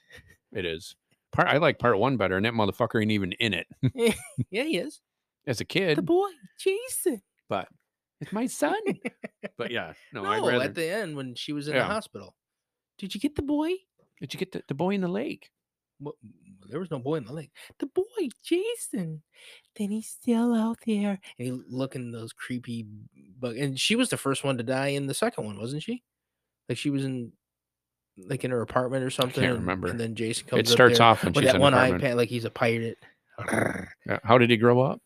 [0.53, 0.95] It is.
[1.33, 4.77] Part I like part one better, and that motherfucker ain't even in it yeah he
[4.77, 5.01] is
[5.47, 5.97] as a kid.
[5.97, 7.67] the boy jason but
[8.21, 8.75] it's my son.
[9.57, 10.63] but yeah, no, no, I'd rather.
[10.65, 11.81] at the end when she was in Yeah.
[11.87, 12.35] the hospital
[12.97, 13.71] did you get the boy
[14.21, 15.51] Did you get the, the boy in the lake?
[15.99, 16.15] What,
[16.69, 17.51] there was no boy in the lake.
[17.79, 18.03] The boy,
[18.43, 19.21] Jason.
[19.77, 21.19] Then he's still out there.
[21.37, 22.85] And he looking those creepy
[23.39, 23.55] bug.
[23.57, 26.03] And she was the first one to die in the second one, wasn't she?
[26.67, 27.31] Like she was in
[28.17, 29.43] like in her apartment or something.
[29.43, 29.87] and- remember.
[29.87, 30.61] And then Jason comes.
[30.61, 32.97] It starts off with that one eye pat like he's a pirate.
[34.23, 35.01] How did he grow up?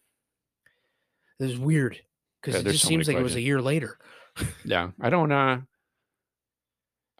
[1.39, 1.99] It was weird.
[2.41, 3.97] because Yeah, it just so seems like it was a year later.
[4.63, 5.31] Yeah, I don't.
[5.31, 5.61] uh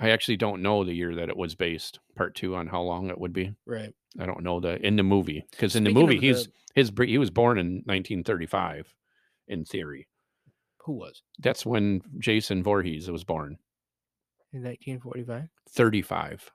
[0.02, 2.00] I actually don't know the year that it was based.
[2.16, 3.54] Part two on how long it would be.
[3.66, 3.94] Right.
[4.20, 7.18] I don't know the in the movie because in the movie he's the- his he
[7.18, 8.94] was born in 1935,
[9.50, 10.08] in theory.
[10.86, 13.58] Who was That's when Jason Voorhees was born.
[14.54, 15.50] in 1945?
[15.70, 16.52] 35.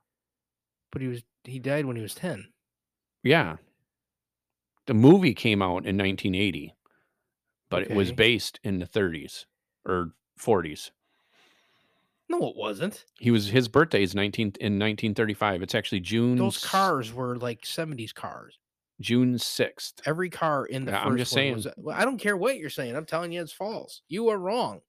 [0.93, 2.47] But he was he died when he was 10.
[3.23, 3.57] Yeah.
[4.87, 6.73] The movie came out in 1980,
[7.71, 9.47] but it was based in the 30s
[9.87, 10.91] or 40s.
[12.29, 13.05] No, it wasn't.
[13.19, 15.63] He was his birthday is 19 in 1935.
[15.63, 18.59] It's actually June Those cars were like 70s cars.
[19.01, 19.95] June 6th.
[20.07, 21.75] Every car in the Yeah, first I'm just one was- saying.
[21.77, 22.97] well, I don't care what you're saying.
[22.97, 24.03] I'm telling you it's false.
[24.09, 24.81] You are wrong.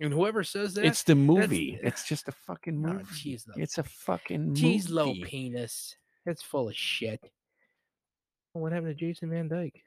[0.00, 1.78] And whoever says that, It's the movie.
[1.82, 3.04] It's just a fucking Oh, movie.
[3.14, 3.54] cheese low.
[3.62, 5.94] It's a fucking cheese low penis.
[6.24, 7.20] That's full of shit.
[8.54, 9.82] Oh, What happened to Jason Van Dyke?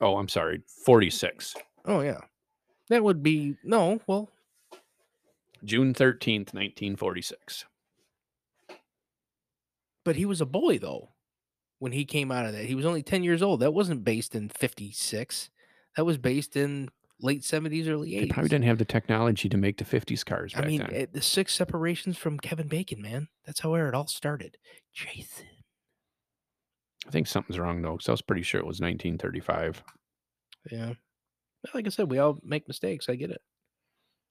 [0.00, 0.62] Oh, I'm sorry.
[0.84, 1.54] 46.
[1.84, 2.20] Oh yeah,
[2.88, 4.00] that would be no.
[4.06, 4.30] Well,
[5.64, 7.64] June 13th, 1946.
[10.04, 11.10] but he was a boy though
[11.80, 12.64] when he came out of that.
[12.64, 13.60] He was only ten years old.
[13.60, 15.50] That wasn't based in '56.
[15.96, 16.88] That was based in
[17.20, 18.30] late '70s, early They '80s.
[18.30, 20.90] probably didn't have the technology to make the 50s cars back I mean, then.
[20.94, 23.28] eh, the six separations from Kevin Bacon, man.
[23.44, 24.56] That's how where it all started.
[24.94, 25.46] Jason.
[27.08, 29.82] I think something's wrong though, because I was pretty sure it was 1935.
[30.70, 30.92] Yeah.
[31.74, 33.08] Like I said, we all make mistakes.
[33.08, 33.40] I get it.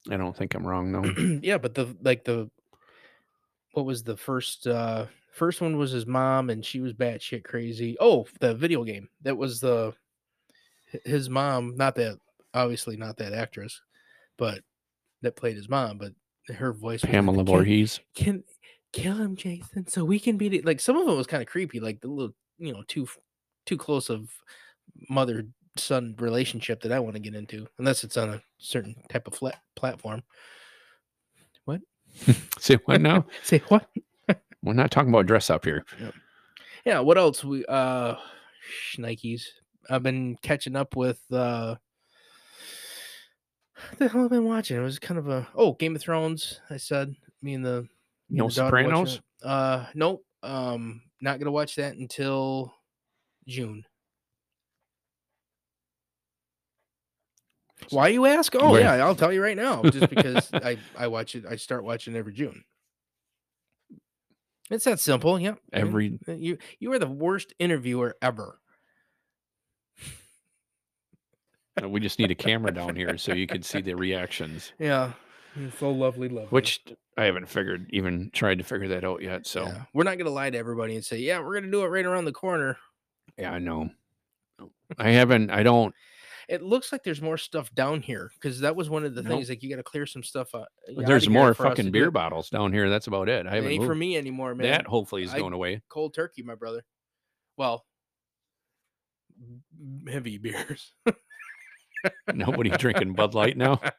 [0.10, 1.40] I don't think I'm wrong though.
[1.44, 2.50] yeah, but the like the
[3.74, 7.98] what was the first uh first one was his mom and she was batshit crazy.
[8.00, 9.10] Oh, the video game.
[9.24, 9.94] That was the
[11.04, 12.18] his mom, not that
[12.54, 13.82] obviously not that actress,
[14.38, 14.62] but
[15.24, 16.14] that played his mom, but
[16.56, 18.00] her voice Pamela "Can- Voorhees.
[18.16, 18.44] Can
[18.94, 20.64] kill him, Jason, so we can beat it.
[20.66, 23.08] Like some of it was kind of creepy, like the little, you know, too
[23.66, 24.30] too close of
[25.10, 29.28] mother son relationship that I want to get into, unless it's on a certain type
[29.28, 30.24] of flat platform.
[31.66, 31.82] What?
[32.60, 33.26] Say what now?
[33.44, 33.88] Say what?
[34.64, 35.86] We're not talking about dress up here.
[36.00, 36.12] Yeah,
[36.86, 37.44] yeah what else?
[37.44, 38.16] We uh
[38.98, 39.44] Nikes.
[39.90, 41.76] I've been catching up with uh
[43.90, 44.78] what the hell I've been watching?
[44.78, 46.60] It was kind of a oh Game of Thrones.
[46.70, 47.84] I said me and the
[48.30, 49.22] me No and the Sopranos?
[49.44, 50.26] Uh nope.
[50.44, 52.74] Um not gonna watch that until
[53.48, 53.84] June.
[57.90, 58.54] Why you ask?
[58.56, 59.84] Oh Where- yeah, I'll tell you right now.
[59.84, 62.64] Just because I I watch it, I start watching every June.
[64.70, 65.40] It's that simple.
[65.40, 65.60] Yep.
[65.74, 68.60] I Every uh, You you are the worst interviewer ever.
[71.82, 74.74] uh, we just need a camera down here so you can see the reactions.
[74.80, 75.14] Yeah.
[75.60, 76.50] You're so lovely, lovely.
[76.50, 76.82] Which
[77.18, 79.48] I haven't figured, even tried to figure that out yet.
[79.48, 79.84] So Yeah.
[79.94, 82.26] we're not gonna lie to everybody and say, yeah, we're gonna do it right around
[82.26, 82.78] the corner.
[83.38, 83.90] yeah, I know.
[84.98, 85.50] I haven't.
[85.52, 85.94] I don't.
[86.48, 89.32] It looks like there's more stuff down here because that was one of the Nope.
[89.34, 89.50] things.
[89.50, 90.68] Like you got to clear some stuff uh, up.
[90.96, 92.12] There's more for us to fucking beer it.
[92.12, 92.90] bottles down here.
[92.90, 93.46] That's about it.
[93.46, 94.72] I haven't ain't for me anymore, man.
[94.72, 95.82] That hopefully is I- going away.
[95.90, 96.86] cold turkey, my brother.
[97.58, 97.86] Well,
[100.10, 100.94] heavy beers.
[102.34, 103.82] Nobody drinking Bud Light now.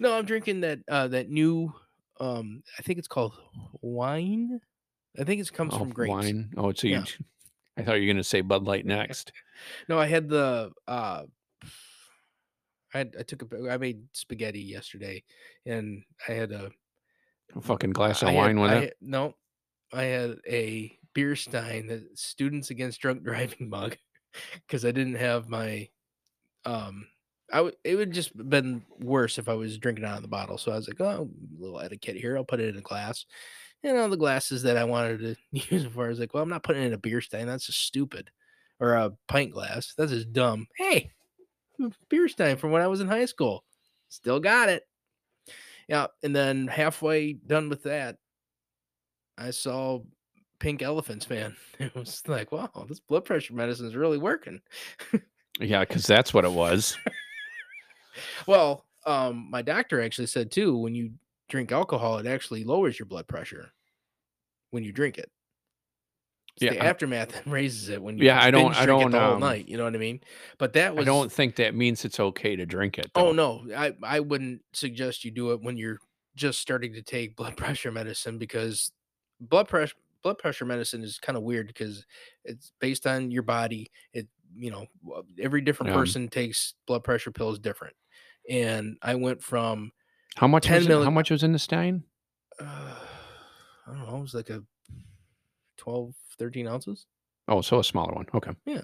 [0.00, 1.72] no, I'm drinking that uh that new
[2.20, 3.34] um I think it's called
[3.80, 4.60] wine.
[5.18, 6.10] I think it comes Oh, from grapes.
[6.10, 6.50] wine.
[6.56, 6.90] Oh, it's you.
[6.90, 7.04] Yeah.
[7.76, 9.32] I thought you were going to say Bud Light next.
[9.88, 11.24] No, I had the uh
[12.94, 15.24] I had, I took a I made spaghetti yesterday
[15.66, 16.70] and I had a
[17.56, 18.82] A fucking glass of I wine had, with I it.
[18.82, 19.34] had- no,
[19.92, 23.96] I had a beer stein, the Students Against Drunk Driving mug,
[24.66, 25.88] because I didn't have my
[26.64, 27.06] um.
[27.52, 30.58] I would it would just been worse if I was drinking out of the bottle.
[30.58, 32.36] So I was like, oh, a little etiquette here.
[32.36, 33.24] I'll put it in a glass.
[33.82, 35.36] And all the glasses that I wanted to
[35.74, 37.46] use it for, I was like, well, I'm not putting it in a beer stein.
[37.46, 38.30] That's just stupid.
[38.80, 39.94] Or a pint glass.
[39.96, 40.66] That's just dumb.
[40.76, 41.10] Hey,
[42.08, 43.64] beer stein from when I was in high school.
[44.08, 44.84] Still got it.
[45.88, 48.16] Yeah, and then halfway done with that,
[49.38, 50.00] I saw
[50.60, 51.56] Pink Elephants, man.
[51.78, 54.60] It was like, wow, this blood pressure medicine is really working.
[55.60, 56.96] Yeah, because that's what it was.
[58.46, 61.12] Well, um, my doctor actually said too, when you
[61.48, 63.70] drink alcohol, it actually lowers your blood pressure
[64.70, 65.30] when you drink it.
[66.56, 69.00] It's Yeah, the I- aftermath that raises it when you Yeah, I don't- I drink
[69.00, 69.68] it don't, the whole um, night.
[69.68, 70.20] You know what I mean?
[70.58, 73.10] But that was I don't think that means it's okay to drink it.
[73.14, 75.98] Oh no, I I wouldn't suggest you do it when you're
[76.34, 78.92] just starting to take blood pressure medicine because
[79.40, 82.04] blood pressure blood pressure medicine is kind of weird because
[82.44, 83.90] it's based on your body.
[84.12, 84.26] It
[84.56, 84.86] you know
[85.40, 85.96] every different Yeah.
[85.98, 87.94] person takes blood pressure pills different,
[88.48, 89.92] and I went from
[90.36, 90.64] How much?
[90.64, 92.04] 10 Was how much was in the stein?
[92.60, 94.62] uh, I don't know, it was like a
[95.78, 97.06] 12, 13 ounces.
[97.46, 98.26] Oh, so a smaller one.
[98.34, 98.50] Okay.
[98.66, 98.82] Yeah,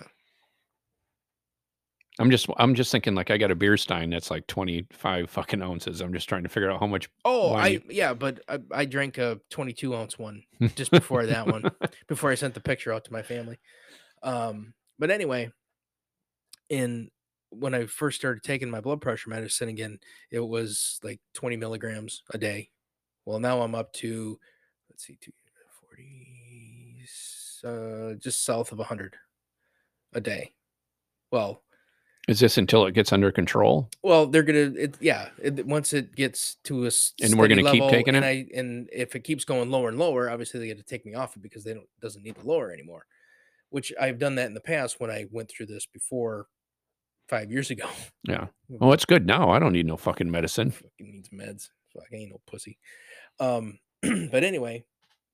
[2.18, 5.62] I'm just I'm just thinking like I got a beer stein that's like 25 fucking
[5.62, 6.00] ounces.
[6.00, 7.08] I'm just trying to figure out how much.
[7.24, 10.44] Oh, wine I yeah, but I, I drank a 22 ounce one
[10.76, 11.64] just before that one,
[12.06, 13.58] before I sent the picture out to my family.
[14.22, 15.50] Um, but anyway,
[16.70, 17.10] in
[17.58, 19.98] when I first started taking my blood pressure medicine again,
[20.30, 22.70] it was like 20 milligrams a day.
[23.24, 24.38] Well, now I'm up to
[24.90, 25.32] let's see, two,
[25.88, 27.04] 40,
[27.64, 29.16] uh, just south of 100
[30.12, 30.52] a day.
[31.30, 31.62] Well,
[32.28, 33.90] Is this until it gets under control?
[34.02, 35.30] well, they're gonna, it, yeah.
[35.42, 36.90] It, once it gets to a
[37.22, 38.24] And we're gonna keep taking and it?
[38.24, 41.14] I, and if it keeps going lower and lower, obviously they got to take me
[41.14, 43.06] off it because they don't doesn't need the lower anymore.
[43.70, 46.46] Which I've done that in the past when I went through this before,
[47.28, 47.88] five years ago.
[48.26, 48.46] Yeah.
[48.80, 49.50] Oh, it's good now.
[49.50, 50.70] I don't need no fucking medicine.
[50.70, 51.68] Fucking needs meds.
[51.92, 52.78] Fuck, I ain't no pussy.
[53.38, 54.86] Um, but anyway,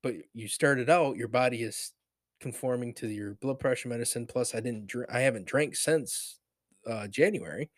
[0.02, 1.92] but you started out, your body is
[2.40, 4.26] conforming to your blood pressure medicine.
[4.26, 6.40] Plus, I didn't, drink, I haven't drank since
[6.84, 7.70] uh, January,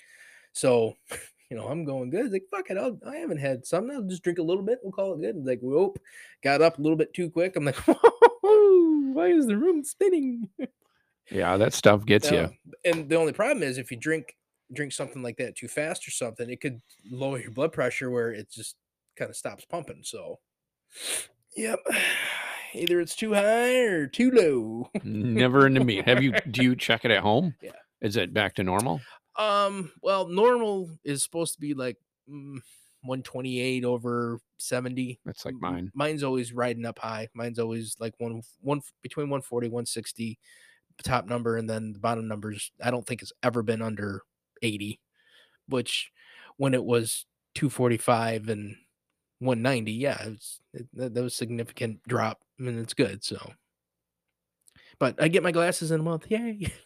[0.54, 0.96] so
[1.50, 2.24] you know I'm going good.
[2.24, 3.90] It's like fuck it, I'll, I haven't had some.
[3.90, 4.78] I'll just drink a little bit.
[4.82, 5.34] We'll call it good.
[5.34, 5.98] And like, whoop,
[6.42, 7.54] got up a little bit too quick.
[7.54, 7.76] I'm like,
[8.40, 10.48] why is the room spinning?
[11.30, 12.50] Yeah, that stuff gets you.
[12.84, 14.36] And the only problem is if you drink
[14.72, 16.80] drink something like that too fast or something, it could
[17.10, 18.76] lower your blood pressure where it just
[19.16, 20.00] kind of stops pumping.
[20.02, 20.38] So,
[21.56, 21.78] yep,
[22.74, 24.90] either it's too high or too low.
[25.04, 26.02] Never into me.
[26.02, 26.32] Have you?
[26.50, 27.54] Do you check it at home?
[27.62, 27.72] Yeah.
[28.00, 29.00] Is it back to normal?
[29.38, 31.96] Um, well, normal is supposed to be like
[32.28, 32.58] mm,
[33.04, 35.20] 128 over 70.
[35.24, 35.90] That's like mine.
[35.94, 37.28] Mine's always riding up high.
[37.34, 40.38] Mine's always like one one between 140 160
[41.02, 44.22] top number and then the bottom numbers I don't think has ever been under
[44.62, 45.00] 80,
[45.68, 46.10] which
[46.56, 48.76] when it was 245 and
[49.40, 52.40] 190, yeah, it was it, that, that was a significant drop.
[52.58, 53.24] I mean, it's good.
[53.24, 53.52] So,
[54.98, 56.26] but I get my glasses in a month.
[56.28, 56.72] Yay!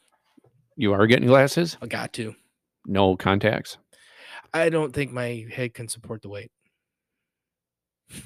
[0.79, 1.79] You are getting glasses?
[1.81, 2.35] I got to.
[2.87, 3.79] No contacts?
[4.53, 6.53] I don't think my head can support the weight.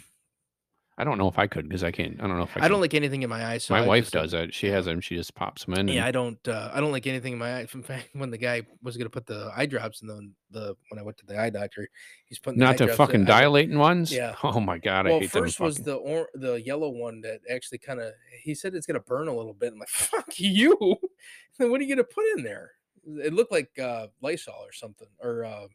[1.01, 2.21] I don't know if I could because I can't.
[2.23, 3.65] I don't know if I, I, don't like anything in my eyes.
[3.65, 4.53] So My I wife just- does it.
[4.53, 5.01] She has them.
[5.01, 5.89] She just pops them in.
[5.89, 6.49] Yeah, and- I don't.
[6.49, 7.71] Uh, I don't like anything in my eyes.
[7.75, 10.99] In fact, when the guy was gonna put the eye drops in the the when
[10.99, 11.89] I went to the eye doctor,
[12.27, 14.13] he's putting the not eye the drops fucking in, I- dilating ones.
[14.13, 14.35] Yeah.
[14.45, 15.43] Oh my god, I Well, hate them.
[15.45, 18.13] first was fucking- the or the yellow one that actually kind of.
[18.43, 19.73] He said it's gonna burn a little bit.
[19.73, 20.77] I'm like, fuck you.
[21.59, 22.73] Then what are you gonna put in there?
[23.07, 25.67] It looked like uh, Lysol or something, or uh,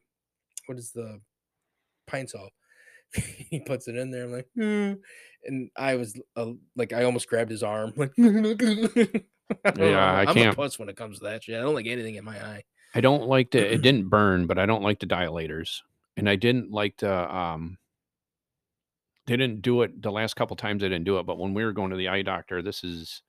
[0.67, 1.19] what is the
[2.07, 2.49] pine sol?
[3.49, 4.23] he puts it in there.
[4.25, 4.93] I'm like, "Hmm."
[5.43, 7.93] and I was uh, like, I almost grabbed his arm.
[7.95, 8.21] Like, I
[9.77, 11.55] Yeah, I I'm a puss when it comes to that shit.
[11.55, 12.63] I don't like anything in my eye.
[12.95, 13.59] I don't like to.
[13.73, 15.81] It didn't burn, but I don't like the dilators,
[16.17, 17.35] and I didn't like to.
[17.35, 17.77] Um,
[19.27, 20.81] they didn't do it the last couple times.
[20.81, 23.21] They didn't do it, but when we were going to the eye doctor, this is.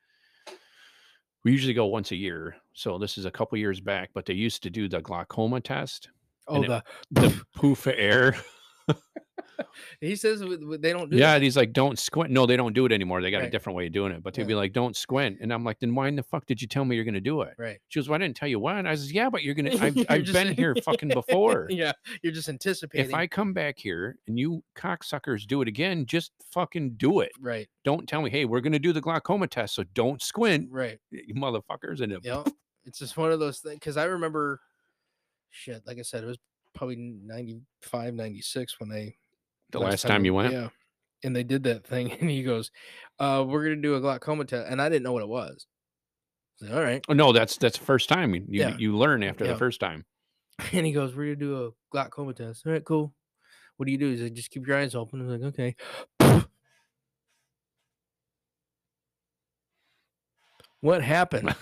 [1.44, 4.10] We usually go once a year, so this is a couple years back.
[4.14, 6.08] But they used to do the glaucoma test,
[6.48, 8.36] Oh, And it- the the poof of air.
[10.00, 11.42] he says they don't do Yeah, that.
[11.42, 12.30] he's like, don't squint.
[12.30, 13.22] No, they don't do it anymore.
[13.22, 14.22] They got a different way of doing it.
[14.22, 14.48] But they'd Yeah.
[14.48, 15.38] be like, don't squint.
[15.40, 17.20] And I'm like, then why in the fuck did you tell me you're going to
[17.20, 17.54] do it?
[17.58, 17.78] right.
[17.88, 18.86] She goes, well, I didn't tell you when.
[18.86, 21.68] I says, yeah, but you're going to, I've, You're I've just- been here fucking before.
[21.70, 21.92] yeah,
[22.22, 23.06] you're just anticipating.
[23.10, 27.32] If I come back here and you cocksuckers do it again, just fucking do it.
[27.40, 29.74] right, Don't tell me, hey, we're going to do the glaucoma test.
[29.74, 32.00] So don't squint, right, you motherfuckers.
[32.02, 32.42] And it, yeah,
[32.84, 33.76] it's just one of those things.
[33.76, 34.60] Because I remember,
[35.50, 36.38] shit, like I said, it was
[36.76, 39.16] probably 95, 96 when they
[39.70, 40.68] the last time you went, Yeah.
[41.24, 42.70] And they did that thing, and he goes,
[43.18, 45.66] uh, "We're gonna do a glaucoma test," and I didn't know what it was.
[46.60, 48.76] Like, All right, oh, no, that's, that's the first time you, you, Yeah.
[48.78, 49.52] you learn after Yeah.
[49.52, 50.04] the first time.
[50.72, 53.14] and he goes, "We're gonna do a glaucoma test." All right, cool.
[53.76, 54.10] What do you do?
[54.10, 55.76] Is said, "Just keep your eyes open." I'm like, "Okay."
[60.80, 61.54] What happened?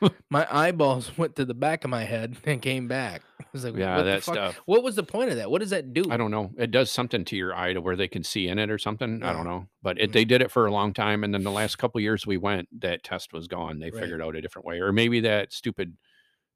[0.30, 3.22] my eyeballs went to the back of my head and came back.
[3.40, 4.34] I was like, Yeah, what the that fuck?
[4.34, 4.60] stuff.
[4.66, 5.50] What was the point of that?
[5.50, 6.04] What does that do?
[6.10, 6.50] I don't know.
[6.58, 9.22] It does something to your eye to where they can see in it or something.
[9.22, 9.66] I don't know.
[9.82, 10.12] But it, Mm.
[10.12, 12.68] they did it for a long time, and then the last couple years we went,
[12.80, 13.78] that test was gone.
[13.78, 14.02] They Right.
[14.02, 15.96] figured out a different way, or maybe that stupid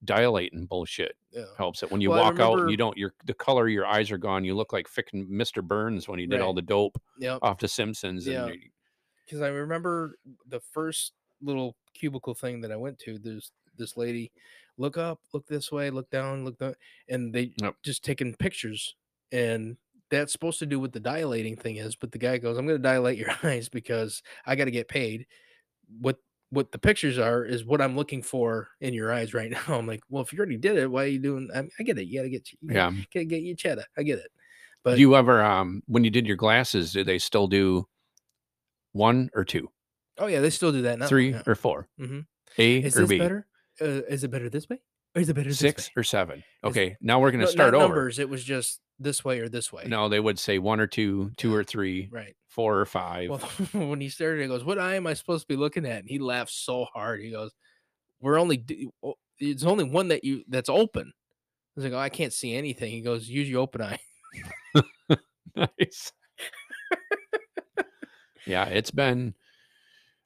[0.05, 1.45] dilating bullshit Yeah.
[1.57, 1.91] helps it.
[1.91, 2.97] When you Well, walk out, and you don't.
[2.99, 4.45] Your the color of your eyes are gone.
[4.45, 5.63] You look like frickin' Mr.
[5.67, 7.39] Burns when he did all the dope Yep.
[7.43, 8.27] off The Simpsons.
[8.27, 8.51] Yeah.
[9.25, 13.19] Because I remember the first little cubicle thing that I went to.
[13.19, 14.33] There's this lady,
[14.79, 16.75] look up, look this way, look down, look down,
[17.09, 17.77] and they Yep.
[17.83, 18.97] just taking pictures,
[19.33, 19.77] and
[20.11, 21.97] that's supposed to do what the dilating thing is.
[21.97, 24.89] But the guy goes, "I'm going to dilate your eyes because I got to get
[24.89, 25.27] paid."
[26.01, 26.19] What
[26.51, 29.63] what the pictures are is what I'm looking for in your eyes right now.
[29.69, 31.49] I'm like, well, if you already did it, why are you doing?
[31.55, 32.07] I, I get it.
[32.07, 32.91] You got to get you yeah.
[33.13, 33.85] gotta get your cheddar.
[33.97, 34.31] I get it.
[34.85, 37.87] But Do you ever, um, when you did your glasses, did they still do
[38.93, 39.71] one or two,
[40.19, 41.07] oh yeah, they still do that now.
[41.07, 41.43] three yeah.
[41.47, 41.89] or four?
[42.01, 42.27] Mhm.
[42.59, 43.19] A Is or this B?
[43.19, 43.47] better?
[43.81, 44.81] Uh, is it better this way?
[45.17, 46.39] Or is it better this Six or seven.
[46.39, 47.95] Is- Okay, now we're gonna No, start not over.
[47.95, 48.19] numbers.
[48.19, 49.85] It was just this way or this way.
[49.87, 52.37] No, they would say one or two, two or three, Right.
[52.49, 53.31] four or five.
[53.31, 53.39] Well,
[53.91, 56.09] when he started, he goes, "What eye am I supposed to be looking at?" And
[56.09, 57.21] he laughs so hard.
[57.21, 57.53] He goes,
[58.21, 58.65] "We're only
[59.41, 62.93] it's only one that you that's open." I was like, "Oh, I can't see anything."
[62.93, 63.99] He goes, "Use your open eye."
[65.57, 66.13] nice.
[68.47, 69.35] yeah, it's been.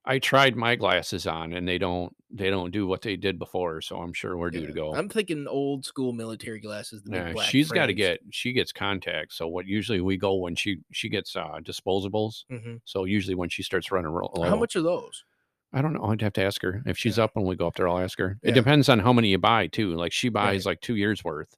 [0.08, 2.14] I tried my glasses on, and they don't.
[2.30, 3.80] They don't do what they did before.
[3.80, 4.94] So I'm sure we're due to go.
[4.94, 7.02] I'm thinking old school military glasses.
[7.02, 8.20] The big Yeah, black she's got to get.
[8.30, 9.36] She gets contacts.
[9.36, 12.44] So what usually we go when she she gets uh disposables.
[12.50, 12.80] Mhm.
[12.84, 15.24] So usually when she starts running real How much are those?
[15.72, 16.04] I don't know.
[16.04, 17.24] I'd have to ask her if she's Yeah.
[17.24, 17.88] up when we go up there.
[17.88, 18.38] I'll ask her.
[18.42, 19.94] It depends on how many you buy too.
[19.94, 20.72] Like she buys Right.
[20.72, 21.54] like two years worth,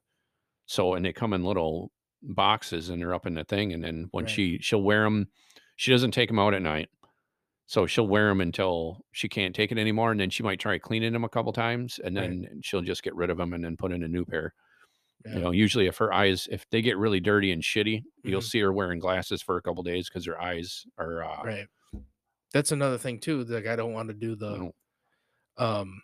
[0.67, 1.91] so and they come in little
[2.23, 3.73] boxes and they're up in the thing.
[3.73, 4.31] And then when Right.
[4.33, 5.29] she she'll wear them,
[5.77, 6.91] she doesn't take them out at night,
[7.71, 10.11] so she'll wear them until she can't take it anymore.
[10.11, 12.37] And then she might try cleaning them a couple times, and Right.
[12.49, 14.55] then she'll just get rid of them and then put in a new pair.
[15.25, 15.35] Yeah.
[15.37, 18.45] You know, usually if her eyes if they get really dirty and shitty, you'll Mhm.
[18.51, 21.69] see her wearing glasses for a couple days because her eyes are uh, Right.
[22.53, 23.45] That's another thing too.
[23.45, 24.73] Like I don't want to do the know,
[25.59, 26.03] um,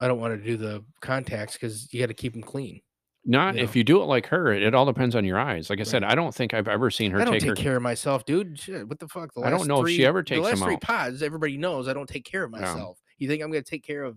[0.00, 2.82] I don't want to do the contacts because you got to keep them clean.
[3.24, 3.62] Not Yeah.
[3.62, 4.52] if you do it like her.
[4.52, 5.70] It, it all depends on your eyes.
[5.70, 6.12] Like I said, Right.
[6.12, 7.54] I don't think I've ever seen her I don't take take her.
[7.56, 8.58] care of myself, dude.
[8.58, 9.32] Shit, what the fuck?
[9.34, 10.80] The I don't last know if she three- ever takes the last them three out.
[10.80, 11.22] pods.
[11.22, 12.98] Everybody knows I don't take care of myself.
[13.18, 14.16] You think I'm going to take care of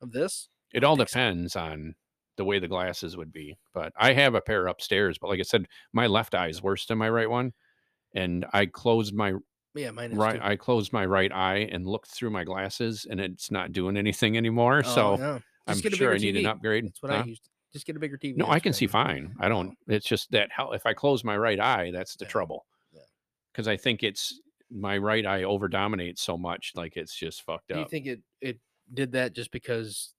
[0.00, 0.48] of this?
[0.72, 1.94] It all depends on
[2.36, 3.58] the way the glasses would be.
[3.74, 5.18] But I have a pair upstairs.
[5.20, 7.52] But like I said, my left eye is worse than my right one,
[8.14, 9.34] and I closed my
[9.74, 10.36] Yeah, mine is right.
[10.36, 10.40] too.
[10.46, 14.36] I closed my right eye and looked through my glasses, and it's not doing anything
[14.36, 14.82] anymore.
[14.86, 15.38] Oh, so yeah.
[15.66, 16.48] I'm Just get a sure I need an TV.
[16.48, 16.86] upgrade.
[16.86, 17.22] That's what Huh?
[17.22, 17.48] I used.
[17.72, 18.36] Just get a bigger TV.
[18.36, 19.34] No, I can see fine.
[19.38, 19.76] I don't.
[19.86, 22.30] It's just that how if I close my right eye, that's the Yeah.
[22.30, 22.66] trouble.
[22.92, 23.00] Yeah.
[23.52, 24.40] Because I think it's
[24.70, 27.76] my right eye over dominates so much, like it's just fucked up.
[27.76, 28.58] Do you think it it
[28.92, 30.14] did that just because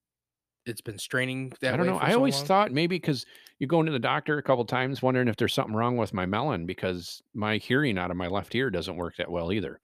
[0.65, 1.97] it's been straining that I don't know.
[1.99, 2.45] I so always long?
[2.45, 3.25] thought maybe because
[3.59, 6.25] you go into the doctor a couple times wondering if there's something wrong with my
[6.25, 9.79] melon because my hearing out of my left ear doesn't work that well either.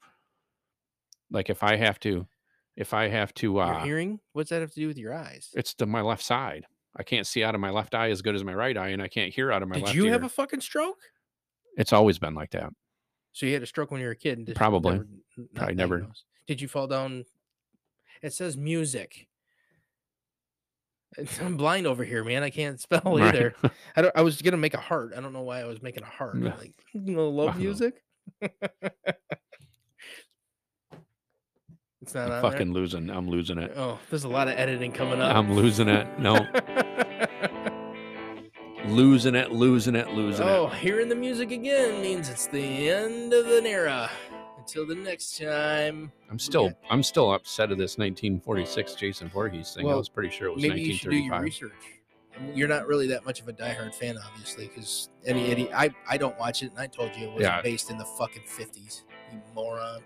[1.31, 2.27] Like if I have to,
[2.75, 4.19] if I have to, your uh, hearing.
[4.33, 5.49] What's that have to do with your eyes?
[5.55, 6.65] it's to my left side.
[6.97, 9.01] I can't see out of my left eye as good as my right eye, and
[9.01, 10.11] I can't hear out of my Did left Did you ear.
[10.13, 10.99] have a fucking stroke?
[11.77, 12.71] It's always been like that.
[13.33, 14.39] So you had a stroke when you were a kid?
[14.39, 14.93] And Probably.
[14.93, 15.07] never-
[15.53, 16.07] Probably never.
[16.47, 17.25] Did you fall down?
[18.23, 19.27] It says music.
[21.41, 22.41] I'm blind over here, man.
[22.43, 23.33] I can't spell Right.
[23.35, 23.53] either.
[23.95, 24.15] I don't.
[24.15, 25.13] I was gonna make a heart.
[25.15, 26.35] I don't know why I was making a heart.
[26.39, 28.01] Like you know, love music.
[32.07, 33.09] It's not I'm fucking losing.
[33.09, 33.73] I'm losing it.
[33.75, 35.35] Oh, there's a lot of editing coming up.
[35.35, 36.07] I'm losing it.
[36.17, 36.35] No,
[38.85, 40.57] losing it, losing it, losing oh, it.
[40.57, 44.09] Oh, hearing the music again means it's the end of an era.
[44.57, 46.13] Until the next time.
[46.31, 49.85] I'm still, I'm still upset of this 1946 Jason Voorhees thing.
[49.85, 51.43] Well, I was pretty sure it was Maybe you should do your 1935.
[51.43, 52.55] research.
[52.55, 55.71] You're not really that much of a diehard fan, obviously, because any idiot.
[55.75, 57.61] I, I don't watch it, and I told you it was Yeah.
[57.61, 59.03] based in the fucking 50s.
[59.33, 59.99] You moron.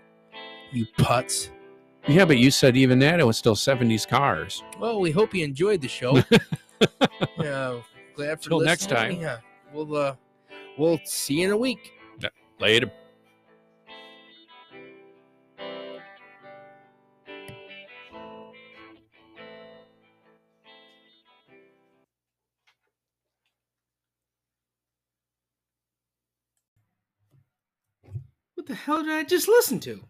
[0.72, 1.50] You putz.
[2.08, 4.62] Yeah, but you said even that it was still 70s cars.
[4.78, 6.16] Well, we hope you enjoyed the show.
[7.38, 7.80] yeah,
[8.14, 9.20] glad for Till next listening.
[9.20, 9.22] time.
[9.22, 9.38] Yeah,
[9.72, 10.16] we'll uh,
[10.76, 11.92] we'll see you in a week.
[12.58, 12.90] Later.
[28.54, 30.04] What the hell did I just listen to?